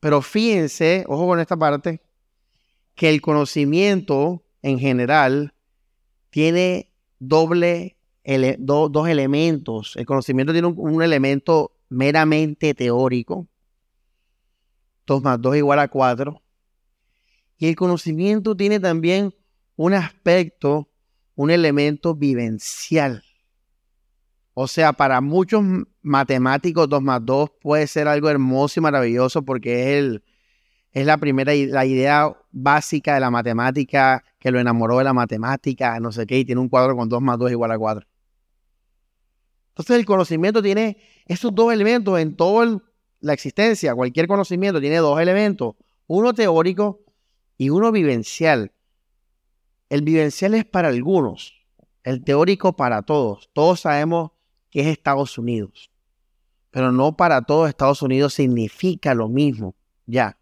Pero 0.00 0.22
fíjense, 0.22 1.04
ojo 1.06 1.26
con 1.26 1.40
esta 1.40 1.56
parte, 1.56 2.02
que 2.94 3.10
el 3.10 3.20
conocimiento 3.20 4.42
en 4.62 4.78
general 4.78 5.54
tiene 6.30 6.92
doble, 7.18 7.96
dos 8.58 9.08
elementos. 9.08 9.96
El 9.96 10.06
conocimiento 10.06 10.52
tiene 10.52 10.68
un, 10.68 11.02
elemento 11.02 11.72
meramente 11.88 12.74
teórico. 12.74 13.46
2 15.06 15.22
más 15.22 15.40
2 15.40 15.56
igual 15.56 15.78
a 15.78 15.88
4. 15.88 16.42
Y 17.58 17.68
el 17.68 17.76
conocimiento 17.76 18.56
tiene 18.56 18.80
también 18.80 19.34
un 19.76 19.94
aspecto 19.94 20.90
un 21.40 21.50
elemento 21.50 22.14
vivencial. 22.14 23.24
O 24.52 24.68
sea, 24.68 24.92
para 24.92 25.22
muchos 25.22 25.64
matemáticos 26.02 26.88
2 26.88 27.02
más 27.02 27.24
2 27.24 27.50
puede 27.60 27.86
ser 27.86 28.08
algo 28.08 28.28
hermoso 28.28 28.80
y 28.80 28.82
maravilloso 28.82 29.42
porque 29.42 29.82
es, 29.82 29.98
el, 29.98 30.24
es 30.92 31.06
la 31.06 31.18
primera 31.18 31.52
la 31.54 31.84
idea 31.84 32.36
básica 32.50 33.14
de 33.14 33.20
la 33.20 33.30
matemática 33.30 34.24
que 34.38 34.50
lo 34.50 34.58
enamoró 34.58 34.98
de 34.98 35.04
la 35.04 35.12
matemática, 35.12 36.00
no 36.00 36.12
sé 36.12 36.26
qué, 36.26 36.38
y 36.38 36.44
tiene 36.44 36.60
un 36.60 36.68
cuadro 36.68 36.96
con 36.96 37.08
2 37.08 37.20
más 37.20 37.38
2 37.38 37.50
igual 37.50 37.72
a 37.72 37.78
4. 37.78 38.06
Entonces 39.70 39.96
el 39.96 40.04
conocimiento 40.04 40.62
tiene 40.62 40.98
estos 41.26 41.54
dos 41.54 41.72
elementos 41.72 42.18
en 42.18 42.36
toda 42.36 42.82
la 43.20 43.32
existencia. 43.32 43.94
Cualquier 43.94 44.26
conocimiento 44.26 44.80
tiene 44.80 44.96
dos 44.96 45.20
elementos, 45.20 45.76
uno 46.06 46.34
teórico 46.34 47.00
y 47.56 47.70
uno 47.70 47.92
vivencial. 47.92 48.72
El 49.88 50.02
vivencial 50.02 50.54
es 50.54 50.64
para 50.64 50.88
algunos, 50.88 51.54
el 52.04 52.22
teórico 52.24 52.74
para 52.74 53.02
todos. 53.02 53.50
Todos 53.52 53.80
sabemos 53.80 54.32
que 54.70 54.80
es 54.80 54.86
Estados 54.86 55.36
Unidos, 55.38 55.89
pero 56.70 56.92
no 56.92 57.16
para 57.16 57.42
todos 57.42 57.68
Estados 57.68 58.02
Unidos 58.02 58.34
significa 58.34 59.14
lo 59.14 59.28
mismo, 59.28 59.74
ya. 60.06 60.38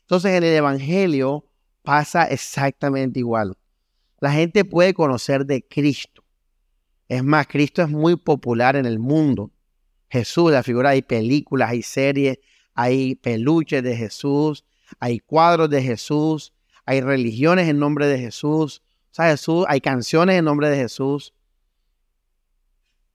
Entonces 0.00 0.32
en 0.32 0.44
el 0.44 0.54
Evangelio 0.54 1.44
pasa 1.82 2.24
exactamente 2.24 3.18
igual. 3.20 3.56
La 4.20 4.32
gente 4.32 4.64
puede 4.64 4.94
conocer 4.94 5.46
de 5.46 5.66
Cristo. 5.66 6.24
Es 7.08 7.22
más, 7.22 7.46
Cristo 7.46 7.82
es 7.82 7.88
muy 7.88 8.16
popular 8.16 8.76
en 8.76 8.86
el 8.86 8.98
mundo. 8.98 9.50
Jesús, 10.10 10.52
la 10.52 10.62
figura, 10.62 10.90
hay 10.90 11.02
películas, 11.02 11.70
hay 11.70 11.82
series, 11.82 12.38
hay 12.74 13.14
peluches 13.14 13.82
de 13.82 13.96
Jesús, 13.96 14.64
hay 14.98 15.20
cuadros 15.20 15.70
de 15.70 15.82
Jesús, 15.82 16.52
hay 16.84 17.00
religiones 17.00 17.68
en 17.68 17.78
nombre 17.78 18.06
de 18.06 18.18
Jesús, 18.18 18.82
Jesús, 19.26 19.64
hay 19.68 19.80
canciones 19.80 20.38
en 20.38 20.44
nombre 20.44 20.70
de 20.70 20.76
Jesús. 20.76 21.34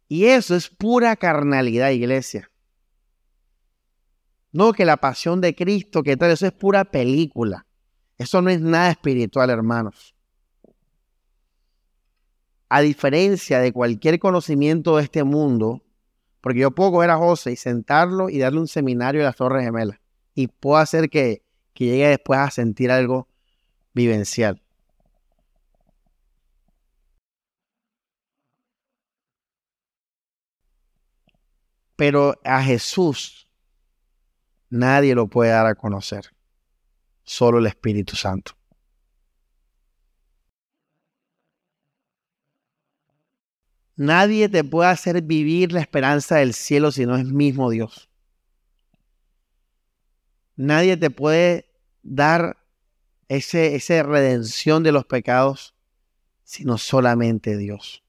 Y 0.08 0.26
eso 0.26 0.56
es 0.56 0.70
pura 0.70 1.16
carnalidad, 1.16 1.90
iglesia. 1.90 2.52
No 4.54 4.72
que 4.74 4.86
la 4.86 4.98
pasión 4.98 5.42
de 5.42 5.56
Cristo, 5.56 6.04
que 6.04 6.16
tal, 6.16 6.32
eso 6.32 6.46
es 6.46 6.54
pura 6.54 6.86
película. 6.86 7.66
Eso 8.18 8.42
no 8.42 8.50
es 8.52 8.62
nada 8.62 8.92
espiritual, 8.92 9.50
hermanos. 9.50 10.16
A 12.70 12.82
diferencia 12.82 13.60
de 13.60 13.74
cualquier 13.74 14.20
conocimiento 14.20 14.98
de 14.98 15.04
este 15.04 15.24
mundo, 15.24 15.82
Porque 16.42 16.60
yo 16.60 16.72
puedo 16.72 16.92
coger 16.94 17.10
a 17.10 17.18
José 17.18 17.54
y 17.54 17.56
sentarlo 17.56 18.30
y 18.30 18.40
darle 18.40 18.60
un 18.60 18.68
seminario 18.68 19.22
de 19.22 19.28
las 19.28 19.38
Torres 19.38 19.64
Gemelas. 19.66 20.00
Y 20.36 20.48
puedo 20.48 20.78
hacer 20.78 21.10
que, 21.10 21.44
que 21.74 21.86
llegue 21.86 22.08
después 22.10 22.40
a 22.40 22.52
sentir 22.52 22.92
algo 22.92 23.30
vivencial. 23.94 24.62
Pero 31.96 32.36
a 32.44 32.62
Jesús 32.64 33.48
nadie 34.74 35.14
lo 35.14 35.28
puede 35.28 35.52
dar 35.52 35.68
a 35.68 35.76
conocer, 35.76 36.34
solo 37.24 37.60
el 37.60 37.68
Espíritu 37.68 38.16
Santo. 38.16 38.54
Nadie 43.96 44.50
te 44.50 44.64
puede 44.64 44.90
hacer 44.90 45.22
vivir 45.22 45.72
la 45.72 45.80
esperanza 45.80 46.38
del 46.38 46.56
cielo 46.56 46.92
si 46.92 47.06
no 47.06 47.16
es 47.16 47.26
mismo 47.26 47.70
Dios. 47.70 48.10
Nadie 50.56 50.98
te 50.98 51.12
puede 51.12 51.70
dar 52.02 52.58
ese, 53.28 53.76
esa 53.76 54.02
redención 54.02 54.82
de 54.82 54.92
los 54.92 55.06
pecados 55.06 55.76
sino 56.44 56.78
solamente 56.80 57.58
Dios. 57.58 58.04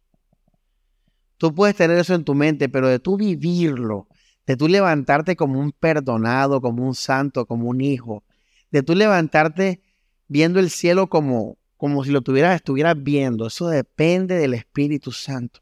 Tú 1.36 1.54
puedes 1.54 1.76
tener 1.76 1.98
eso 1.98 2.14
en 2.14 2.24
tu 2.24 2.34
mente, 2.34 2.68
pero 2.68 2.88
de 2.88 2.98
tú 2.98 3.16
vivirlo, 3.16 4.08
de 4.46 4.56
tú 4.56 4.68
levantarte 4.68 5.36
como 5.36 5.58
un 5.60 5.72
perdonado, 5.72 6.60
como 6.60 6.86
un 6.86 6.94
santo, 6.94 7.46
como 7.46 7.68
un 7.68 7.80
hijo, 7.80 8.24
de 8.70 8.82
tú 8.82 8.94
levantarte 8.94 9.80
viendo 10.28 10.60
el 10.60 10.70
cielo 10.70 11.08
como, 11.08 11.56
como 11.76 12.04
si 12.04 12.10
lo 12.10 12.22
tuvieras, 12.22 12.56
estuvieras 12.56 12.96
viendo, 13.02 13.46
eso 13.46 13.68
depende 13.68 14.36
del 14.36 14.54
Espíritu 14.54 15.12
Santo. 15.12 15.60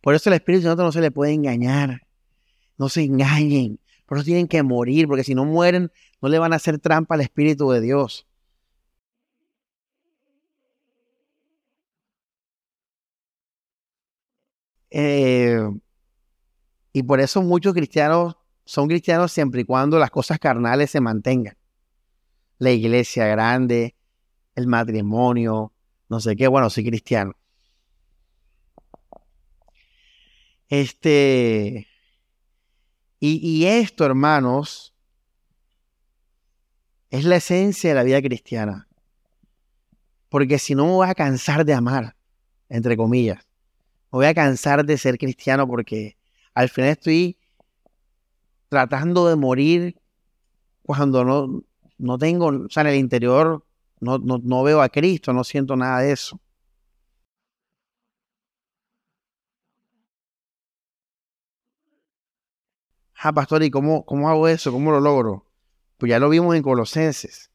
Por 0.00 0.14
eso 0.14 0.30
el 0.30 0.34
Espíritu 0.34 0.64
Santo 0.64 0.82
no 0.82 0.92
se 0.92 1.00
le 1.00 1.10
puede 1.10 1.32
engañar. 1.32 2.02
No 2.76 2.88
se 2.88 3.02
engañen. 3.02 3.80
Por 4.06 4.18
eso 4.18 4.24
tienen 4.24 4.48
que 4.48 4.62
morir, 4.62 5.06
porque 5.08 5.24
si 5.24 5.34
no 5.34 5.44
mueren, 5.44 5.90
no 6.22 6.28
le 6.28 6.38
van 6.38 6.52
a 6.52 6.56
hacer 6.56 6.78
trampa 6.78 7.14
al 7.14 7.20
Espíritu 7.20 7.70
de 7.70 7.80
Dios. 7.80 8.26
Eh, 14.90 15.60
y 16.92 17.02
por 17.02 17.20
eso 17.20 17.42
muchos 17.42 17.74
cristianos 17.74 18.36
son 18.64 18.88
cristianos 18.88 19.32
siempre 19.32 19.62
y 19.62 19.64
cuando 19.64 19.98
las 19.98 20.10
cosas 20.10 20.38
carnales 20.38 20.90
se 20.90 21.00
mantengan. 21.00 21.56
La 22.58 22.70
iglesia 22.70 23.26
grande, 23.26 23.94
el 24.54 24.66
matrimonio, 24.66 25.72
no 26.08 26.20
sé 26.20 26.36
qué, 26.36 26.48
bueno, 26.48 26.68
soy 26.68 26.84
cristiano. 26.84 27.34
Este, 30.68 31.88
y, 33.20 33.36
y 33.36 33.66
esto, 33.66 34.04
hermanos, 34.04 34.94
es 37.10 37.24
la 37.24 37.36
esencia 37.36 37.90
de 37.90 37.94
la 37.94 38.02
vida 38.02 38.20
cristiana. 38.20 38.86
Porque 40.28 40.58
si 40.58 40.74
no 40.74 40.84
me 40.84 40.92
voy 40.92 41.08
a 41.08 41.14
cansar 41.14 41.64
de 41.64 41.72
amar, 41.72 42.16
entre 42.68 42.96
comillas. 42.96 43.46
Me 44.12 44.18
voy 44.18 44.26
a 44.26 44.34
cansar 44.34 44.84
de 44.84 44.98
ser 44.98 45.16
cristiano 45.16 45.66
porque 45.66 46.17
al 46.54 46.68
final 46.68 46.90
estoy 46.90 47.38
tratando 48.68 49.28
de 49.28 49.36
morir 49.36 50.00
cuando 50.82 51.24
no, 51.24 51.62
no 51.98 52.18
tengo, 52.18 52.46
o 52.46 52.68
sea, 52.70 52.82
en 52.82 52.88
el 52.88 52.96
interior 52.96 53.64
no, 54.00 54.18
no, 54.18 54.38
no 54.42 54.62
veo 54.62 54.80
a 54.82 54.88
Cristo, 54.88 55.32
no 55.32 55.44
siento 55.44 55.76
nada 55.76 56.00
de 56.00 56.12
eso. 56.12 56.40
Ah, 63.20 63.32
pastor, 63.32 63.62
¿y 63.64 63.70
cómo, 63.70 64.04
cómo 64.04 64.28
hago 64.28 64.46
eso? 64.46 64.70
¿Cómo 64.70 64.92
lo 64.92 65.00
logro? 65.00 65.44
Pues 65.96 66.10
ya 66.10 66.20
lo 66.20 66.28
vimos 66.28 66.54
en 66.54 66.62
Colosenses. 66.62 67.50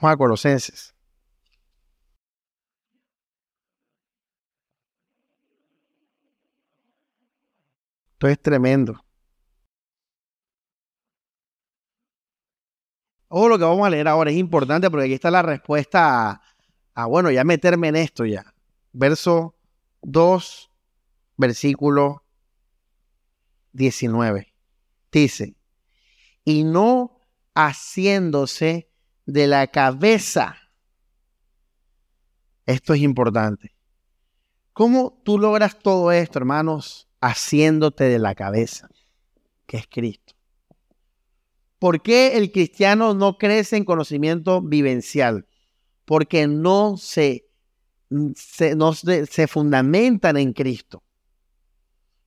Vamos 0.00 0.14
a 0.14 0.16
Colosenses. 0.16 0.94
Esto 8.18 8.26
es 8.26 8.42
tremendo. 8.42 9.04
O 13.28 13.48
lo 13.48 13.56
que 13.56 13.62
vamos 13.62 13.86
a 13.86 13.90
leer 13.90 14.08
ahora 14.08 14.32
es 14.32 14.36
importante 14.36 14.90
porque 14.90 15.04
aquí 15.04 15.14
está 15.14 15.30
la 15.30 15.42
respuesta 15.42 16.30
a, 16.30 16.42
a 16.94 17.06
bueno, 17.06 17.30
ya 17.30 17.44
meterme 17.44 17.86
en 17.86 17.94
esto 17.94 18.24
ya. 18.24 18.52
Verso 18.92 19.54
2, 20.02 20.68
versículo 21.36 22.24
19. 23.74 24.52
Dice, 25.12 25.54
y 26.44 26.64
no 26.64 27.20
haciéndose 27.54 28.90
de 29.26 29.46
la 29.46 29.68
cabeza. 29.68 30.56
Esto 32.66 32.94
es 32.94 33.00
importante. 33.00 33.76
¿Cómo 34.72 35.22
tú 35.24 35.38
logras 35.38 35.78
todo 35.78 36.10
esto, 36.10 36.40
hermanos? 36.40 37.07
Haciéndote 37.20 38.04
de 38.04 38.18
la 38.18 38.34
cabeza, 38.34 38.88
que 39.66 39.78
es 39.78 39.86
Cristo. 39.88 40.34
¿Por 41.78 42.02
qué 42.02 42.36
el 42.36 42.50
cristiano 42.50 43.14
no 43.14 43.38
crece 43.38 43.76
en 43.76 43.84
conocimiento 43.84 44.60
vivencial? 44.60 45.46
Porque 46.04 46.46
no 46.48 46.96
se, 46.96 47.46
se, 48.34 49.46
fundamentan 49.46 50.36
en 50.36 50.52
Cristo. 50.52 51.04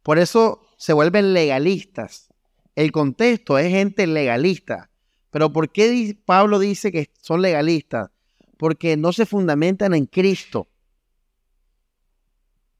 Por 0.03 0.19
eso 0.19 0.61
se 0.77 0.93
vuelven 0.93 1.33
legalistas. 1.33 2.29
El 2.75 2.91
contexto 2.91 3.57
es 3.57 3.69
gente 3.69 4.07
legalista. 4.07 4.89
Pero 5.31 5.51
¿por 5.51 5.71
qué 5.71 6.17
Pablo 6.25 6.59
dice 6.59 6.91
que 6.91 7.11
son 7.21 7.41
legalistas? 7.41 8.09
Porque 8.57 8.95
no 8.95 9.11
se 9.11 9.25
fundamentan 9.25 9.93
en 9.93 10.05
Cristo. 10.05 10.69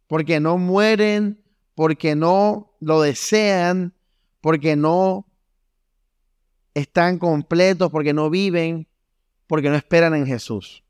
Porque 0.08 0.40
no 0.40 0.58
mueren, 0.58 1.41
porque 1.82 2.16
no 2.16 2.76
lo 2.80 3.02
desean, 3.02 3.96
porque 4.40 4.76
no 4.76 5.26
están 6.76 7.18
completos, 7.18 7.90
porque 7.90 8.14
no 8.14 8.30
viven, 8.30 8.88
porque 9.48 9.68
no 9.68 9.76
esperan 9.76 10.14
en 10.14 10.28
Jesús. 10.28 10.84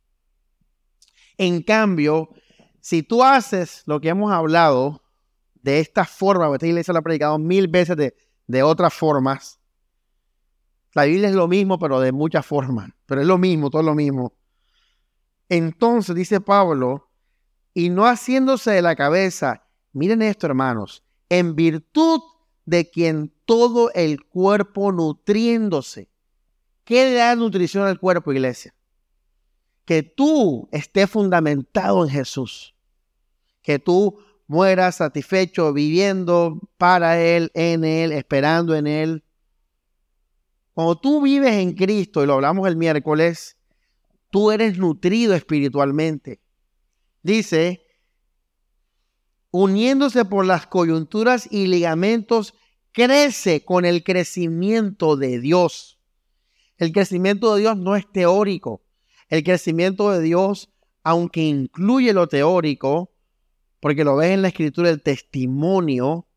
En 1.37 1.63
cambio, 1.63 2.31
si 2.81 3.03
tú 3.03 3.23
haces 3.23 3.83
lo 3.85 4.01
que 4.01 4.09
hemos 4.09 4.33
hablado 4.33 5.01
de 5.61 5.79
esta 5.79 6.03
forma, 6.03 6.53
esta 6.53 6.67
iglesia 6.67 6.91
lo 6.91 6.99
ha 6.99 7.03
predicado 7.03 7.39
mil 7.39 7.69
veces 7.69 7.95
de, 7.95 8.61
otras 8.61 8.93
formas, 8.93 9.61
la 10.93 11.05
Biblia 11.05 11.29
es 11.29 11.35
lo 11.35 11.47
mismo, 11.47 11.79
pero 11.79 12.01
de 12.01 12.11
muchas 12.11 12.45
formas, 12.45 12.89
pero 13.05 13.21
es 13.21 13.27
lo 13.27 13.37
mismo, 13.37 13.69
todo 13.69 13.83
lo 13.83 13.95
mismo. 13.95 14.33
Entonces 15.47 16.17
dice 16.17 16.41
Pablo, 16.41 17.09
y 17.73 17.87
no 17.87 18.03
haciéndose 18.03 18.71
de 18.71 18.81
la 18.81 18.97
cabeza, 18.97 19.60
miren 19.93 20.21
esto 20.21 20.47
hermanos, 20.47 21.03
en 21.29 21.55
virtud 21.55 22.21
de 22.65 22.89
quien 22.89 23.33
todo 23.45 23.91
el 23.93 24.23
cuerpo 24.23 24.91
nutriéndose. 24.91 26.09
¿Qué 26.83 27.05
le 27.05 27.13
da 27.13 27.35
nutrición 27.35 27.85
al 27.85 27.99
cuerpo, 27.99 28.31
iglesia? 28.31 28.73
Que 29.85 30.03
tú 30.03 30.67
estés 30.71 31.09
fundamentado 31.09 32.03
en 32.03 32.09
Jesús. 32.09 32.75
Que 33.61 33.79
tú 33.79 34.19
mueras 34.47 34.95
satisfecho 34.95 35.71
viviendo 35.73 36.59
para 36.77 37.21
Él, 37.21 37.51
en 37.53 37.83
Él, 37.83 38.11
esperando 38.11 38.75
en 38.75 38.87
Él. 38.87 39.23
Cuando 40.73 40.97
tú 40.97 41.21
vives 41.21 41.53
en 41.53 41.73
Cristo, 41.73 42.23
y 42.23 42.27
lo 42.27 42.33
hablamos 42.33 42.67
el 42.67 42.75
miércoles, 42.75 43.57
tú 44.29 44.51
eres 44.51 44.77
nutrido 44.77 45.35
espiritualmente. 45.35 46.41
Dice, 47.23 47.80
uniéndose 49.51 50.25
por 50.25 50.45
las 50.45 50.65
coyunturas 50.65 51.47
y 51.51 51.67
ligamentos, 51.67 52.55
crece 52.91 53.63
con 53.63 53.85
el 53.85 54.03
crecimiento 54.03 55.17
de 55.17 55.39
Dios. 55.39 55.99
El 56.77 56.91
crecimiento 56.91 57.53
de 57.53 57.61
Dios 57.61 57.77
no 57.77 57.95
es 57.95 58.11
teórico. 58.11 58.81
El 59.29 59.43
crecimiento 59.43 60.11
de 60.11 60.21
Dios, 60.21 60.73
aunque 61.03 61.43
incluye 61.43 62.13
lo 62.13 62.27
teórico, 62.27 63.13
porque 63.79 64.03
lo 64.03 64.15
ves 64.15 64.31
en 64.31 64.41
la 64.41 64.49
escritura, 64.49 64.89
el 64.89 65.01
testimonio, 65.01 66.27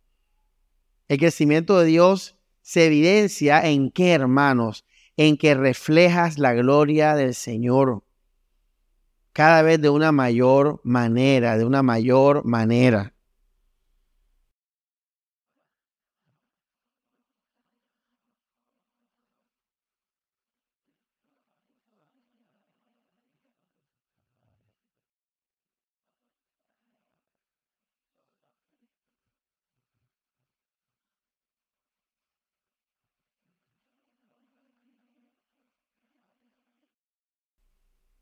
el 1.08 1.18
crecimiento 1.18 1.78
de 1.78 1.86
Dios 1.86 2.36
se 2.62 2.86
evidencia 2.86 3.66
en 3.68 3.90
qué, 3.90 4.12
hermanos, 4.12 4.84
en 5.16 5.36
que 5.36 5.54
reflejas 5.54 6.38
la 6.38 6.54
gloria 6.54 7.14
del 7.14 7.34
Señor 7.34 8.03
cada 9.34 9.62
vez 9.62 9.80
de 9.82 9.90
una 9.90 10.12
mayor 10.12 10.80
manera, 10.84 11.58
de 11.58 11.66
una 11.66 11.82
mayor 11.82 12.44
manera. 12.44 13.13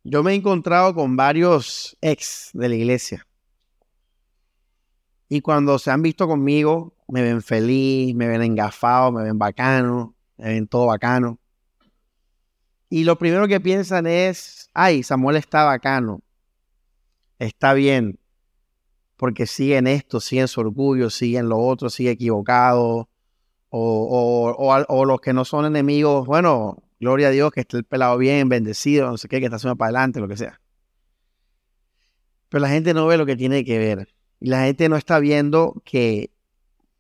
Yo 0.05 0.22
me 0.22 0.32
he 0.32 0.34
encontrado 0.34 0.94
con 0.94 1.16
varios 1.16 1.96
ex 2.00 2.50
de 2.53 2.68
la 2.68 2.74
iglesia. 2.74 3.26
Y 5.28 5.40
cuando 5.40 5.78
se 5.78 5.90
han 5.90 6.03
visto 6.03 6.28
conmigo, 6.28 6.94
me 7.09 7.22
ven 7.22 7.42
feliz, 7.42 8.14
me 8.14 8.28
ven 8.28 8.42
engafado, 8.42 9.12
me 9.12 9.22
ven 9.22 9.38
bacano, 9.38 10.14
me 10.36 10.48
ven 10.48 10.66
todo 10.66 10.86
bacano. 10.86 11.38
Y 12.90 13.05
lo 13.05 13.16
primero 13.16 13.48
que 13.48 13.61
piensan 13.61 14.07
es, 14.07 14.70
ay, 14.74 15.03
Samuel 15.03 15.36
está 15.36 15.64
bacano, 15.64 16.20
está 17.38 17.72
bien, 17.72 18.18
porque 19.16 19.46
sigue 19.46 19.78
en 19.78 19.86
esto, 19.86 20.20
sigue 20.20 20.42
en 20.42 20.48
su 20.48 20.61
orgullo, 20.61 21.09
sigue 21.09 21.38
en 21.38 21.48
lo 21.48 21.59
otro, 21.59 21.88
sigue 21.88 22.11
equivocado, 22.11 23.09
o, 23.70 24.84
o, 24.88 25.05
los 25.07 25.20
que 25.22 25.32
no 25.32 25.46
son 25.46 25.64
enemigos, 25.64 26.26
bueno, 26.26 26.82
gloria 27.03 27.28
a 27.28 27.30
Dios 27.32 27.50
que 27.50 27.62
esté 27.62 27.78
el 27.78 27.84
pelado 27.84 28.16
bien, 28.16 28.48
bendecido, 28.48 29.11
no 29.11 29.18
sé 29.18 29.26
qué, 29.26 29.40
que 29.40 29.46
está 29.46 29.57
haciendo 29.57 29.74
para 29.74 29.88
adelante, 29.88 30.20
lo 30.20 30.28
que 30.28 30.36
sea. 30.36 30.61
Pero 32.48 32.62
la 32.62 32.68
gente 32.68 32.94
no 32.94 33.09
ve 33.09 33.16
lo 33.16 33.26
que 33.26 33.34
tiene 33.34 33.64
que 33.64 33.76
ver. 33.76 34.09
Y 34.38 34.48
la 34.48 34.66
gente 34.66 34.88
no 34.88 34.96
está 34.96 35.18
viendo 35.18 35.82
que 35.84 36.30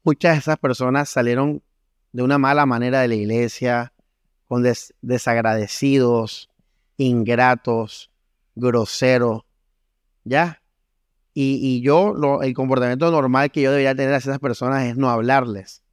muchas 0.02 0.32
de 0.32 0.38
esas 0.40 0.58
personas 0.58 1.08
salieron 1.08 1.62
de 2.10 2.24
una 2.24 2.36
mala 2.36 2.66
manera 2.66 3.00
de 3.00 3.08
la 3.08 3.14
iglesia, 3.14 3.92
con 4.48 4.64
desagradecidos, 5.02 6.50
ingratos, 6.96 8.10
groseros, 8.56 9.42
¿ya? 10.24 10.62
Y, 11.32 11.80
yo, 11.80 12.12
lo, 12.12 12.42
el 12.42 12.54
comportamiento 12.54 13.08
normal 13.10 13.52
que 13.52 13.62
yo 13.62 13.70
debería 13.70 13.94
tener 13.94 14.14
hacia 14.14 14.32
esas 14.32 14.40
personas 14.40 14.84
es 14.84 14.96
no 14.96 15.10
hablarles, 15.10 15.84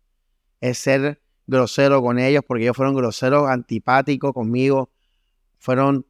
es 0.61 0.79
ser 0.79 1.21
grosero 1.49 2.01
con 2.01 2.19
ellos, 2.19 2.43
porque 2.47 2.63
ellos 2.63 2.77
fueron 2.77 2.95
groseros, 2.95 3.49
antipáticos 3.49 4.33
conmigo, 4.33 4.89
fueron 5.57 6.05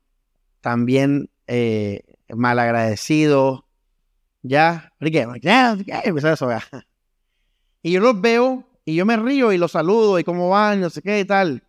también 0.61 1.29
eh, 1.47 2.03
malagradecidos, 2.29 3.63
¿ya? 4.41 4.93
¿Qué? 4.99 5.27
eso, 6.31 6.49
Y 7.81 7.91
yo 7.91 8.01
los 8.01 8.19
veo 8.19 8.65
y 8.85 8.95
yo 8.95 9.05
me 9.05 9.17
río 9.17 9.51
y 9.51 9.57
los 9.57 9.71
saludo 9.71 10.19
y 10.19 10.23
cómo 10.23 10.49
van, 10.49 10.81
no 10.81 10.89
sé 10.89 11.01
qué 11.01 11.19
y 11.21 11.25
tal. 11.25 11.63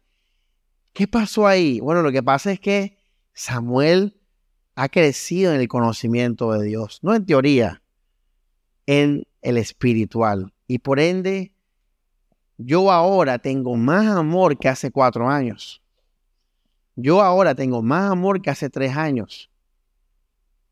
¿Qué 0.92 1.06
pasó 1.06 1.46
ahí? 1.46 1.78
Bueno, 1.80 2.02
lo 2.02 2.10
que 2.10 2.22
pasa 2.22 2.50
es 2.50 2.60
que 2.60 2.98
Samuel 3.32 4.20
ha 4.74 4.88
crecido 4.88 5.54
en 5.54 5.60
el 5.60 5.68
conocimiento 5.68 6.52
de 6.52 6.66
Dios, 6.66 6.98
no 7.02 7.14
en 7.14 7.24
teoría, 7.24 7.82
en 8.86 9.26
el 9.42 9.56
espiritual. 9.56 10.52
Y 10.66 10.78
por 10.78 10.98
ende, 10.98 11.52
yo 12.62 12.90
ahora 12.90 13.38
tengo 13.38 13.74
más 13.74 14.06
amor 14.06 14.58
que 14.58 14.68
hace 14.68 14.90
cuatro 14.90 15.26
años. 15.28 15.82
Yo 16.94 17.22
ahora 17.22 17.54
tengo 17.54 17.80
más 17.80 18.10
amor 18.10 18.42
que 18.42 18.50
hace 18.50 18.68
tres 18.68 18.94
años. 18.94 19.50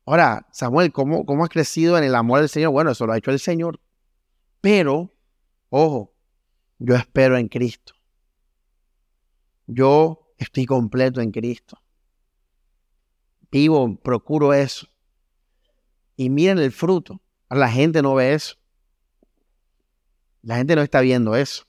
Ahora, 0.05 0.47
Samuel, 0.53 0.93
¿cómo, 0.93 1.25
¿cómo 1.25 1.45
has 1.45 1.51
crecido 1.51 1.97
en 1.97 2.05
el 2.05 2.15
amor 2.15 2.41
del 2.41 2.51
Señor? 2.51 2.73
Bueno, 2.73 2.91
eso 2.91 3.07
lo 3.07 3.15
ha 3.15 3.19
hecho 3.19 3.31
el 3.31 3.39
Señor. 3.39 3.81
Pero, 4.61 5.15
ojo, 5.71 6.13
yo 6.79 6.95
espero 6.95 7.39
en 7.39 7.49
Cristo. 7.49 7.95
Yo 9.67 10.31
estoy 10.37 10.67
completo 10.67 11.23
en 11.23 11.31
Cristo. 11.31 11.81
Vivo, 13.51 13.97
procuro 13.97 14.53
eso. 14.53 14.87
Y 16.17 16.29
miren 16.29 16.59
el 16.59 16.73
fruto. 16.73 17.23
La 17.49 17.71
gente 17.71 18.03
no 18.03 18.15
ve 18.15 18.35
eso. 18.35 18.57
La 20.43 20.57
gente 20.57 20.77
no 20.77 20.83
está 20.83 21.01
viendo 21.01 21.35
eso. 21.35 21.68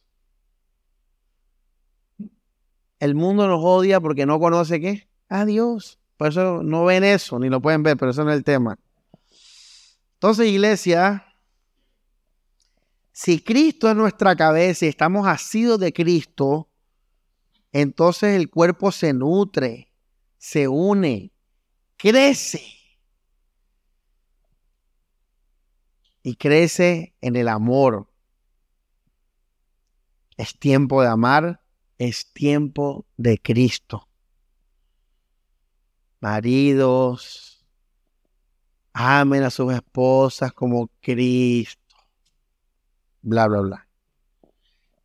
El 3.00 3.16
mundo 3.16 3.47
nos 3.47 3.62
odia 3.64 4.00
porque 4.00 4.26
no 4.26 4.39
conoce 4.39 4.80
qué? 4.80 5.08
A 5.30 5.45
Dios. 5.45 6.00
Por 6.18 6.30
eso 6.30 6.64
no 6.64 6.84
ven 6.84 7.04
eso, 7.04 7.39
ni 7.39 7.50
lo 7.50 7.62
pueden 7.62 7.82
ver, 7.82 7.95
pero 7.97 8.12
eso 8.12 8.24
no 8.26 8.32
es 8.32 8.38
el 8.38 8.43
tema. 8.43 8.78
Entonces, 10.16 10.47
iglesia, 10.47 11.26
si 13.14 13.41
Cristo 13.41 13.89
es 13.89 13.95
nuestra 13.95 14.36
cabeza 14.36 14.86
y 14.86 14.89
estamos 14.89 15.28
asidos 15.28 15.80
de 15.80 15.93
Cristo, 15.93 16.70
entonces 17.72 18.36
el 18.36 18.50
cuerpo 18.50 18.91
se 18.91 19.14
nutre, 19.14 19.93
se 20.38 20.68
une, 20.68 21.32
crece. 21.95 22.64
Y 26.24 26.36
crece 26.36 27.16
en 27.22 27.36
el 27.36 27.47
amor. 27.47 28.08
Es 30.36 30.58
tiempo 30.58 31.02
de 31.02 31.08
amar, 31.08 31.59
es 32.00 32.32
tiempo 32.32 33.06
de 33.18 33.38
Cristo. 33.38 34.08
Maridos, 36.22 37.66
amen 38.93 39.43
a 39.43 39.50
sus 39.50 39.74
esposas 39.74 40.54
como 40.54 40.89
Cristo. 41.02 41.95
Bla, 43.22 43.47
bla, 43.47 43.60
bla. 43.60 43.88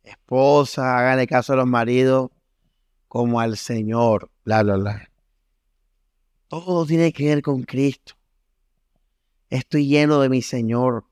Esposa, 0.03 0.97
háganle 0.97 1.27
caso 1.27 1.53
a 1.53 1.57
los 1.57 1.67
maridos 1.67 2.31
como 3.09 3.41
al 3.41 3.57
Señor, 3.57 4.31
bla, 4.45 4.63
bla, 4.63 4.77
bla. 4.77 5.11
Todo 6.47 6.85
tiene 6.85 7.11
que 7.11 7.25
ver 7.25 7.41
con 7.41 7.63
Cristo. 7.63 8.13
Estoy 9.49 9.87
lleno 9.87 10.21
de 10.21 10.29
mi 10.29 10.41
Señor. 10.41 11.05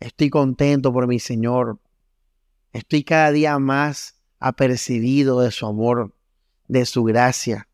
Estoy 0.00 0.30
contento 0.30 0.92
por 0.92 1.06
mi 1.06 1.18
Señor. 1.18 1.78
Estoy 2.72 3.04
cada 3.04 3.30
día 3.30 3.58
más 3.58 4.23
apercibido 4.38 5.40
de 5.40 5.50
su 5.50 5.66
amor, 5.66 6.12
de 6.68 6.86
su 6.86 7.04
gracia. 7.04 7.68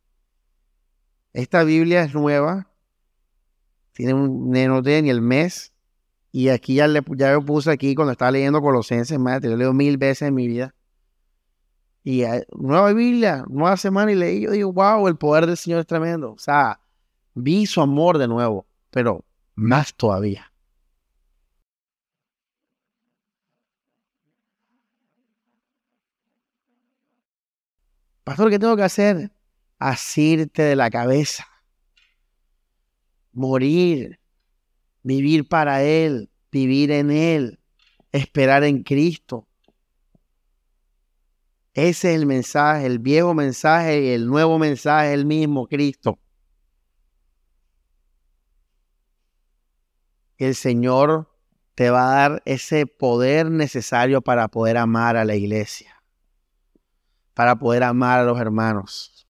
Esta 1.33 1.65
Biblia 1.65 2.03
es 2.03 2.15
nueva. 2.15 2.69
Tiene 3.93 4.15
un 4.15 4.51
no 4.51 4.81
ni 4.81 5.11
el 5.11 5.21
mes. 5.21 5.73
Y 6.33 6.49
aquí 6.49 6.75
ya, 6.77 6.87
le, 6.87 7.03
lo 7.03 7.45
puse 7.45 7.71
aquí 7.71 7.95
cuando 7.95 8.13
estaba 8.13 8.31
leyendo 8.31 8.61
Colosenses, 8.61 9.19
madre, 9.19 9.51
lo 9.51 9.57
leo 9.57 9.73
mil 9.73 9.97
veces 9.97 10.29
en 10.29 10.35
mi 10.35 10.47
vida. 10.47 10.75
Y 12.05 12.23
nueva 12.57 12.93
Biblia, 12.93 13.45
nueva 13.49 13.77
semana 13.77 14.13
y 14.13 14.15
leí, 14.15 14.41
yo 14.43 14.53
digo, 14.53 14.73
wow, 14.73 15.07
el 15.09 15.17
poder 15.17 15.47
del 15.47 15.57
Señor 15.57 15.81
es 15.81 15.87
tremendo. 15.87 16.33
O 16.33 16.39
sea, 16.39 16.81
vi 17.35 17.67
su 17.67 17.81
amor 17.81 18.19
de 18.19 18.29
nuevo, 18.29 18.67
pero 18.91 19.25
más 19.55 19.95
todavía. 19.95 20.50
Pastor, 28.31 28.49
¿qué 28.49 28.61
tengo 28.61 28.77
que 28.77 28.85
hacer? 28.85 29.33
Asirte 29.81 30.63
de 30.63 30.77
la 30.77 30.89
cabeza. 30.89 31.49
Morir. 33.33 34.21
Vivir 35.03 35.49
para 35.49 35.83
Él. 35.83 36.31
Vivir 36.53 36.93
en 36.93 37.11
Él. 37.11 37.59
Esperar 38.13 38.63
en 38.63 38.85
Cristo. 38.85 39.49
Ese 41.75 42.11
es 42.11 42.21
el 42.21 42.25
mensaje, 42.25 42.87
el 42.87 43.01
viejo 43.01 43.35
mensaje 43.35 44.01
y 44.01 44.09
el 44.11 44.29
nuevo 44.29 44.61
mensaje, 44.61 45.13
el 45.13 45.27
mismo 45.27 45.67
Cristo. 45.67 46.21
El 50.39 50.55
Señor 50.55 51.29
te 51.75 51.91
va 51.91 52.13
a 52.13 52.29
dar 52.29 52.43
ese 52.45 52.87
poder 52.87 53.51
necesario 53.51 54.23
para 54.23 54.47
poder 54.47 54.77
amar 54.77 55.17
a 55.17 55.25
la 55.25 55.35
iglesia, 55.35 56.00
para 57.41 57.57
poder 57.57 57.83
amar 57.85 58.21
a 58.21 58.25
los 58.25 58.39
hermanos. 58.39 59.27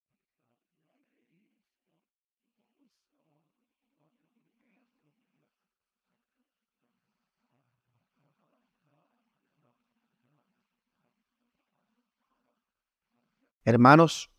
Hermanos, 13.65 14.33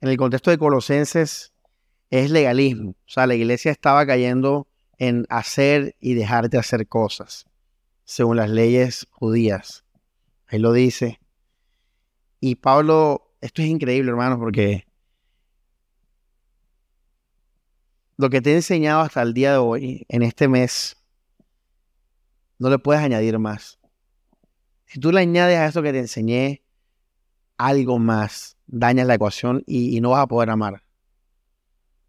en 0.00 0.10
el 0.10 0.16
contexto 0.16 0.52
de 0.52 0.58
Colosenses 0.58 1.52
es 2.08 2.30
legalismo. 2.30 2.90
O 2.90 2.96
sea, 3.08 3.26
la 3.26 3.34
iglesia 3.34 3.72
estaba 3.72 4.06
cayendo 4.06 4.68
en 4.96 5.26
hacer 5.28 5.96
y 5.98 6.14
dejar 6.14 6.50
de 6.50 6.58
hacer 6.58 6.86
cosas, 6.86 7.46
según 8.04 8.36
las 8.36 8.48
leyes 8.48 9.08
judías. 9.10 9.84
Ahí 10.46 10.60
lo 10.60 10.72
dice. 10.72 11.21
Y 12.44 12.56
Pablo, 12.56 13.30
esto 13.40 13.62
es 13.62 13.68
increíble, 13.68 14.10
hermanos, 14.10 14.40
porque 14.40 14.84
lo 18.16 18.30
que 18.30 18.40
te 18.40 18.50
he 18.50 18.56
enseñado 18.56 19.00
hasta 19.00 19.22
el 19.22 19.32
día 19.32 19.52
de 19.52 19.58
hoy, 19.58 20.04
en 20.08 20.24
este 20.24 20.48
mes, 20.48 20.96
no 22.58 22.68
le 22.68 22.80
puedes 22.80 23.00
añadir 23.00 23.38
más. 23.38 23.78
Si 24.86 24.98
tú 24.98 25.12
le 25.12 25.20
añades 25.20 25.56
a 25.56 25.66
eso 25.66 25.82
que 25.82 25.92
te 25.92 26.00
enseñé, 26.00 26.64
algo 27.58 28.00
más, 28.00 28.56
dañas 28.66 29.06
la 29.06 29.14
ecuación 29.14 29.62
y, 29.64 30.00
no 30.00 30.10
vas 30.10 30.24
a 30.24 30.26
poder 30.26 30.50
amar. 30.50 30.82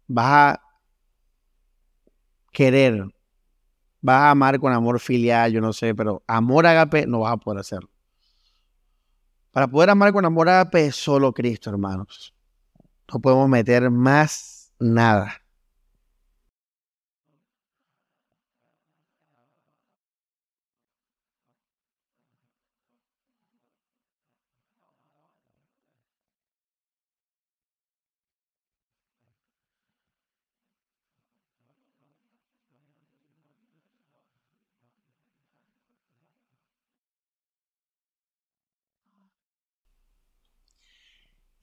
Vas 0.08 0.56
a 0.56 0.62
querer, 2.50 3.04
vas 4.00 4.16
a 4.16 4.30
amar 4.32 4.58
con 4.58 4.72
amor 4.72 4.98
filial, 4.98 5.52
yo 5.52 5.60
no 5.60 5.72
sé, 5.72 5.94
pero 5.94 6.24
amor 6.26 6.66
agape 6.66 7.06
no 7.06 7.20
vas 7.20 7.34
a 7.34 7.36
poder 7.36 7.60
hacerlo. 7.60 7.93
Para 9.54 9.68
poder 9.68 9.88
amar 9.88 10.12
con 10.12 10.24
amor 10.24 10.48
es 10.72 10.96
solo 10.96 11.32
Cristo, 11.32 11.70
hermanos. 11.70 12.34
No 13.12 13.20
podemos 13.20 13.48
meter 13.48 13.88
más 13.88 14.72
nada. 14.80 15.43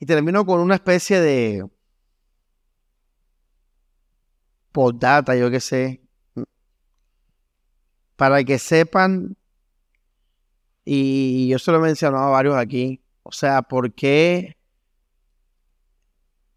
Y 0.02 0.08
termino 0.08 0.44
con 0.48 0.60
una 0.60 0.74
especie 0.74 1.22
de 1.22 1.64
postdata, 4.72 5.36
yo 5.36 5.52
qué 5.52 5.60
sé, 5.60 6.02
para 8.16 8.44
que 8.44 8.58
sepan, 8.58 9.38
y 10.84 11.50
yo 11.50 11.60
se 11.60 11.72
lo 11.72 11.78
he 11.78 11.82
mencionado 11.82 12.26
a 12.26 12.30
varios 12.32 12.56
aquí, 12.56 13.04
o 13.22 13.32
sea, 13.32 13.62
¿por 13.62 13.94
qué 13.94 14.58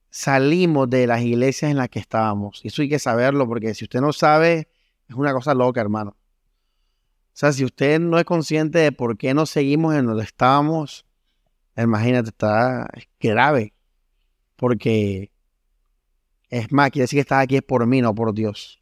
salimos 0.08 0.88
de 0.88 1.06
las 1.06 1.20
iglesias 1.20 1.70
en 1.70 1.76
las 1.76 1.90
que 1.90 1.98
estábamos? 1.98 2.62
Eso 2.64 2.80
hay 2.80 2.88
que 2.88 2.98
saberlo, 2.98 3.46
porque 3.46 3.74
si 3.74 3.84
usted 3.84 4.00
no 4.00 4.14
sabe, 4.14 4.70
es 5.06 5.14
una 5.14 5.34
cosa 5.34 5.52
loca, 5.52 5.82
hermano. 5.82 6.12
O 6.12 7.36
sea, 7.36 7.52
si 7.52 7.62
usted 7.62 8.00
no 8.00 8.18
es 8.18 8.24
consciente 8.24 8.78
de 8.78 8.92
por 8.92 9.18
qué 9.18 9.34
no 9.34 9.44
seguimos 9.44 9.94
en 9.96 10.06
donde 10.06 10.24
estábamos, 10.24 11.03
imagínate, 11.82 12.30
está 12.30 12.88
grave. 13.20 13.74
Porque 14.56 15.32
es 16.50 16.70
más, 16.70 16.90
quiere 16.90 17.04
decir 17.04 17.16
que 17.16 17.22
estás 17.22 17.42
aquí 17.42 17.56
es 17.56 17.62
por 17.62 17.86
mí, 17.86 18.00
no 18.00 18.14
por 18.14 18.32
Dios. 18.32 18.80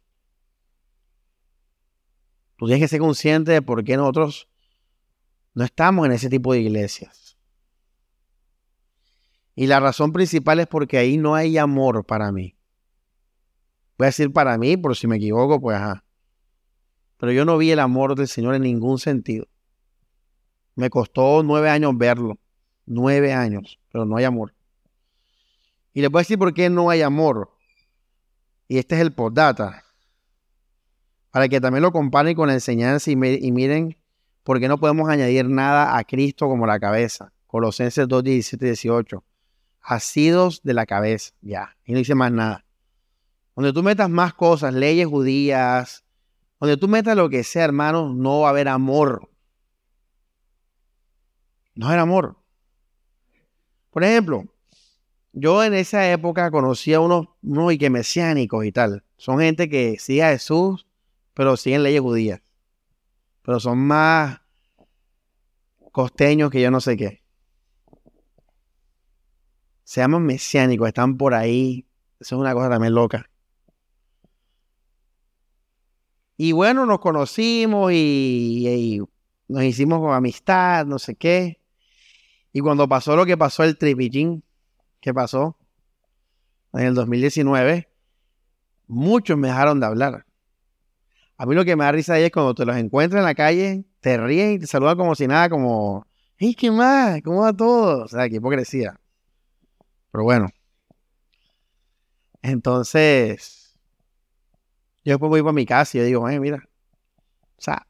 Tú 2.57 2.67
tienes 2.67 2.83
que 2.83 2.87
ser 2.87 2.99
consciente 2.99 3.51
de 3.51 3.61
por 3.61 3.83
qué 3.83 3.97
nosotros 3.97 4.47
no 5.53 5.63
estamos 5.63 6.05
en 6.05 6.11
ese 6.11 6.29
tipo 6.29 6.53
de 6.53 6.61
iglesias. 6.61 7.37
Y 9.55 9.67
la 9.67 9.79
razón 9.79 10.13
principal 10.13 10.59
es 10.59 10.67
porque 10.67 10.97
ahí 10.97 11.17
no 11.17 11.35
hay 11.35 11.57
amor 11.57 12.05
para 12.05 12.31
mí. 12.31 12.55
Voy 13.97 14.05
a 14.05 14.07
decir 14.07 14.31
para 14.31 14.57
mí, 14.57 14.77
por 14.77 14.95
si 14.95 15.07
me 15.07 15.17
equivoco, 15.17 15.61
pues 15.61 15.77
ajá. 15.77 16.03
Pero 17.17 17.31
yo 17.31 17.45
no 17.45 17.57
vi 17.57 17.71
el 17.71 17.79
amor 17.79 18.15
del 18.15 18.27
Señor 18.27 18.55
en 18.55 18.63
ningún 18.63 18.99
sentido. 18.99 19.47
Me 20.75 20.89
costó 20.89 21.43
nueve 21.43 21.69
años 21.69 21.97
verlo. 21.97 22.39
Nueve 22.85 23.33
años, 23.33 23.79
pero 23.91 24.05
no 24.05 24.17
hay 24.17 24.25
amor. 24.25 24.53
Y 25.93 26.01
les 26.01 26.09
voy 26.09 26.19
a 26.19 26.21
decir 26.21 26.39
por 26.39 26.53
qué 26.53 26.69
no 26.69 26.89
hay 26.89 27.01
amor. 27.01 27.51
Y 28.67 28.77
este 28.77 28.95
es 28.95 29.01
el 29.01 29.13
postdata. 29.13 29.83
Para 31.31 31.47
que 31.47 31.61
también 31.61 31.83
lo 31.83 31.91
comparen 31.91 32.35
con 32.35 32.47
la 32.47 32.53
enseñanza 32.53 33.11
y, 33.11 33.15
miren 33.15 33.97
por 34.43 34.59
qué 34.59 34.67
no 34.67 34.79
podemos 34.79 35.09
añadir 35.09 35.47
nada 35.47 35.97
a 35.97 36.03
Cristo 36.03 36.47
como 36.47 36.65
la 36.65 36.79
cabeza. 36.79 37.31
Colosenses 37.47 38.07
2, 38.07 38.23
17 38.23 38.65
y 38.65 38.69
18. 38.69 39.23
Asidos 39.81 40.61
de 40.63 40.73
la 40.73 40.85
cabeza, 40.85 41.33
ya. 41.41 41.75
Y 41.85 41.93
no 41.93 41.99
dice 41.99 42.15
más 42.15 42.31
nada. 42.31 42.65
Donde 43.55 43.73
tú 43.73 43.83
metas 43.83 44.09
más 44.09 44.33
cosas, 44.33 44.73
leyes 44.73 45.07
judías, 45.07 46.03
donde 46.59 46.77
tú 46.77 46.87
metas 46.87 47.15
lo 47.15 47.29
que 47.29 47.43
sea, 47.43 47.65
hermano, 47.65 48.13
no 48.13 48.41
va 48.41 48.47
a 48.47 48.51
haber 48.51 48.67
amor. 48.67 49.29
No 51.75 51.85
va 51.85 51.91
a 51.91 51.93
haber 51.93 52.01
amor. 52.01 52.42
Por 53.93 54.03
ejemplo, 54.03 54.45
yo 55.33 55.63
en 55.63 55.75
esa 55.75 56.11
época 56.11 56.49
conocí 56.49 56.93
a 56.93 56.99
unos, 56.99 57.27
unos 57.43 57.77
que 57.77 57.91
mesiánicos 57.91 58.65
y 58.65 58.71
tal. 58.71 59.03
Son 59.17 59.39
gente 59.39 59.69
que 59.69 59.97
sigue 59.99 60.23
a 60.23 60.31
Jesús, 60.31 60.87
pero 61.35 61.55
siguen 61.55 61.83
leyes 61.83 62.01
judías. 62.01 62.41
Pero 63.43 63.59
son 63.59 63.77
más 63.77 64.41
costeños 65.91 66.49
que 66.49 66.59
yo 66.59 66.71
no 66.71 66.81
sé 66.81 66.97
qué. 66.97 67.21
Se 69.83 70.01
llaman 70.01 70.23
mesiánicos, 70.23 70.87
están 70.87 71.15
por 71.17 71.35
ahí. 71.35 71.85
Eso 72.19 72.35
es 72.35 72.41
una 72.41 72.53
cosa 72.53 72.69
también 72.69 72.95
loca. 72.95 73.29
Y 76.35 76.51
bueno, 76.51 76.87
nos 76.87 76.99
conocimos 76.99 77.91
y, 77.93 79.01
nos 79.47 79.63
hicimos 79.63 79.99
con 79.99 80.13
amistad, 80.13 80.87
no 80.87 80.97
sé 80.97 81.15
qué. 81.15 81.62
Y 82.53 82.61
cuando 82.61 82.87
pasó 82.87 83.15
lo 83.15 83.25
que 83.25 83.35
pasó 83.35 83.63
el 83.63 83.77
tripillín, 83.77 84.43
¿qué 85.01 85.11
pasó? 85.11 85.57
En 86.71 86.81
el 86.81 86.93
2019, 86.93 87.89
muchos 88.87 89.37
me 89.37 89.47
dejaron 89.47 89.79
de 89.79 89.87
hablar. 89.87 90.25
A 91.35 91.47
mí 91.47 91.55
lo 91.55 91.65
que 91.65 91.75
me 91.75 91.83
da 91.83 91.91
risa 91.91 92.19
es 92.19 92.31
cuando 92.31 92.53
te 92.53 92.63
los 92.63 92.77
encuentras 92.77 93.19
en 93.19 93.25
la 93.25 93.33
calle, 93.33 93.85
te 93.99 94.17
ríen 94.17 94.53
y 94.53 94.59
te 94.59 94.67
saludan 94.67 94.97
como 94.97 95.15
si 95.15 95.27
nada, 95.27 95.49
como, 95.49 96.05
¿y 96.37 96.53
qué 96.53 96.69
más? 96.69 97.21
¿Cómo 97.23 97.41
va 97.41 97.53
todo? 97.53 98.03
O 98.03 98.07
sea, 98.07 98.29
qué 98.29 98.35
hipocresía. 98.35 98.99
Pero 100.11 100.23
bueno. 100.23 100.47
Entonces, 102.43 103.79
yo 105.03 105.13
después 105.13 105.29
voy 105.29 105.41
para 105.41 105.53
mi 105.53 105.65
casa 105.65 105.97
y 105.97 106.01
yo 106.01 106.05
digo, 106.05 106.25
mira, 106.39 106.69
o 107.57 107.61
sea, 107.61 107.87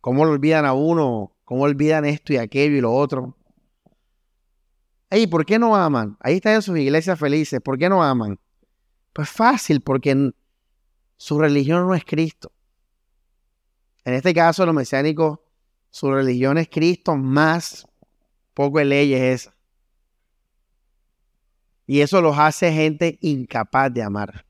¿cómo 0.00 0.24
lo 0.24 0.32
olvidan 0.32 0.64
a 0.64 0.72
uno? 0.72 1.33
¿Cómo 1.44 1.62
olvidan 1.62 2.04
esto 2.04 2.32
y 2.32 2.38
aquello 2.38 2.76
y 2.76 2.80
lo 2.80 2.92
otro? 2.92 3.36
Ey, 5.10 5.26
¿por 5.26 5.44
qué 5.44 5.58
no 5.58 5.76
aman? 5.76 6.16
Ahí 6.20 6.36
están 6.36 6.54
en 6.54 6.62
sus 6.62 6.78
iglesias 6.78 7.18
felices. 7.18 7.60
¿Por 7.60 7.78
qué 7.78 7.88
no 7.88 8.02
aman? 8.02 8.38
Pues 9.12 9.28
fácil, 9.28 9.80
porque 9.80 10.32
su 11.16 11.38
religión 11.38 11.86
no 11.86 11.94
es 11.94 12.04
Cristo. 12.04 12.50
En 14.04 14.14
este 14.14 14.34
caso, 14.34 14.66
los 14.66 14.74
mesiánicos, 14.74 15.38
su 15.90 16.10
religión 16.10 16.58
es 16.58 16.68
Cristo 16.68 17.16
más 17.16 17.86
poco 18.54 18.78
de 18.78 18.86
leyes 18.86 19.20
esa. 19.20 19.54
Y 21.86 22.00
eso 22.00 22.20
los 22.20 22.38
hace 22.38 22.72
gente 22.72 23.18
incapaz 23.20 23.92
de 23.92 24.02
amar. 24.02 24.46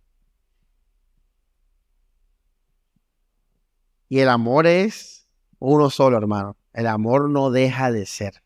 Y 4.09 4.20
el 4.20 4.28
amor 4.28 4.66
es 4.66 5.28
uno 5.59 5.90
solo, 5.90 6.16
hermano. 6.16 6.57
El 6.74 6.88
amor 6.88 7.30
no 7.30 7.50
deja 7.50 7.92
de 7.92 8.04
ser. 8.04 8.42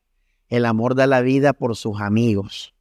El 0.48 0.66
amor 0.66 0.94
da 0.94 1.06
la 1.06 1.22
vida 1.22 1.54
por 1.54 1.74
sus 1.76 2.00
amigos. 2.00 2.74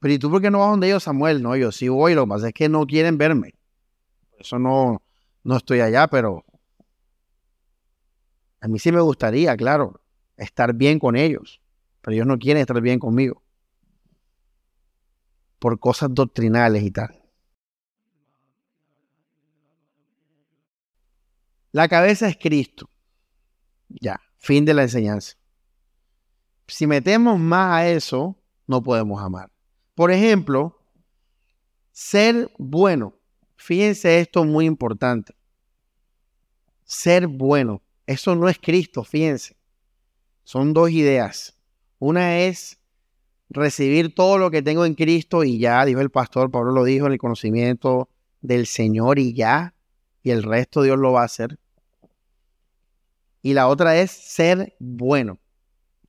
Pero 0.00 0.14
¿y 0.14 0.18
tú 0.18 0.28
por 0.28 0.42
qué 0.42 0.50
no 0.50 0.58
vas 0.58 0.70
donde 0.70 0.88
ellos, 0.88 1.04
Samuel? 1.04 1.40
No, 1.40 1.54
yo 1.54 1.70
sí 1.70 1.88
voy, 1.88 2.14
lo 2.14 2.26
pasa 2.26 2.48
es 2.48 2.54
que 2.54 2.68
no 2.68 2.84
quieren 2.86 3.16
verme. 3.16 3.54
Por 4.32 4.40
eso 4.40 4.58
no, 4.58 5.00
no 5.44 5.56
estoy 5.56 5.80
allá, 5.80 6.08
pero 6.08 6.44
a 8.60 8.66
mí 8.66 8.80
sí 8.80 8.90
me 8.90 9.00
gustaría, 9.00 9.56
claro, 9.56 10.00
estar 10.36 10.74
bien 10.74 10.98
con 10.98 11.14
ellos, 11.14 11.60
pero 12.00 12.14
ellos 12.14 12.26
no 12.26 12.38
quieren 12.40 12.60
estar 12.60 12.80
bien 12.80 12.98
conmigo. 12.98 13.44
Por 15.60 15.78
cosas 15.78 16.12
doctrinales 16.12 16.82
y 16.82 16.90
tal. 16.90 17.21
La 21.72 21.88
cabeza 21.88 22.28
es 22.28 22.36
Cristo. 22.36 22.90
Ya, 23.88 24.20
fin 24.36 24.66
de 24.66 24.74
la 24.74 24.82
enseñanza. 24.82 25.36
Si 26.66 26.86
metemos 26.86 27.38
más 27.38 27.72
a 27.72 27.88
eso, 27.88 28.36
no 28.66 28.82
podemos 28.82 29.22
amar. 29.22 29.50
Por 29.94 30.10
ejemplo, 30.10 30.78
ser 31.90 32.50
bueno. 32.58 33.14
Fíjense 33.56 34.20
esto 34.20 34.44
muy 34.44 34.66
importante. 34.66 35.34
Ser 36.84 37.26
bueno. 37.26 37.80
Eso 38.06 38.34
no 38.36 38.50
es 38.50 38.58
Cristo, 38.58 39.02
fíjense. 39.02 39.56
Son 40.44 40.74
dos 40.74 40.90
ideas. 40.90 41.56
Una 41.98 42.40
es 42.40 42.78
recibir 43.48 44.14
todo 44.14 44.36
lo 44.36 44.50
que 44.50 44.60
tengo 44.60 44.84
en 44.84 44.94
Cristo 44.94 45.42
y 45.42 45.58
ya, 45.58 45.84
dijo 45.86 46.00
el 46.00 46.10
pastor, 46.10 46.50
Pablo 46.50 46.72
lo 46.72 46.84
dijo, 46.84 47.06
en 47.06 47.12
el 47.12 47.18
conocimiento 47.18 48.10
del 48.42 48.66
Señor 48.66 49.18
y 49.18 49.32
ya, 49.32 49.74
y 50.22 50.30
el 50.30 50.42
resto 50.42 50.82
Dios 50.82 50.98
lo 50.98 51.12
va 51.12 51.22
a 51.22 51.26
hacer 51.26 51.58
y 53.42 53.54
la 53.54 53.68
otra 53.68 53.96
es 53.98 54.10
ser 54.12 54.74
bueno. 54.78 55.38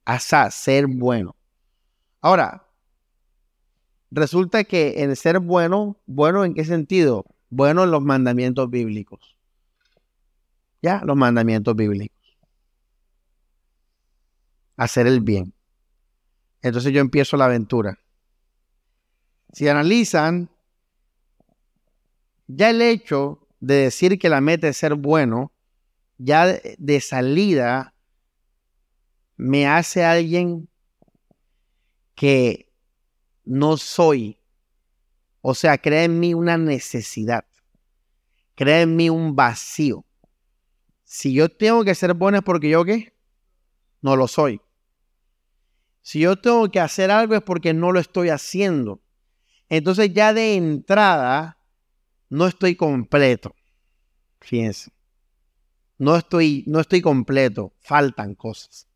Asá, 0.06 0.52
ser 0.52 0.86
bueno. 0.88 1.36
Ahora, 2.22 2.68
resulta 4.12 4.64
que 4.64 5.04
en 5.04 5.16
ser 5.16 5.40
bueno, 5.40 6.00
bueno 6.06 6.46
en 6.46 6.54
qué 6.54 6.64
sentido? 6.64 7.26
Bueno 7.50 7.84
en 7.84 7.92
los 7.92 8.04
mandamientos 8.04 8.70
bíblicos. 8.70 9.38
Ya, 10.82 11.02
los 11.06 11.16
mandamientos 11.16 11.76
bíblicos. 11.76 12.18
Hacer 14.78 15.08
el 15.08 15.22
bien. 15.22 15.54
Entonces 16.62 16.94
yo 16.94 17.02
empiezo 17.02 17.38
la 17.38 17.46
aventura. 17.46 17.98
Si 19.54 19.68
analizan, 19.68 20.50
ya 22.48 22.70
el 22.70 22.82
hecho 22.82 23.48
de 23.60 23.76
decir 23.76 24.20
que 24.20 24.30
la 24.30 24.42
meta 24.42 24.68
es 24.68 24.78
ser 24.78 24.96
bueno, 24.96 25.53
ya 26.18 26.60
de 26.78 27.02
salida 27.02 27.94
me 29.36 29.68
hace 29.68 30.04
alguien 30.04 30.70
que 32.16 32.72
no 33.44 33.78
soy. 33.78 34.40
O 35.42 35.54
sea, 35.54 35.78
crea 35.78 36.06
en 36.06 36.20
mí 36.20 36.34
una 36.34 36.58
necesidad. 36.58 37.46
Crea 38.56 38.82
en 38.82 38.96
mí 38.96 39.10
un 39.10 39.36
vacío. 39.36 40.06
Si 41.04 41.34
yo 41.34 41.50
tengo 41.50 41.84
que 41.84 41.96
ser 41.96 42.14
bueno 42.14 42.38
es 42.38 42.44
porque 42.44 42.70
yo 42.70 42.86
qué? 42.86 43.14
No 44.02 44.16
lo 44.16 44.28
soy. 44.28 44.62
Si 46.02 46.20
yo 46.20 46.40
tengo 46.40 46.70
que 46.70 46.80
hacer 46.80 47.12
algo 47.12 47.36
es 47.36 47.42
porque 47.42 47.74
no 47.74 47.92
lo 47.92 48.00
estoy 48.00 48.30
haciendo. 48.30 49.02
Entonces 49.70 50.14
ya 50.14 50.34
de 50.34 50.56
entrada 50.56 51.58
no 52.30 52.48
estoy 52.48 52.76
completo. 52.76 53.56
Fíjense 54.40 54.92
no 55.98 56.16
estoy, 56.16 56.64
no 56.68 56.80
estoy 56.80 57.02
completo, 57.02 57.74
faltan 57.80 58.36
cosas. 58.36 58.88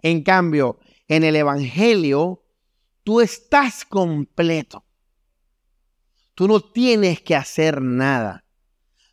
En 0.00 0.22
cambio, 0.22 0.78
en 1.08 1.24
el 1.24 1.36
Evangelio, 1.36 2.42
tú 3.04 3.20
estás 3.20 3.84
completo. 3.84 4.84
Tú 6.34 6.48
no 6.48 6.60
tienes 6.60 7.20
que 7.20 7.36
hacer 7.36 7.82
nada. 7.82 8.44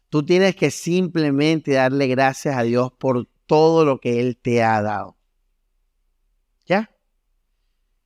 Tú 0.10 0.26
tienes 0.26 0.56
que 0.56 0.72
simplemente 0.72 1.74
darle 1.74 2.08
gracias 2.08 2.56
a 2.56 2.64
Dios 2.64 2.92
por 2.94 3.28
todo 3.46 3.84
lo 3.84 4.00
que 4.00 4.20
Él 4.22 4.38
te 4.38 4.64
ha 4.64 4.82
dado. 4.82 5.18
¿Ya? 6.66 6.90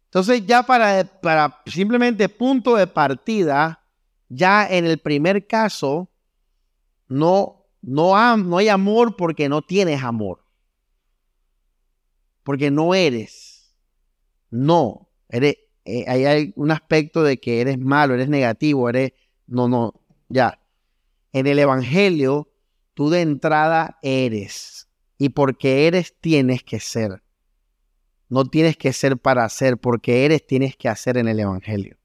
Entonces 0.05 0.45
ya 0.45 0.63
para, 0.63 1.03
para 1.21 1.61
simplemente 1.65 2.27
punto 2.29 2.75
de 2.75 2.87
partida, 2.87 3.85
ya 4.29 4.67
en 4.67 4.85
el 4.85 4.97
primer 4.97 5.45
caso, 5.47 6.09
no, 7.07 7.60
no, 7.81 8.15
hay 8.15 8.69
amor 8.69 9.15
porque 9.15 9.49
no 9.49 9.61
tienes 9.61 10.03
amor. 10.03 10.43
Porque 12.43 12.71
no 12.71 12.93
eres. 12.93 13.75
No, 14.49 15.09
eres, 15.29 15.57
eh, 15.85 16.05
hay 16.07 16.53
un 16.55 16.71
aspecto 16.71 17.23
de 17.23 17.39
que 17.39 17.61
eres 17.61 17.79
malo, 17.79 18.13
eres 18.13 18.29
negativo, 18.29 18.89
eres, 18.89 19.13
no, 19.47 19.67
no, 19.67 19.93
ya. 20.29 20.59
En 21.31 21.47
el 21.47 21.57
Evangelio, 21.59 22.51
tú 22.93 23.09
de 23.09 23.21
entrada 23.21 23.97
eres. 24.01 24.89
Y 25.17 25.29
porque 25.29 25.87
eres, 25.87 26.15
tienes 26.19 26.63
que 26.63 26.79
ser. 26.79 27.23
No 28.27 28.45
tienes 28.45 28.77
que 28.77 28.93
ser 28.93 29.17
para 29.17 29.47
ser, 29.49 29.77
porque 29.77 30.25
eres, 30.25 30.45
tienes 30.45 30.75
que 30.75 30.89
hacer 30.89 31.17
en 31.17 31.27
el 31.27 31.39
Evangelio. 31.39 31.97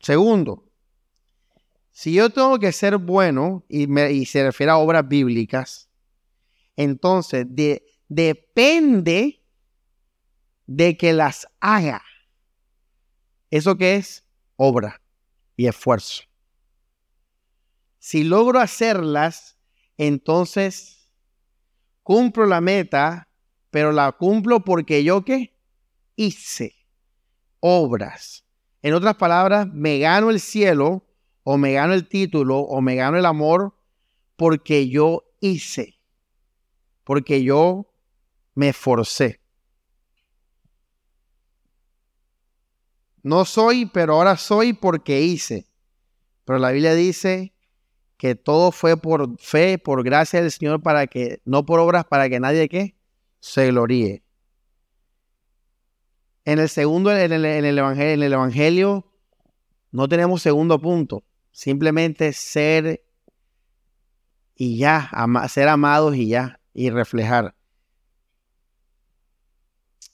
Segundo, 0.00 0.67
si 1.98 2.12
yo 2.12 2.30
tengo 2.30 2.60
que 2.60 2.70
ser 2.70 2.96
bueno, 2.96 3.64
y, 3.68 3.88
me, 3.88 4.24
se 4.24 4.44
refiere 4.44 4.70
a 4.70 4.76
obras 4.76 5.08
bíblicas, 5.08 5.90
entonces 6.76 7.44
depende 8.06 9.44
de 10.64 10.96
que 10.96 11.12
las 11.12 11.48
haga. 11.58 12.00
¿Eso 13.50 13.76
qué 13.76 13.96
es? 13.96 14.24
Obra 14.54 15.02
y 15.56 15.66
esfuerzo. 15.66 16.22
Si 17.98 18.22
logro 18.22 18.60
hacerlas, 18.60 19.58
entonces 19.96 21.10
cumplo 22.04 22.46
la 22.46 22.60
meta, 22.60 23.28
pero 23.70 23.90
la 23.90 24.12
cumplo 24.12 24.62
porque 24.62 25.02
yo 25.02 25.24
qué? 25.24 25.58
Hice 26.14 26.76
obras. 27.58 28.44
En 28.82 28.94
otras 28.94 29.16
palabras, 29.16 29.66
me 29.72 29.98
gano 29.98 30.30
el 30.30 30.38
cielo 30.38 31.07
o 31.50 31.56
me 31.56 31.72
gano 31.72 31.94
el 31.94 32.06
título 32.06 32.58
o 32.58 32.82
me 32.82 32.94
gano 32.94 33.16
el 33.16 33.24
amor 33.24 33.74
porque 34.36 34.90
yo 34.90 35.24
hice, 35.40 35.98
porque 37.04 37.42
yo 37.42 37.90
me 38.54 38.68
esforcé. 38.68 39.40
No 43.22 43.46
soy, 43.46 43.86
pero 43.86 44.16
ahora 44.16 44.36
soy 44.36 44.74
porque 44.74 45.22
hice. 45.22 45.66
Pero 46.44 46.58
la 46.58 46.70
Biblia 46.70 46.94
dice 46.94 47.54
que 48.18 48.34
todo 48.34 48.70
fue 48.70 48.98
por 48.98 49.38
fe, 49.38 49.78
por 49.78 50.04
gracia 50.04 50.42
del 50.42 50.52
Señor, 50.52 50.82
para 50.82 51.06
que, 51.06 51.40
no 51.46 51.64
por 51.64 51.80
obras, 51.80 52.04
para 52.04 52.28
que 52.28 52.40
nadie 52.40 52.68
que 52.68 52.94
se 53.40 53.68
gloríe. 53.68 54.22
En 56.44 56.58
el 56.58 56.68
segundo, 56.68 57.10
en 57.10 57.32
el 57.32 57.78
evangelio, 57.78 59.10
no 59.92 60.08
tenemos 60.10 60.42
segundo 60.42 60.78
punto. 60.78 61.24
Simplemente 61.58 62.32
ser 62.34 63.02
y 64.54 64.78
ya, 64.78 65.10
ser 65.48 65.66
amados 65.66 66.14
y 66.14 66.28
ya, 66.28 66.60
y 66.72 66.88
reflejar. 66.88 67.56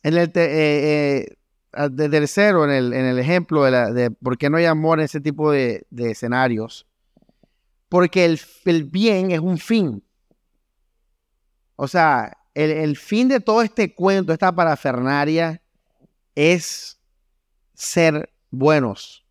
En 0.03 0.17
el, 0.17 0.33
eh, 0.35 1.37
eh, 1.77 1.89
de 1.91 2.09
tercero, 2.09 2.65
en 2.65 2.71
el, 2.71 2.93
en 2.95 3.05
el 3.05 3.19
ejemplo 3.19 3.65
de, 3.65 3.93
de, 3.93 4.11
por 4.11 4.39
qué 4.39 4.49
no 4.49 4.57
hay 4.57 4.65
amor 4.65 5.01
en 5.01 5.05
ese 5.05 5.21
tipo 5.21 5.51
de, 5.51 5.87
escenarios, 5.95 6.87
porque 7.91 8.25
el, 8.25 8.41
el, 8.65 8.85
bien 8.85 9.31
es 9.31 9.41
un 9.41 9.59
fin. 9.59 10.03
O 11.77 11.87
sea, 11.89 12.39
el, 12.55 12.71
el, 12.71 12.97
fin 12.97 13.29
de 13.29 13.41
todo 13.41 13.61
este 13.61 13.95
cuento, 13.95 14.33
esta 14.33 14.51
parafernaria, 14.51 15.61
es 16.35 16.99
ser 17.75 18.33
buenos, 18.51 19.27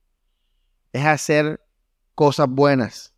es 0.92 1.04
hacer 1.04 1.60
cosas 2.16 2.48
buenas. 2.50 3.14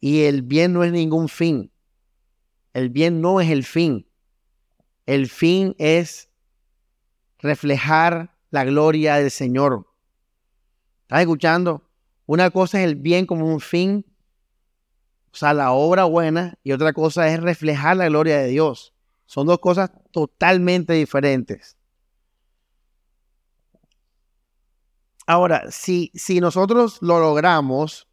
Y 0.00 0.24
el 0.24 0.42
bien 0.42 0.72
no 0.72 0.84
es 0.84 0.92
ningún 0.92 1.28
fin. 1.28 1.72
El 2.72 2.90
bien 2.90 3.20
no 3.20 3.40
es 3.40 3.50
el 3.50 3.64
fin. 3.64 4.08
El 5.06 5.28
fin 5.28 5.74
es 5.78 6.28
reflejar 7.38 8.36
la 8.50 8.64
gloria 8.64 9.16
del 9.16 9.30
Señor. 9.30 9.86
¿Estás 11.02 11.20
escuchando? 11.20 11.88
Una 12.26 12.50
cosa 12.50 12.80
es 12.80 12.86
el 12.86 12.96
bien 12.96 13.24
como 13.24 13.46
un 13.46 13.60
fin, 13.60 14.04
o 15.32 15.36
sea, 15.36 15.54
la 15.54 15.72
obra 15.72 16.04
buena, 16.04 16.58
y 16.62 16.72
otra 16.72 16.92
cosa 16.92 17.26
es 17.28 17.40
reflejar 17.40 17.96
la 17.96 18.08
gloria 18.08 18.38
de 18.38 18.48
Dios. 18.48 18.92
Son 19.24 19.46
dos 19.46 19.60
cosas 19.60 19.90
totalmente 20.12 20.92
diferentes. 20.92 21.77
Ahora, 25.28 25.70
si, 25.70 26.10
si 26.14 26.40
nosotros 26.40 27.02
lo 27.02 27.20
logramos, 27.20 28.08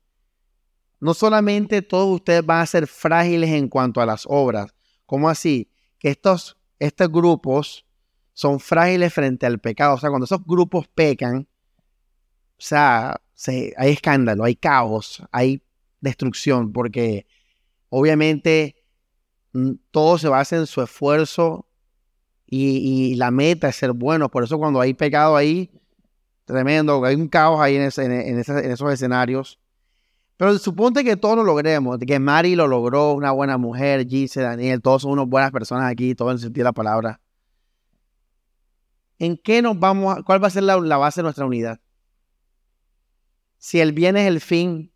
no 1.00 1.14
solamente 1.14 1.82
todos 1.82 2.14
ustedes 2.14 2.46
van 2.46 2.60
a 2.60 2.66
ser 2.66 2.88
frágiles 2.88 3.52
en 3.52 3.70
cuanto 3.70 4.02
a 4.02 4.06
las 4.06 4.26
obras, 4.28 4.76
¿cómo 5.06 5.30
así? 5.30 5.72
Que 5.98 6.10
estos, 6.10 6.58
estos 6.78 7.10
grupos 7.10 7.86
son 8.34 8.60
frágiles 8.60 9.14
frente 9.14 9.46
al 9.46 9.60
pecado. 9.60 9.96
O 9.96 9.98
sea, 9.98 10.10
cuando 10.10 10.26
esos 10.26 10.44
grupos 10.46 10.90
pecan, 10.90 11.48
o 12.50 12.62
sea, 12.62 13.22
hay 13.78 13.92
escándalo, 13.94 14.44
hay 14.44 14.58
caos, 14.58 15.24
hay 15.32 15.64
destrucción, 16.02 16.74
porque 16.74 17.28
obviamente 17.88 18.76
mm, 19.54 19.72
todo 19.90 20.18
se 20.18 20.28
basa 20.28 20.58
en 20.58 20.68
su 20.68 20.82
esfuerzo 20.82 21.66
y, 22.46 23.16
la 23.16 23.32
meta 23.32 23.70
es 23.70 23.78
ser 23.78 23.94
bueno. 23.94 24.30
Por 24.30 24.44
eso 24.44 24.58
cuando 24.58 24.82
hay 24.82 24.94
pecado 24.94 25.38
ahí, 25.38 25.72
tremendo, 26.46 27.04
hay 27.04 27.16
un 27.16 27.28
caos 27.28 27.60
ahí 27.60 27.76
en, 27.76 27.84
esos 27.84 28.94
escenarios. 28.94 29.60
Pero 30.38 30.58
suponte 30.58 31.04
que 31.04 31.16
todos 31.18 31.38
lo 31.38 31.44
logremos, 31.44 31.98
que 32.00 32.20
Mari 32.20 32.56
lo 32.56 32.68
logró, 32.68 33.14
una 33.14 33.32
buena 33.32 33.58
mujer, 33.58 34.08
Gise, 34.08 34.42
Daniel, 34.42 34.82
todos 34.82 35.04
son 35.04 35.12
unas 35.12 35.28
buenas 35.28 35.52
personas 35.52 35.92
aquí, 35.92 36.14
todo 36.16 36.30
en 36.30 36.36
el 36.36 36.42
sentido 36.42 36.64
de 36.64 36.70
la 36.70 36.74
palabra. 36.74 37.22
¿en 39.20 39.38
qué 39.38 39.62
nos 39.62 39.80
vamos 39.80 40.18
cuál 40.26 40.44
va 40.44 40.48
a 40.48 40.52
ser 40.52 40.64
la, 40.64 40.98
base 40.98 41.22
de 41.22 41.24
nuestra 41.24 41.46
unidad? 41.46 41.80
Si 43.58 43.80
el 43.80 43.94
bien 43.94 44.18
es 44.18 44.28
el 44.28 44.42
fin, 44.42 44.92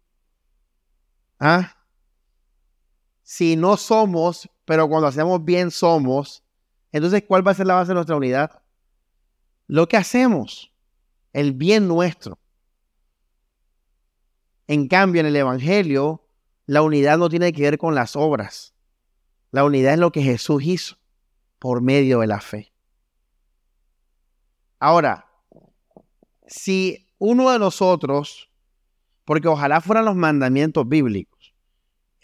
¿ah? 1.39 1.76
si 3.24 3.56
no 3.56 3.78
somos, 3.78 4.50
pero 4.66 4.88
cuando 4.88 5.08
hacemos 5.08 5.43
bien 5.43 5.72
somos, 5.72 6.43
entonces 6.91 7.24
¿cuál 7.28 7.45
va 7.45 7.52
a 7.52 7.56
ser 7.56 7.68
la 7.68 7.76
base 7.76 7.89
de 7.89 7.95
nuestra 7.95 8.16
unidad? 8.16 8.62
Lo 9.68 9.88
que 9.88 9.97
hacemos, 9.97 10.68
el 11.34 11.54
bien 11.54 11.88
nuestro. 11.88 12.40
En 14.68 14.88
cambio, 14.88 15.22
en 15.22 15.28
el 15.28 15.36
Evangelio, 15.36 16.28
la 16.66 16.82
unidad 16.82 17.18
no 17.18 17.30
tiene 17.30 17.52
que 17.54 17.64
ver 17.64 17.78
con 17.78 17.96
las 17.96 18.16
obras. 18.16 18.76
La 19.52 19.64
unidad 19.64 19.94
es 19.94 20.00
lo 20.00 20.12
que 20.12 20.22
Jesús 20.22 20.64
hizo 20.64 20.98
por 21.58 21.82
medio 21.82 22.20
de 22.20 22.28
la 22.28 22.40
fe. 22.40 22.72
Ahora, 24.80 25.26
si 26.48 27.08
uno 27.18 27.52
de 27.52 27.60
nosotros, 27.60 28.50
porque 29.26 29.48
ojalá 29.48 29.82
fueran 29.82 30.06
los 30.06 30.16
mandamientos 30.16 30.88
bíblicos, 30.88 31.54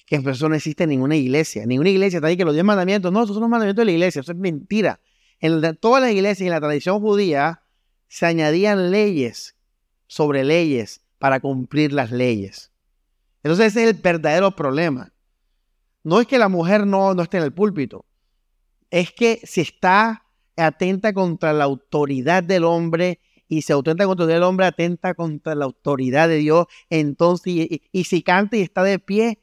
que 0.05 0.17
eso 0.17 0.47
no 0.47 0.55
existe 0.55 0.83
en 0.83 0.91
ninguna 0.91 1.15
iglesia, 1.15 1.65
ninguna 1.65 1.89
iglesia 1.89 2.17
está 2.17 2.27
ahí 2.27 2.37
que 2.37 2.45
los 2.45 2.53
diez 2.53 2.63
mandamientos, 2.63 3.11
no, 3.11 3.23
esos 3.23 3.33
son 3.33 3.41
los 3.41 3.49
mandamientos 3.49 3.81
de 3.81 3.85
la 3.85 3.91
iglesia, 3.91 4.21
eso 4.21 4.31
es 4.31 4.37
mentira. 4.37 4.99
En 5.39 5.75
todas 5.77 6.01
las 6.01 6.11
iglesias 6.11 6.41
y 6.41 6.45
en 6.45 6.51
la 6.51 6.61
tradición 6.61 7.01
judía 7.01 7.63
se 8.07 8.25
añadían 8.25 8.91
leyes 8.91 9.55
sobre 10.07 10.43
leyes 10.43 11.01
para 11.19 11.39
cumplir 11.39 11.93
las 11.93 12.11
leyes. 12.11 12.71
Entonces 13.43 13.67
ese 13.67 13.83
es 13.83 13.95
el 13.95 14.01
verdadero 14.01 14.55
problema. 14.55 15.11
No 16.03 16.19
es 16.19 16.27
que 16.27 16.37
la 16.37 16.49
mujer 16.49 16.85
no, 16.85 17.13
no 17.13 17.23
esté 17.23 17.37
en 17.37 17.43
el 17.43 17.53
púlpito, 17.53 18.05
es 18.91 19.11
que 19.11 19.41
si 19.43 19.61
está 19.61 20.23
atenta 20.55 21.13
contra 21.13 21.51
la 21.53 21.65
autoridad 21.65 22.43
del 22.43 22.63
hombre 22.63 23.19
y 23.47 23.61
se 23.61 23.73
atenta 23.73 24.05
contra 24.05 24.33
el 24.33 24.43
hombre, 24.43 24.65
atenta 24.65 25.13
contra 25.13 25.55
la 25.55 25.65
autoridad 25.65 26.27
de 26.27 26.37
Dios. 26.37 26.67
Entonces, 26.89 27.67
y, 27.91 28.03
si 28.03 28.23
canta 28.23 28.57
y 28.57 28.61
está 28.61 28.83
de 28.83 28.99
pie, 28.99 29.39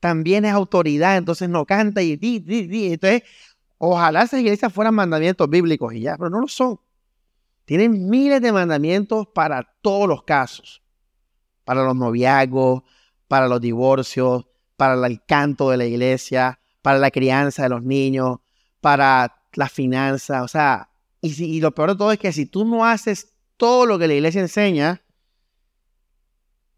también 0.00 0.44
es 0.44 0.52
autoridad, 0.52 1.16
entonces 1.16 1.48
no 1.48 1.64
canta 1.64 2.02
y 2.02 2.16
di, 2.16 2.38
di, 2.38 2.66
di. 2.66 2.92
Entonces, 2.92 3.22
ojalá 3.78 4.22
esas 4.22 4.40
iglesias 4.40 4.72
fueran 4.72 4.94
mandamientos 4.94 5.48
bíblicos 5.48 5.94
y 5.94 6.00
ya, 6.00 6.16
pero 6.16 6.30
no 6.30 6.40
lo 6.40 6.48
son. 6.48 6.78
Tienen 7.66 8.08
miles 8.08 8.40
de 8.40 8.52
mandamientos 8.52 9.26
para 9.34 9.74
todos 9.82 10.08
los 10.08 10.22
casos, 10.22 10.82
para 11.64 11.84
los 11.84 11.96
noviazgos, 11.96 12.82
para 13.26 13.48
los 13.48 13.60
divorcios, 13.60 14.46
para 14.76 14.94
el 15.06 15.24
canto 15.26 15.70
de 15.70 15.76
la 15.76 15.84
iglesia, 15.84 16.60
para 16.80 16.98
la 16.98 17.10
crianza 17.10 17.64
de 17.64 17.68
los 17.68 17.82
niños, 17.82 18.38
para 18.80 19.42
la 19.54 19.68
finanza. 19.68 20.44
O 20.44 20.48
sea, 20.48 20.90
y, 21.20 21.42
y 21.42 21.60
lo 21.60 21.74
peor 21.74 21.90
de 21.90 21.96
todo 21.96 22.12
es 22.12 22.20
que 22.20 22.32
si 22.32 22.46
tú 22.46 22.64
no 22.64 22.84
haces 22.84 23.32
todo 23.56 23.84
lo 23.84 23.98
que 23.98 24.06
la 24.06 24.14
iglesia 24.14 24.40
enseña, 24.40 25.02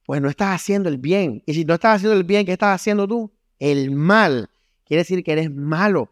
pues 0.07 0.23
no 0.23 0.31
estás 0.31 0.55
haciendo 0.55 0.89
el 0.89 0.97
bien. 0.97 1.43
Y 1.45 1.53
si 1.53 1.67
no 1.67 1.75
estás 1.75 1.97
haciendo 1.97 2.17
el 2.17 2.25
bien, 2.25 2.47
¿qué 2.47 2.53
estás 2.53 2.75
haciendo 2.75 3.07
tú? 3.07 3.31
El 3.59 3.91
mal. 3.91 4.49
Quiere 4.87 5.03
decir 5.03 5.23
que 5.23 5.33
eres 5.33 5.51
malo. 5.51 6.11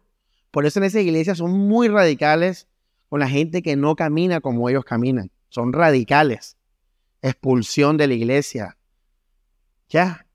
Por 0.51 0.67
eso 0.67 0.77
en 0.79 0.85
esa 0.85 0.99
iglesia 0.99 1.33
son 1.33 1.51
muy 1.51 1.87
radicales 1.87 2.67
con 3.09 3.19
la 3.19 3.29
gente 3.29 3.61
que 3.61 3.75
no 3.75 3.95
camina 3.95 4.41
como 4.41 4.69
ellos 4.69 4.85
caminan. 4.85 5.31
Son 5.49 5.73
radicales. 5.73 6.57
Expulsión 7.21 7.97
de 7.97 8.07
la 8.07 8.13
iglesia. 8.13 8.77
Ya. 9.89 10.27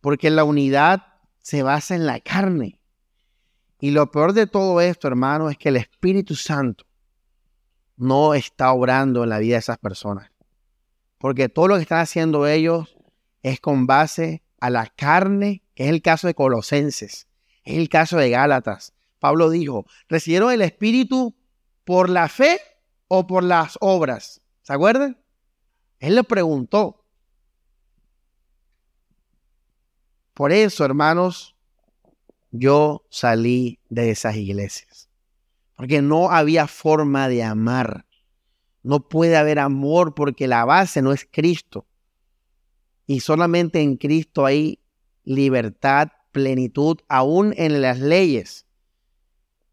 Porque 0.00 0.30
la 0.30 0.44
unidad 0.44 1.06
se 1.38 1.62
basa 1.62 1.94
en 1.94 2.06
la 2.06 2.20
carne. 2.20 2.80
Y 3.80 3.92
lo 3.92 4.10
peor 4.10 4.32
de 4.32 4.46
todo 4.46 4.80
esto, 4.80 5.08
hermano, 5.08 5.50
es 5.50 5.56
que 5.56 5.70
el 5.70 5.76
Espíritu 5.76 6.34
Santo 6.34 6.84
no 7.96 8.34
está 8.34 8.72
obrando 8.72 9.24
en 9.24 9.30
la 9.30 9.38
vida 9.38 9.54
de 9.54 9.60
esas 9.60 9.78
personas. 9.78 10.30
Porque 11.18 11.48
todo 11.48 11.68
lo 11.68 11.76
que 11.76 11.82
están 11.82 12.00
haciendo 12.00 12.46
ellos 12.46 12.96
es 13.42 13.60
con 13.60 13.86
base 13.86 14.42
a 14.60 14.70
la 14.70 14.86
carne, 14.86 15.62
que 15.74 15.84
es 15.84 15.90
el 15.90 16.02
caso 16.02 16.26
de 16.26 16.34
Colosenses, 16.34 17.28
es 17.64 17.76
el 17.76 17.88
caso 17.88 18.16
de 18.16 18.30
Gálatas. 18.30 18.94
Pablo 19.20 19.50
dijo, 19.50 19.86
¿recibieron 20.08 20.50
el 20.50 20.62
Espíritu 20.62 21.36
por 21.84 22.08
la 22.08 22.28
fe 22.28 22.58
o 23.06 23.26
por 23.26 23.44
las 23.44 23.76
obras? 23.80 24.40
¿Se 24.62 24.72
acuerdan? 24.72 25.22
Él 26.00 26.16
le 26.16 26.24
preguntó. 26.24 27.04
Por 30.34 30.52
eso, 30.52 30.84
hermanos, 30.84 31.54
yo 32.50 33.06
salí 33.10 33.78
de 33.90 34.10
esas 34.10 34.36
iglesias. 34.36 35.10
Porque 35.76 36.00
no 36.00 36.30
había 36.30 36.66
forma 36.66 37.28
de 37.28 37.42
amar. 37.42 38.06
No 38.82 39.08
puede 39.08 39.36
haber 39.36 39.58
amor 39.58 40.14
porque 40.14 40.48
la 40.48 40.64
base 40.64 41.02
no 41.02 41.12
es 41.12 41.28
Cristo. 41.30 41.86
Y 43.06 43.20
solamente 43.20 43.82
en 43.82 43.96
Cristo 43.96 44.46
hay 44.46 44.80
libertad, 45.24 46.08
plenitud, 46.32 46.98
aún 47.08 47.52
en 47.58 47.82
las 47.82 47.98
leyes. 47.98 48.66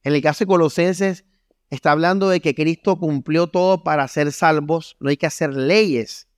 En 0.08 0.14
el 0.14 0.22
caso 0.22 0.46
de 0.46 0.48
Colosenses, 0.48 1.26
está 1.70 1.92
hablando 1.92 2.30
de 2.30 2.40
que 2.40 2.56
Cristo 2.56 2.98
cumplió 2.98 3.48
todo 3.48 3.84
para 3.84 4.08
ser 4.08 4.32
salvos, 4.32 4.96
no 5.02 5.10
hay 5.10 5.18
que 5.18 5.26
hacer 5.26 5.54
leyes. 5.54 6.30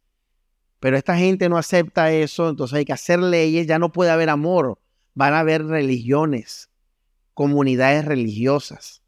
Pero 0.80 0.98
esta 0.98 1.16
gente 1.16 1.50
no 1.50 1.56
acepta 1.56 2.12
eso, 2.12 2.50
entonces 2.50 2.76
hay 2.76 2.86
que 2.86 2.94
hacer 2.94 3.20
leyes, 3.20 3.68
ya 3.68 3.78
no 3.78 3.92
puede 3.92 4.10
haber 4.10 4.32
amor, 4.32 4.80
van 5.14 5.36
a 5.36 5.42
haber 5.42 5.68
religiones, 5.68 6.72
comunidades 7.36 8.06
religiosas, 8.06 9.04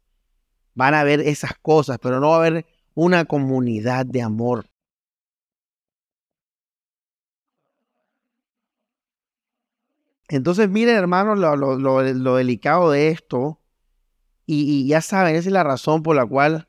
van 0.74 0.94
a 0.94 1.00
haber 1.00 1.18
esas 1.18 1.54
cosas, 1.60 1.98
pero 2.00 2.20
no 2.20 2.28
va 2.28 2.36
a 2.36 2.46
haber 2.46 2.66
una 2.94 3.24
comunidad 3.24 4.06
de 4.06 4.22
amor. 4.22 4.70
Entonces, 10.28 10.68
miren, 10.68 10.94
hermanos, 10.94 11.36
lo, 11.36 12.36
delicado 12.36 12.92
de 12.92 13.08
esto, 13.08 13.58
y, 14.46 14.86
ya 14.86 15.00
saben, 15.00 15.36
esa 15.36 15.48
es 15.48 15.52
la 15.52 15.64
razón 15.64 16.02
por 16.02 16.16
la 16.16 16.26
cual 16.26 16.68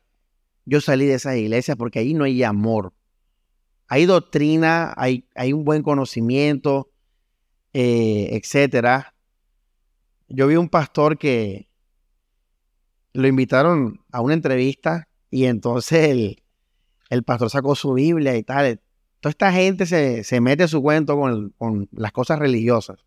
yo 0.64 0.80
salí 0.80 1.06
de 1.06 1.14
esa 1.14 1.36
iglesia, 1.36 1.76
porque 1.76 1.98
ahí 1.98 2.14
no 2.14 2.24
hay 2.24 2.42
amor. 2.42 2.92
Hay 3.88 4.06
doctrina, 4.06 4.94
hay, 4.96 5.28
hay 5.34 5.52
un 5.52 5.64
buen 5.64 5.82
conocimiento, 5.82 6.90
eh, 7.72 8.30
etcétera. 8.32 9.14
Yo 10.28 10.46
vi 10.46 10.56
un 10.56 10.68
pastor 10.68 11.18
que 11.18 11.68
lo 13.12 13.28
invitaron 13.28 14.00
a 14.10 14.20
una 14.20 14.34
entrevista 14.34 15.08
y 15.30 15.44
entonces 15.44 16.38
el, 17.10 17.22
pastor 17.24 17.50
sacó 17.50 17.74
su 17.74 17.92
Biblia 17.92 18.36
y 18.36 18.42
tal. 18.42 18.80
Toda 19.20 19.30
esta 19.30 19.52
gente 19.52 19.86
se, 19.86 20.40
mete 20.40 20.66
su 20.68 20.80
cuento 20.80 21.16
con, 21.16 21.50
con 21.58 21.88
las 21.92 22.12
cosas 22.12 22.38
religiosas. 22.38 23.04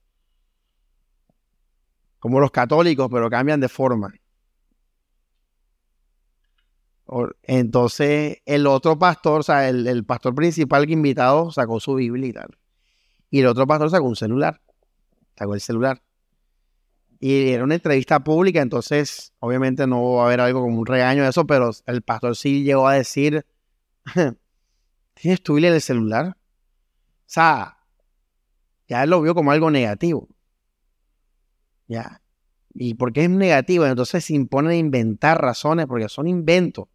Como 2.20 2.39
los 2.39 2.51
católicos, 2.51 3.07
pero 3.11 3.30
cambian 3.30 3.59
de 3.59 3.70
forma. 3.70 4.13
Entonces, 7.43 8.39
el 8.45 8.68
otro 8.68 8.99
pastor, 8.99 9.39
o 9.39 9.43
sea, 9.43 9.70
el, 9.70 10.03
pastor 10.05 10.36
principal 10.36 10.86
que 10.86 10.93
invitado 10.93 11.51
sacó 11.51 11.80
su 11.80 11.95
Biblia 11.95 12.28
y 12.28 12.34
tal. 12.34 12.58
Y 13.30 13.39
el 13.39 13.47
otro 13.47 13.66
pastor 13.66 13.89
sacó 13.89 14.05
un 14.05 14.16
celular. 14.16 14.62
Sacó 15.38 15.53
el 15.53 15.62
celular. 15.62 16.01
Y 17.20 17.49
era 17.49 17.64
una 17.64 17.76
entrevista 17.76 18.24
pública, 18.24 18.62
entonces 18.62 19.34
obviamente 19.39 19.88
no 19.88 20.16
va 20.16 20.24
a 20.24 20.26
haber 20.28 20.41
algo 20.41 20.62
como 20.62 20.78
un 20.80 20.86
regaño 20.86 21.24
de 21.24 21.30
eso, 21.30 21.47
pero 21.47 21.72
el 21.88 22.03
pastor 22.03 22.36
sí 22.36 22.64
llegó 22.64 22.88
a 22.88 22.93
decir, 22.93 23.45
¿tienes 25.16 25.41
tu 25.41 25.53
Biblia 25.53 25.70
en 25.70 25.76
el 25.76 25.82
celular? 25.82 26.38
O 26.38 27.26
sea, 27.26 27.78
ya 28.88 29.03
él 29.03 29.10
lo 29.10 29.22
vio 29.22 29.34
como 29.34 29.51
algo 29.51 29.72
negativo. 29.72 30.28
Ya. 31.88 32.22
¿Y 32.74 32.93
por 32.93 33.14
qué 33.14 33.24
es 33.24 33.30
negativo? 33.30 33.86
Entonces 33.86 34.26
se 34.26 34.36
impone 34.36 34.78
inventar 34.78 35.41
razones, 35.41 35.88
porque 35.88 36.10
son 36.10 36.28
inventos. 36.28 36.88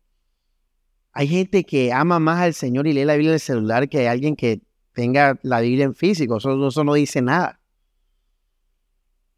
Hay 1.13 1.29
gente 1.29 1.65
que 1.65 1.93
ama 1.93 2.19
más 2.19 2.41
al 2.41 2.55
Señor 2.55 2.87
y 2.87 2.93
lee 2.93 3.05
la 3.05 3.15
Biblia 3.15 3.31
en 3.31 3.35
el 3.35 3.41
celular 3.41 3.89
que 3.89 4.09
alguien 4.09 4.35
que 4.35 4.63
tenga 4.93 5.39
la 5.43 5.61
Biblia 5.61 5.85
en 5.85 5.95
físico. 5.95 6.39
Eso, 6.39 6.85
no 6.85 6.95
dice 6.95 7.21
nada. 7.21 7.61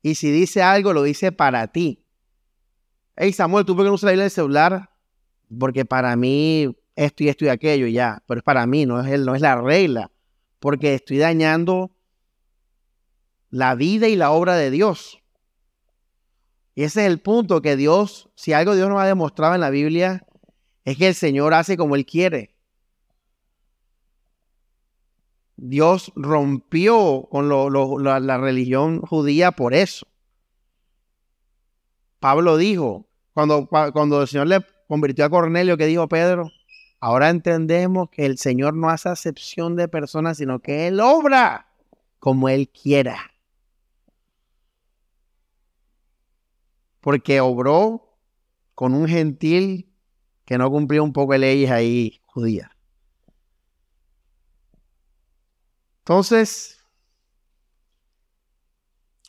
Y 0.03 0.15
si 0.15 0.31
dice 0.31 0.63
algo, 0.63 0.93
lo 0.93 1.03
dice 1.03 1.33
para 1.33 1.67
ti. 1.69 2.05
Hey 3.17 3.33
Samuel, 3.33 3.65
¿tú 3.65 3.75
por 3.77 3.85
no 3.85 3.93
usas 3.93 4.05
la 4.05 4.11
Biblia 4.13 4.25
en 4.25 4.27
el 4.27 4.31
celular? 4.31 4.91
Porque 5.59 5.85
para 5.85 6.15
mí 6.17 6.77
esto 6.95 7.25
y 7.25 7.29
esto 7.29 7.45
y 7.45 7.49
aquello 7.49 7.87
ya. 7.89 8.23
Pero 8.27 8.39
es 8.39 8.45
para 8.45 8.67
mí, 8.67 8.87
no 8.87 9.01
es, 9.01 9.21
no 9.21 9.35
es 9.35 9.41
la 9.41 9.61
regla. 9.61 10.11
Porque 10.61 10.95
estoy 10.95 11.19
dañando 11.19 11.97
la 13.51 13.75
vida 13.75 14.09
y 14.09 14.17
la 14.17 14.31
obra 14.31 14.57
de 14.57 14.71
Dios. 14.71 15.19
Y 16.75 16.83
ese 16.83 17.03
es 17.03 17.07
el 17.07 17.21
punto 17.21 17.63
que 17.63 17.77
Dios, 17.77 18.31
si 18.35 18.53
algo 18.53 18.75
Dios 18.75 18.89
nos 18.89 19.01
ha 19.01 19.07
demostrado 19.07 19.55
en 19.55 19.61
la 19.61 19.71
Biblia, 19.71 20.27
es 20.85 20.99
que 20.99 21.09
el 21.09 21.15
Señor 21.15 21.55
hace 21.55 21.77
como 21.77 21.97
Él 21.97 22.05
quiere. 22.05 22.55
Dios 25.57 26.13
rompió 26.15 27.27
con 27.31 27.49
la, 27.49 28.39
religión 28.39 29.01
judía 29.01 29.53
por 29.53 29.73
eso. 29.73 30.07
Pablo 32.19 32.57
dijo, 32.57 33.07
cuando, 33.33 33.67
cuando 33.67 34.23
el 34.23 34.29
Señor 34.29 34.49
le 34.49 34.61
convirtió 34.89 35.25
a 35.25 35.31
Cornelio, 35.31 35.77
que 35.77 35.87
dijo 35.87 36.09
Pedro, 36.09 36.51
ahora 37.01 37.31
entendemos 37.31 38.11
que 38.11 38.27
el 38.27 38.39
Señor 38.39 38.75
no 38.75 38.91
hace 38.91 39.09
acepción 39.09 39.77
de 39.77 39.89
personas, 39.89 40.39
sino 40.39 40.61
que 40.61 40.89
Él 40.89 41.01
obra 41.01 41.69
como 42.19 42.49
Él 42.49 42.69
quiera. 42.69 43.31
Porque 47.01 47.41
obró 47.41 48.19
con 48.75 48.95
un 48.95 49.07
gentil 49.07 49.94
que 50.45 50.59
no 50.59 50.71
cumplió 50.71 51.03
un 51.05 51.13
poco 51.13 51.33
de 51.33 51.39
leyes 51.39 51.71
ahí 51.71 52.21
judías. 52.27 52.71
Entonces, 56.01 56.85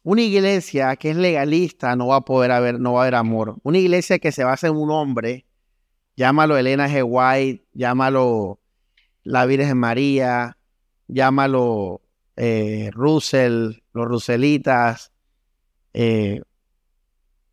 una 0.04 0.22
iglesia 0.22 0.96
que 0.98 1.12
es 1.12 1.16
legalista 1.16 1.96
no 1.96 2.08
va 2.08 2.18
a 2.18 2.22
poder 2.22 2.52
haber, 2.52 2.80
no 2.80 2.94
va 2.94 3.00
a 3.00 3.04
haber 3.04 3.16
amor. 3.16 3.56
Una 3.64 3.78
iglesia 3.78 4.20
que 4.20 4.32
se 4.32 4.44
basa 4.44 4.68
en 4.68 4.76
un 4.76 4.92
hombre, 4.92 5.46
llámalo 6.16 6.58
Elena 6.58 6.88
G. 6.88 7.04
White, 7.04 7.66
llámalo 7.74 8.60
la 9.24 9.46
Virgen 9.46 9.78
María, 9.78 10.58
llámalo 11.08 12.02
eh, 12.36 12.92
Russell, 12.94 13.82
los 13.94 14.08
Ruselitas, 14.08 15.12
eh, 15.94 16.42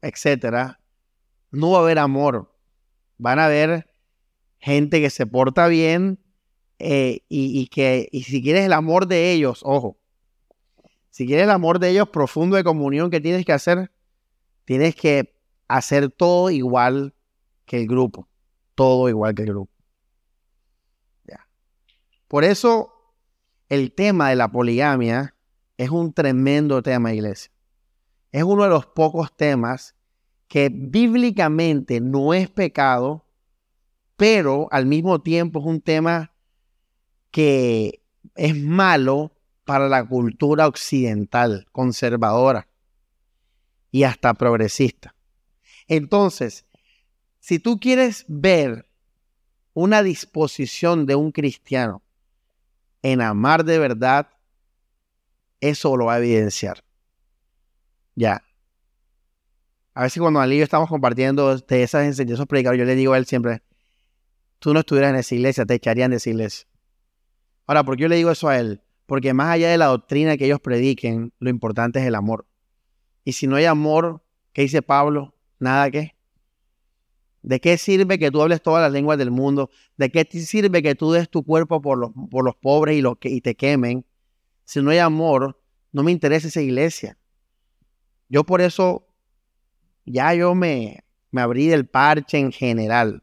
etcétera, 0.02 0.80
no 1.52 1.70
va 1.70 1.78
a 1.78 1.82
haber 1.82 1.98
amor. 1.98 2.51
Van 3.22 3.38
a 3.38 3.44
haber 3.44 3.86
gente 4.58 5.00
que 5.00 5.08
se 5.08 5.26
porta 5.26 5.68
bien, 5.68 6.18
eh, 6.80 7.20
y, 7.28 7.68
que 7.68 8.08
y 8.10 8.24
si 8.24 8.42
quieres 8.42 8.66
el 8.66 8.72
amor 8.72 9.06
de 9.06 9.30
ellos, 9.30 9.60
ojo, 9.62 9.96
si 11.10 11.24
quieres 11.24 11.44
el 11.44 11.50
amor 11.50 11.78
de 11.78 11.90
ellos 11.90 12.08
profundo 12.08 12.56
de 12.56 12.64
comunión, 12.64 13.12
¿qué 13.12 13.20
tienes 13.20 13.46
que 13.46 13.52
hacer? 13.52 13.92
Tienes 14.64 14.96
que 14.96 15.36
hacer 15.68 16.10
todo 16.10 16.50
igual 16.50 17.14
que 17.64 17.82
el 17.82 17.86
grupo, 17.86 18.28
todo 18.74 19.08
igual 19.08 19.36
que 19.36 19.42
el 19.42 19.50
grupo. 19.50 19.72
Ya. 21.24 21.46
Por 22.26 22.42
eso 22.42 22.92
el 23.68 23.94
tema 23.94 24.30
de 24.30 24.34
la 24.34 24.50
poligamia 24.50 25.36
es 25.76 25.90
un 25.90 26.12
tremendo 26.12 26.82
tema, 26.82 27.14
iglesia. 27.14 27.52
Es 28.32 28.42
uno 28.42 28.64
de 28.64 28.70
los 28.70 28.86
pocos 28.86 29.36
temas 29.36 29.94
que 30.52 30.68
bíblicamente 30.70 31.98
no 32.02 32.34
es 32.34 32.50
pecado, 32.50 33.24
pero 34.18 34.68
al 34.70 34.84
mismo 34.84 35.22
tiempo 35.22 35.60
es 35.60 35.64
un 35.64 35.80
tema 35.80 36.34
que 37.30 38.02
es 38.34 38.54
malo 38.54 39.32
para 39.64 39.88
la 39.88 40.06
cultura 40.06 40.66
occidental, 40.66 41.66
conservadora 41.72 42.68
y 43.90 44.02
hasta 44.02 44.34
progresista. 44.34 45.14
Entonces, 45.88 46.66
si 47.40 47.58
tú 47.58 47.80
quieres 47.80 48.26
ver 48.28 48.86
una 49.72 50.02
disposición 50.02 51.06
de 51.06 51.14
un 51.14 51.32
cristiano 51.32 52.02
en 53.00 53.22
amar 53.22 53.64
de 53.64 53.78
verdad, 53.78 54.28
eso 55.62 55.96
lo 55.96 56.04
va 56.04 56.16
a 56.16 56.18
evidenciar. 56.18 56.84
Ya. 58.14 58.42
A 59.94 60.02
veces 60.02 60.20
cuando 60.20 60.40
Ali 60.40 60.56
y 60.56 60.58
yo 60.58 60.64
estamos 60.64 60.88
compartiendo 60.88 61.56
de 61.56 61.82
esas 61.82 62.06
enseñanzas 62.06 62.46
predicadores, 62.46 62.80
yo 62.80 62.86
le 62.86 62.94
digo 62.94 63.12
a 63.12 63.18
él 63.18 63.26
siempre, 63.26 63.62
tú 64.58 64.72
no 64.72 64.80
estuvieras 64.80 65.10
en 65.10 65.16
esa 65.16 65.34
iglesia, 65.34 65.66
te 65.66 65.74
echarían 65.74 66.10
de 66.10 66.16
esa 66.16 66.30
iglesia. 66.30 66.66
Ahora, 67.66 67.84
¿por 67.84 67.96
qué 67.96 68.02
yo 68.02 68.08
le 68.08 68.16
digo 68.16 68.30
eso 68.30 68.48
a 68.48 68.58
él? 68.58 68.80
Porque 69.06 69.34
más 69.34 69.48
allá 69.48 69.70
de 69.70 69.78
la 69.78 69.86
doctrina 69.86 70.36
que 70.36 70.46
ellos 70.46 70.60
prediquen, 70.60 71.32
lo 71.38 71.50
importante 71.50 72.00
es 72.00 72.06
el 72.06 72.14
amor. 72.14 72.46
Y 73.24 73.32
si 73.32 73.46
no 73.46 73.56
hay 73.56 73.66
amor, 73.66 74.22
¿qué 74.52 74.62
dice 74.62 74.82
Pablo? 74.82 75.34
Nada 75.58 75.90
que. 75.90 76.14
¿De 77.42 77.60
qué 77.60 77.76
sirve 77.76 78.18
que 78.18 78.30
tú 78.30 78.40
hables 78.40 78.62
todas 78.62 78.82
las 78.82 78.92
lenguas 78.92 79.18
del 79.18 79.30
mundo? 79.30 79.68
¿De 79.96 80.10
qué 80.10 80.24
te 80.24 80.40
sirve 80.40 80.82
que 80.82 80.94
tú 80.94 81.12
des 81.12 81.28
tu 81.28 81.42
cuerpo 81.44 81.82
por 81.82 81.98
los, 81.98 82.10
por 82.30 82.44
los 82.44 82.54
pobres 82.54 82.96
y, 82.96 83.02
los 83.02 83.18
que, 83.18 83.28
y 83.28 83.40
te 83.40 83.56
quemen? 83.56 84.06
Si 84.64 84.80
no 84.80 84.90
hay 84.90 84.98
amor, 84.98 85.60
no 85.90 86.02
me 86.02 86.12
interesa 86.12 86.48
esa 86.48 86.60
iglesia. 86.60 87.18
Yo 88.28 88.44
por 88.44 88.60
eso, 88.60 89.06
ya 90.04 90.34
yo 90.34 90.54
me, 90.54 91.04
me 91.30 91.40
abrí 91.40 91.68
del 91.68 91.86
parche 91.86 92.38
en 92.38 92.52
general 92.52 93.22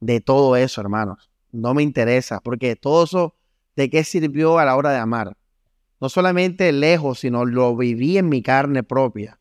de 0.00 0.20
todo 0.20 0.56
eso, 0.56 0.80
hermanos. 0.80 1.30
No 1.52 1.74
me 1.74 1.82
interesa, 1.82 2.40
porque 2.40 2.76
todo 2.76 3.04
eso, 3.04 3.34
¿de 3.76 3.88
qué 3.90 4.04
sirvió 4.04 4.58
a 4.58 4.64
la 4.64 4.76
hora 4.76 4.90
de 4.90 4.98
amar? 4.98 5.36
No 6.00 6.08
solamente 6.08 6.70
lejos, 6.72 7.20
sino 7.20 7.44
lo 7.44 7.76
viví 7.76 8.18
en 8.18 8.28
mi 8.28 8.42
carne 8.42 8.82
propia. 8.82 9.38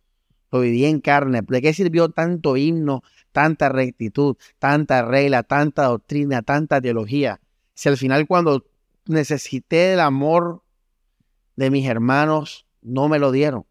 Lo 0.52 0.62
viví 0.62 0.86
en 0.86 1.02
carne. 1.02 1.42
¿De 1.46 1.62
qué 1.62 1.74
sirvió 1.74 2.10
tanto 2.10 2.56
himno, 2.56 3.04
tanta 3.36 3.68
rectitud, 3.68 4.38
tanta 4.60 5.02
regla, 5.02 5.44
tanta 5.44 5.88
doctrina, 5.88 6.42
tanta 6.42 6.80
teología. 6.80 7.42
Si 7.74 7.90
al 7.90 7.98
final 7.98 8.28
cuando 8.28 8.66
necesité 9.08 9.92
el 9.92 10.00
amor 10.00 10.64
de 11.58 11.70
mis 11.70 11.86
hermanos, 11.86 12.66
no 12.82 13.10
me 13.10 13.20
lo 13.20 13.34
dieron. 13.34 13.66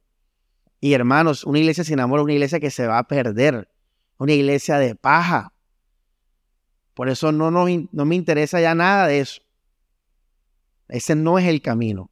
Y 0.85 0.93
hermanos, 0.93 1.44
una 1.44 1.61
iglesia 1.61 1.82
sin 1.82 1.98
amor 1.98 2.20
es 2.20 2.24
una 2.24 2.35
iglesia 2.35 2.61
que 2.61 2.70
se 2.70 2.86
va 2.86 2.98
a 2.98 3.09
perder, 3.09 3.70
una 4.19 4.35
iglesia 4.35 4.77
de 4.77 4.94
paja. 4.94 5.55
Por 6.93 7.09
eso 7.09 7.32
no, 7.32 7.51
me 7.51 8.15
interesa 8.15 8.61
ya 8.61 8.74
nada 8.74 9.06
de 9.06 9.20
eso. 9.20 9.40
Ese 10.89 11.15
no 11.15 11.39
es 11.39 11.47
el 11.47 11.62
camino. 11.62 12.11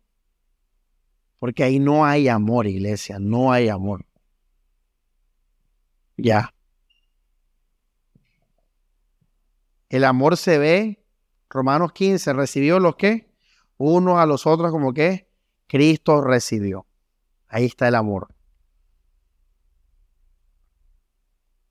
Porque 1.39 1.65
ahí 1.65 1.81
no 1.81 2.07
hay 2.07 2.29
amor, 2.29 2.67
iglesia, 2.67 3.19
no 3.19 3.53
hay 3.53 3.69
amor. 3.69 4.07
Ya. 6.17 6.55
El 9.91 10.05
amor 10.05 10.39
se 10.39 10.57
ve, 10.57 11.05
Romanos 11.51 11.93
15, 11.93 12.33
recibió 12.33 12.81
los 12.81 12.97
que, 12.97 13.35
unos 13.77 14.19
a 14.19 14.25
los 14.25 14.47
otros 14.47 14.71
como 14.71 14.95
que 14.95 15.29
Cristo 15.67 16.23
recibió. 16.23 16.87
Ahí 17.49 17.67
está 17.67 17.89
el 17.89 17.97
amor. 17.97 18.32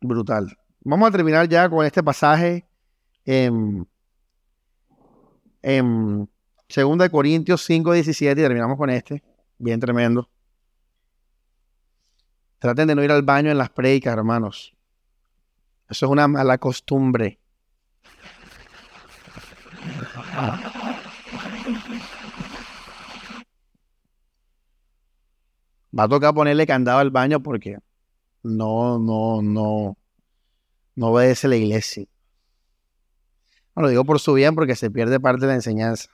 Brutal. 0.01 0.57
Vamos 0.83 1.09
a 1.09 1.11
terminar 1.11 1.47
ya 1.47 1.69
con 1.69 1.85
este 1.85 2.01
pasaje 2.01 2.65
en, 3.23 3.87
en 5.61 6.27
2 6.75 7.09
Corintios 7.09 7.63
5, 7.65 7.93
17 7.93 8.41
y 8.41 8.43
terminamos 8.43 8.77
con 8.77 8.89
este. 8.89 9.23
Bien 9.59 9.79
tremendo. 9.79 10.27
Traten 12.57 12.87
de 12.87 12.95
no 12.95 13.03
ir 13.03 13.11
al 13.11 13.21
baño 13.21 13.51
en 13.51 13.59
las 13.59 13.69
predicas, 13.69 14.13
hermanos. 14.17 14.73
Eso 15.87 16.05
es 16.07 16.11
una 16.11 16.27
mala 16.27 16.57
costumbre. 16.57 17.39
Va 25.97 26.03
a 26.03 26.09
tocar 26.09 26.33
ponerle 26.33 26.65
candado 26.65 26.99
al 26.99 27.11
baño 27.11 27.43
porque 27.43 27.77
no, 28.43 28.99
no, 28.99 29.41
no, 29.41 29.97
no 30.95 31.07
obedece 31.07 31.47
la 31.47 31.55
iglesia. 31.55 32.05
No, 33.75 33.83
lo 33.83 33.89
digo 33.89 34.03
por 34.03 34.19
su 34.19 34.33
bien 34.33 34.55
porque 34.55 34.75
se 34.75 34.91
pierde 34.91 35.19
parte 35.19 35.41
de 35.41 35.47
la 35.47 35.55
enseñanza. 35.55 36.09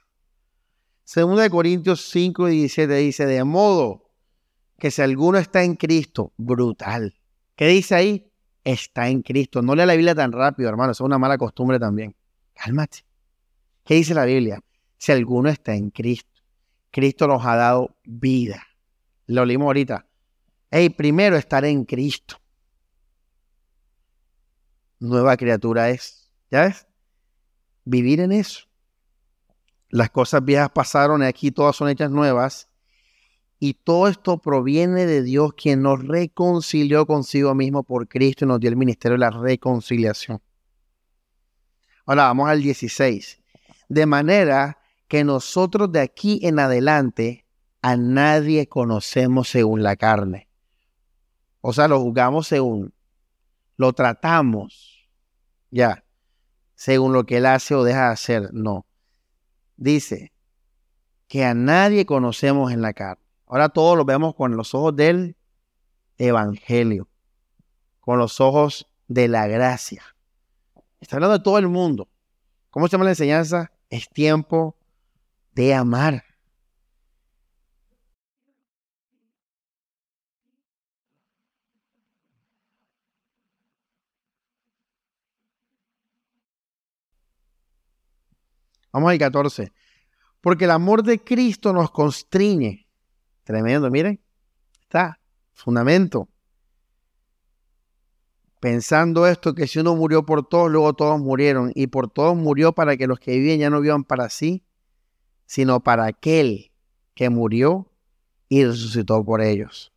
Segunda 1.04 1.44
de 1.44 1.50
Corintios 1.50 2.10
5 2.10 2.50
y 2.50 2.60
17 2.60 2.94
dice, 2.96 3.26
de 3.26 3.44
modo 3.44 4.12
que 4.78 4.92
si 4.92 5.02
alguno 5.02 5.38
está 5.38 5.64
en 5.64 5.76
Cristo, 5.76 6.34
brutal. 6.38 7.16
¿Qué 7.56 7.68
dice 7.68 7.96
ahí? 7.96 8.32
Está 8.64 9.08
en 9.08 9.22
Cristo. 9.22 9.62
No 9.62 9.74
lea 9.74 9.86
la 9.86 9.94
Biblia 9.94 10.14
tan 10.14 10.32
rápido, 10.32 10.70
hermano. 10.70 10.92
Eso 10.92 11.04
es 11.04 11.06
una 11.06 11.18
mala 11.18 11.38
costumbre 11.38 11.80
también. 11.80 12.16
Cálmate. 12.54 13.06
¿Qué 13.86 13.96
dice 13.96 14.14
la 14.14 14.26
Biblia? 14.26 14.62
Si 14.98 15.12
alguno 15.12 15.50
está 15.50 15.74
en 15.76 15.92
Cristo, 15.92 16.42
Cristo 16.92 17.28
nos 17.28 17.46
ha 17.46 17.56
dado 17.56 17.96
vida. 18.04 18.62
Lo 19.28 19.46
leímos 19.46 19.68
ahorita. 19.68 20.07
Hey, 20.70 20.90
primero 20.90 21.38
estar 21.38 21.64
en 21.66 21.86
Cristo. 21.86 22.38
Nueva 25.00 25.38
criatura 25.38 25.90
es. 25.90 26.30
¿Ya 26.52 26.64
ves? 26.64 26.88
Vivir 27.86 28.20
en 28.20 28.32
eso. 28.32 28.66
Las 29.90 30.10
cosas 30.10 30.44
viejas 30.44 30.70
pasaron 30.70 31.24
y 31.24 31.26
aquí 31.26 31.52
todas 31.52 31.76
son 31.76 31.90
hechas 31.90 32.12
nuevas. 32.12 32.70
Y 33.60 33.74
todo 33.74 34.08
esto 34.08 34.38
proviene 34.40 35.06
de 35.06 35.24
Dios, 35.24 35.54
quien 35.54 35.82
nos 35.82 36.06
reconcilió 36.06 37.06
consigo 37.08 37.56
mismo 37.56 37.84
por 37.84 38.08
Cristo 38.08 38.46
y 38.46 38.48
nos 38.48 38.60
dio 38.60 38.70
el 38.70 38.76
ministerio 38.76 39.16
de 39.16 39.20
la 39.20 39.32
reconciliación. 39.32 40.42
Ahora 42.06 42.24
vamos 42.24 42.50
al 42.50 42.62
16 42.62 43.42
de 43.90 44.06
manera 44.06 44.78
que 45.08 45.24
nosotros 45.24 45.92
de 45.92 46.02
aquí 46.02 46.40
en 46.44 46.60
adelante 46.60 47.46
a 47.82 47.96
nadie 47.96 48.68
conocemos 48.68 49.48
según 49.48 49.84
la 49.84 49.96
carne. 49.96 50.47
O 51.62 51.74
sea, 51.74 51.88
lo 51.88 52.00
juzgamos 52.00 52.48
según, 52.48 52.94
lo 53.76 53.94
tratamos, 53.94 55.10
ya, 55.72 56.04
según 56.76 57.14
lo 57.14 57.26
que 57.26 57.38
él 57.38 57.46
hace 57.46 57.76
o 57.76 57.84
deja 57.84 58.08
de 58.08 58.14
hacer. 58.14 58.50
No. 58.54 58.86
Dice 59.76 60.32
que 61.28 61.44
a 61.44 61.54
nadie 61.54 62.06
conocemos 62.06 62.72
en 62.72 62.82
la 62.82 62.94
carne. 62.94 63.24
Ahora 63.48 63.70
todos 63.70 63.98
lo 63.98 64.06
vemos 64.06 64.36
con 64.36 64.56
los 64.58 64.74
ojos 64.76 64.96
del 64.96 65.36
Evangelio, 66.18 67.08
con 68.00 68.20
los 68.20 68.42
ojos 68.42 68.88
de 69.08 69.28
la 69.28 69.48
gracia. 69.48 70.04
Está 71.00 71.16
hablando 71.16 71.38
de 71.38 71.44
todo 71.44 71.58
el 71.58 71.68
mundo. 71.68 72.08
¿Cómo 72.70 72.88
se 72.88 72.94
llama 72.94 73.06
la 73.06 73.12
enseñanza? 73.12 73.72
Es 73.90 74.10
tiempo 74.10 74.76
de 75.54 75.74
amar. 75.74 76.24
Vamos 88.98 89.12
al 89.12 89.20
14. 89.20 89.72
Porque 90.42 90.66
el 90.66 90.72
amor 90.72 91.04
de 91.04 91.24
Cristo 91.24 91.72
nos 91.72 91.92
constriñe. 91.92 92.88
Tremendo, 93.44 93.92
miren. 93.92 94.20
Está. 94.82 95.20
Fundamento. 95.54 96.28
Pensando 98.60 99.28
esto, 99.28 99.54
que 99.54 99.68
si 99.68 99.78
uno 99.78 99.96
murió 99.96 100.26
por 100.26 100.48
todos, 100.48 100.72
luego 100.72 100.96
todos 100.96 101.20
murieron. 101.20 101.72
Y 101.76 101.86
por 101.86 102.10
todos 102.10 102.36
murió 102.36 102.74
para 102.74 102.98
que 102.98 103.06
los 103.06 103.20
que 103.20 103.38
viven 103.38 103.60
ya 103.60 103.70
no 103.70 103.82
vivan 103.82 104.04
para 104.04 104.30
sí, 104.30 104.64
sino 105.46 105.80
para 105.80 106.08
aquel 106.08 106.72
que 107.14 107.30
murió 107.30 107.92
y 108.50 108.66
resucitó 108.66 109.24
por 109.24 109.42
ellos. 109.42 109.94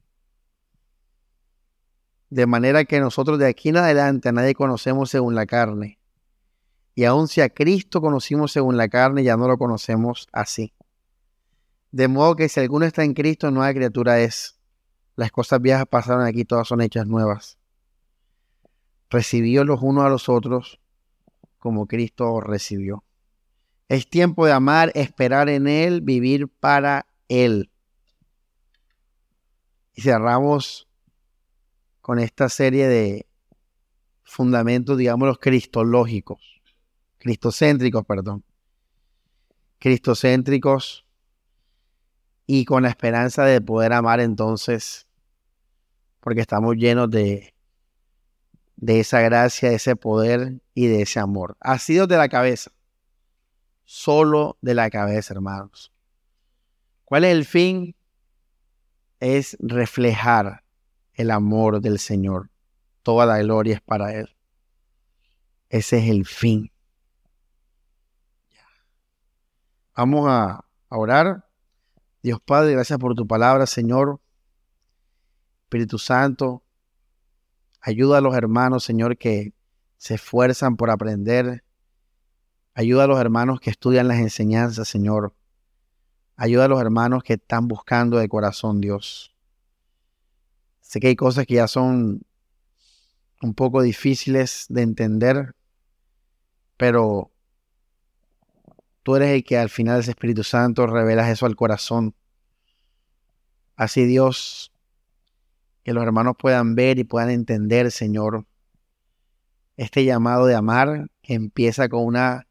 De 2.29 2.45
manera 2.45 2.85
que 2.85 3.01
nosotros 3.01 3.39
de 3.39 3.47
aquí 3.47 3.71
en 3.71 3.79
adelante 3.79 4.29
a 4.29 4.33
nadie 4.33 4.55
conocemos 4.55 5.09
según 5.09 5.35
la 5.35 5.47
carne. 5.47 6.00
Y 7.01 7.05
aun 7.05 7.29
si 7.29 7.41
a 7.41 7.49
Cristo 7.49 8.01
conocimos 8.01 8.53
según 8.53 8.77
la 8.77 8.89
carne, 8.89 9.25
ya 9.25 9.37
no 9.37 9.49
lo 9.49 9.57
conocemos 9.57 10.29
así. 10.33 10.75
De 11.91 12.09
modo 12.09 12.37
que 12.37 12.49
si 12.49 12.61
alguno 12.61 12.85
está 12.85 13.05
en 13.05 13.15
Cristo, 13.15 13.51
nueva 13.51 13.73
criatura 13.73 14.21
es. 14.21 14.59
Las 15.17 15.31
cosas 15.31 15.63
viejas 15.63 15.87
pasaron 15.87 16.27
aquí, 16.27 16.45
todas 16.45 16.69
son 16.69 16.83
hechas 16.83 17.07
nuevas 17.07 17.61
recibió 19.11 19.65
los 19.65 19.83
unos 19.83 20.05
a 20.05 20.09
los 20.09 20.29
otros 20.29 20.81
como 21.59 21.87
Cristo 21.87 22.41
recibió. 22.41 23.05
Es 23.89 24.09
tiempo 24.09 24.47
de 24.47 24.53
amar, 24.53 24.93
esperar 24.95 25.49
en 25.49 25.67
Él, 25.67 26.01
vivir 26.01 26.49
para 26.49 27.07
Él. 27.29 27.71
Y 29.95 30.03
cerramos 30.03 30.89
con 32.01 32.21
esta 32.21 32.49
serie 32.49 32.87
de 32.87 33.27
fundamentos, 34.23 34.97
digamos, 34.97 35.27
los 35.27 35.39
cristológicos, 35.39 36.60
cristocéntricos, 37.21 38.05
perdón. 38.05 38.43
Cristocéntricos. 39.79 41.07
y 42.47 42.65
con 42.65 42.83
la 42.83 42.89
esperanza 42.89 43.45
de 43.45 43.61
poder 43.61 43.93
amar 43.93 44.19
entonces, 44.19 45.07
porque 46.19 46.41
estamos 46.41 46.75
llenos 46.75 47.09
de, 47.09 47.55
de 48.75 48.99
esa 48.99 49.21
gracia, 49.21 49.69
de 49.71 49.77
ese 49.77 49.95
poder 49.95 50.61
y 50.75 50.89
de 50.89 51.03
ese 51.03 51.21
amor. 51.21 51.57
Ha 51.61 51.79
sido 51.79 52.09
de 52.09 52.17
la 52.17 52.29
cabeza, 52.29 52.73
solo 53.85 54.59
de 54.63 54.75
la 54.75 54.91
cabeza, 54.91 55.33
hermanos. 55.33 55.93
¿Cuál 57.05 57.23
es 57.25 57.33
el 57.33 57.45
fin? 57.45 57.95
Es 59.21 59.57
reflejar 59.61 60.65
el 61.15 61.31
amor 61.31 61.81
del 61.81 62.01
Señor. 62.01 62.51
Toda 63.05 63.27
la 63.27 63.39
gloria 63.39 63.75
es 63.77 63.81
para 63.81 64.13
Él. 64.13 64.35
Ese 65.69 65.99
es 65.99 66.11
el 66.11 66.27
fin. 66.27 66.73
Vamos 70.01 70.27
a 70.31 70.65
orar. 70.89 71.47
Dios 72.23 72.41
Padre, 72.41 72.73
gracias 72.73 72.99
por 72.99 73.15
tu 73.15 73.27
palabra, 73.27 73.67
Señor. 73.67 74.19
Espíritu 75.65 75.99
Santo, 75.99 76.63
ayuda 77.83 78.17
a 78.17 78.21
los 78.23 78.35
hermanos, 78.35 78.83
Señor, 78.83 79.19
que 79.19 79.53
se 79.99 80.15
esfuerzan 80.15 80.79
por 80.79 80.89
aprender. 80.89 81.65
Ayuda 82.73 83.05
a 83.05 83.07
los 83.09 83.21
hermanos 83.21 83.61
que 83.61 83.69
estudian 83.69 84.09
las 84.09 84.21
enseñanzas, 84.21 84.89
Señor. 84.89 85.35
Ayuda 86.35 86.65
a 86.65 86.69
los 86.69 86.81
hermanos 86.81 87.23
que 87.23 87.35
están 87.35 87.69
buscando 87.69 88.17
de 88.17 88.29
corazón, 88.31 88.81
Dios. 88.81 89.37
Sé 90.81 90.99
que 91.01 91.09
hay 91.09 91.17
cosas 91.17 91.45
que 91.45 91.57
ya 91.57 91.69
son 91.69 92.23
un 93.43 93.53
poco 93.53 93.83
difíciles 93.83 94.65
de 94.71 94.81
entender, 94.81 95.55
pero 96.79 97.31
eres 99.17 99.31
el 99.31 99.45
que 99.45 99.59
al 99.59 99.71
final 99.71 100.01
ese 100.01 100.11
Espíritu 100.11 100.45
Santo 100.45 100.87
revelas 100.87 101.29
eso 101.29 101.47
al 101.47 101.57
corazón. 101.57 102.15
Así 103.77 104.05
Dios, 104.05 104.73
que 105.83 105.93
los 105.93 106.03
hermanos 106.03 106.35
puedan 106.39 106.75
ver 106.75 106.99
y 106.99 107.05
puedan 107.05 107.31
entender, 107.31 107.91
Señor, 107.91 108.47
este 109.77 110.05
llamado 110.05 110.47
de 110.47 110.55
amar 110.55 111.11
que 111.23 111.35
empieza 111.35 111.89
con 111.89 112.05
una 112.05 112.47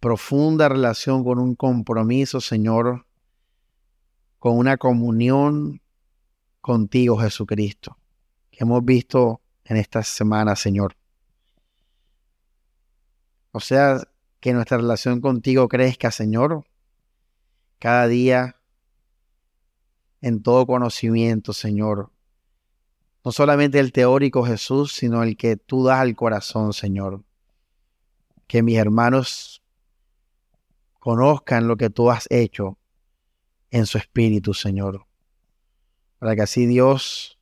profunda 0.00 0.68
relación, 0.68 1.22
con 1.24 1.38
un 1.38 1.54
compromiso, 1.54 2.40
Señor, 2.40 3.06
con 4.38 4.56
una 4.56 4.78
comunión 4.78 5.82
contigo, 6.62 7.18
Jesucristo, 7.18 7.98
que 8.50 8.64
hemos 8.64 8.82
visto 8.84 9.42
en 9.64 9.76
esta 9.76 10.02
semana, 10.02 10.56
Señor. 10.56 10.96
O 13.52 13.60
sea, 13.60 14.00
que 14.40 14.54
nuestra 14.54 14.78
relación 14.78 15.20
contigo 15.20 15.68
crezca, 15.68 16.10
Señor, 16.10 16.64
cada 17.78 18.08
día 18.08 18.56
en 20.22 20.42
todo 20.42 20.66
conocimiento, 20.66 21.52
Señor. 21.52 22.10
No 23.22 23.32
solamente 23.32 23.78
el 23.78 23.92
teórico 23.92 24.44
Jesús, 24.44 24.94
sino 24.94 25.22
el 25.22 25.36
que 25.36 25.56
tú 25.56 25.84
das 25.84 26.00
al 26.00 26.16
corazón, 26.16 26.72
Señor. 26.72 27.22
Que 28.46 28.62
mis 28.62 28.78
hermanos 28.78 29.62
conozcan 30.98 31.68
lo 31.68 31.76
que 31.76 31.90
tú 31.90 32.10
has 32.10 32.26
hecho 32.30 32.78
en 33.70 33.84
su 33.84 33.98
espíritu, 33.98 34.54
Señor. 34.54 35.06
Para 36.18 36.34
que 36.34 36.42
así 36.42 36.66
Dios, 36.66 37.38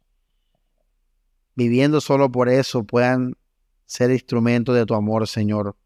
viviendo 1.54 2.00
solo 2.00 2.30
por 2.30 2.48
eso, 2.48 2.82
puedan 2.82 3.36
ser 3.86 4.10
instrumentos 4.10 4.74
de 4.74 4.84
tu 4.84 4.94
amor, 4.94 5.28
Señor 5.28 5.76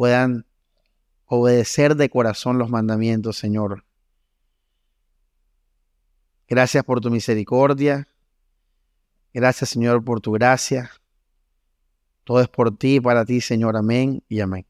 puedan 0.00 0.46
obedecer 1.26 1.94
de 1.94 2.08
corazón 2.08 2.56
los 2.56 2.70
mandamientos, 2.70 3.36
Señor. 3.36 3.84
Gracias 6.48 6.82
por 6.84 7.02
tu 7.02 7.10
misericordia. 7.10 8.08
Gracias, 9.34 9.68
Señor, 9.68 10.02
por 10.02 10.22
tu 10.22 10.32
gracia. 10.32 10.90
Todo 12.24 12.40
es 12.40 12.48
por 12.48 12.74
ti, 12.74 12.98
para 12.98 13.26
ti, 13.26 13.42
Señor. 13.42 13.76
Amén 13.76 14.24
y 14.26 14.40
amén. 14.40 14.69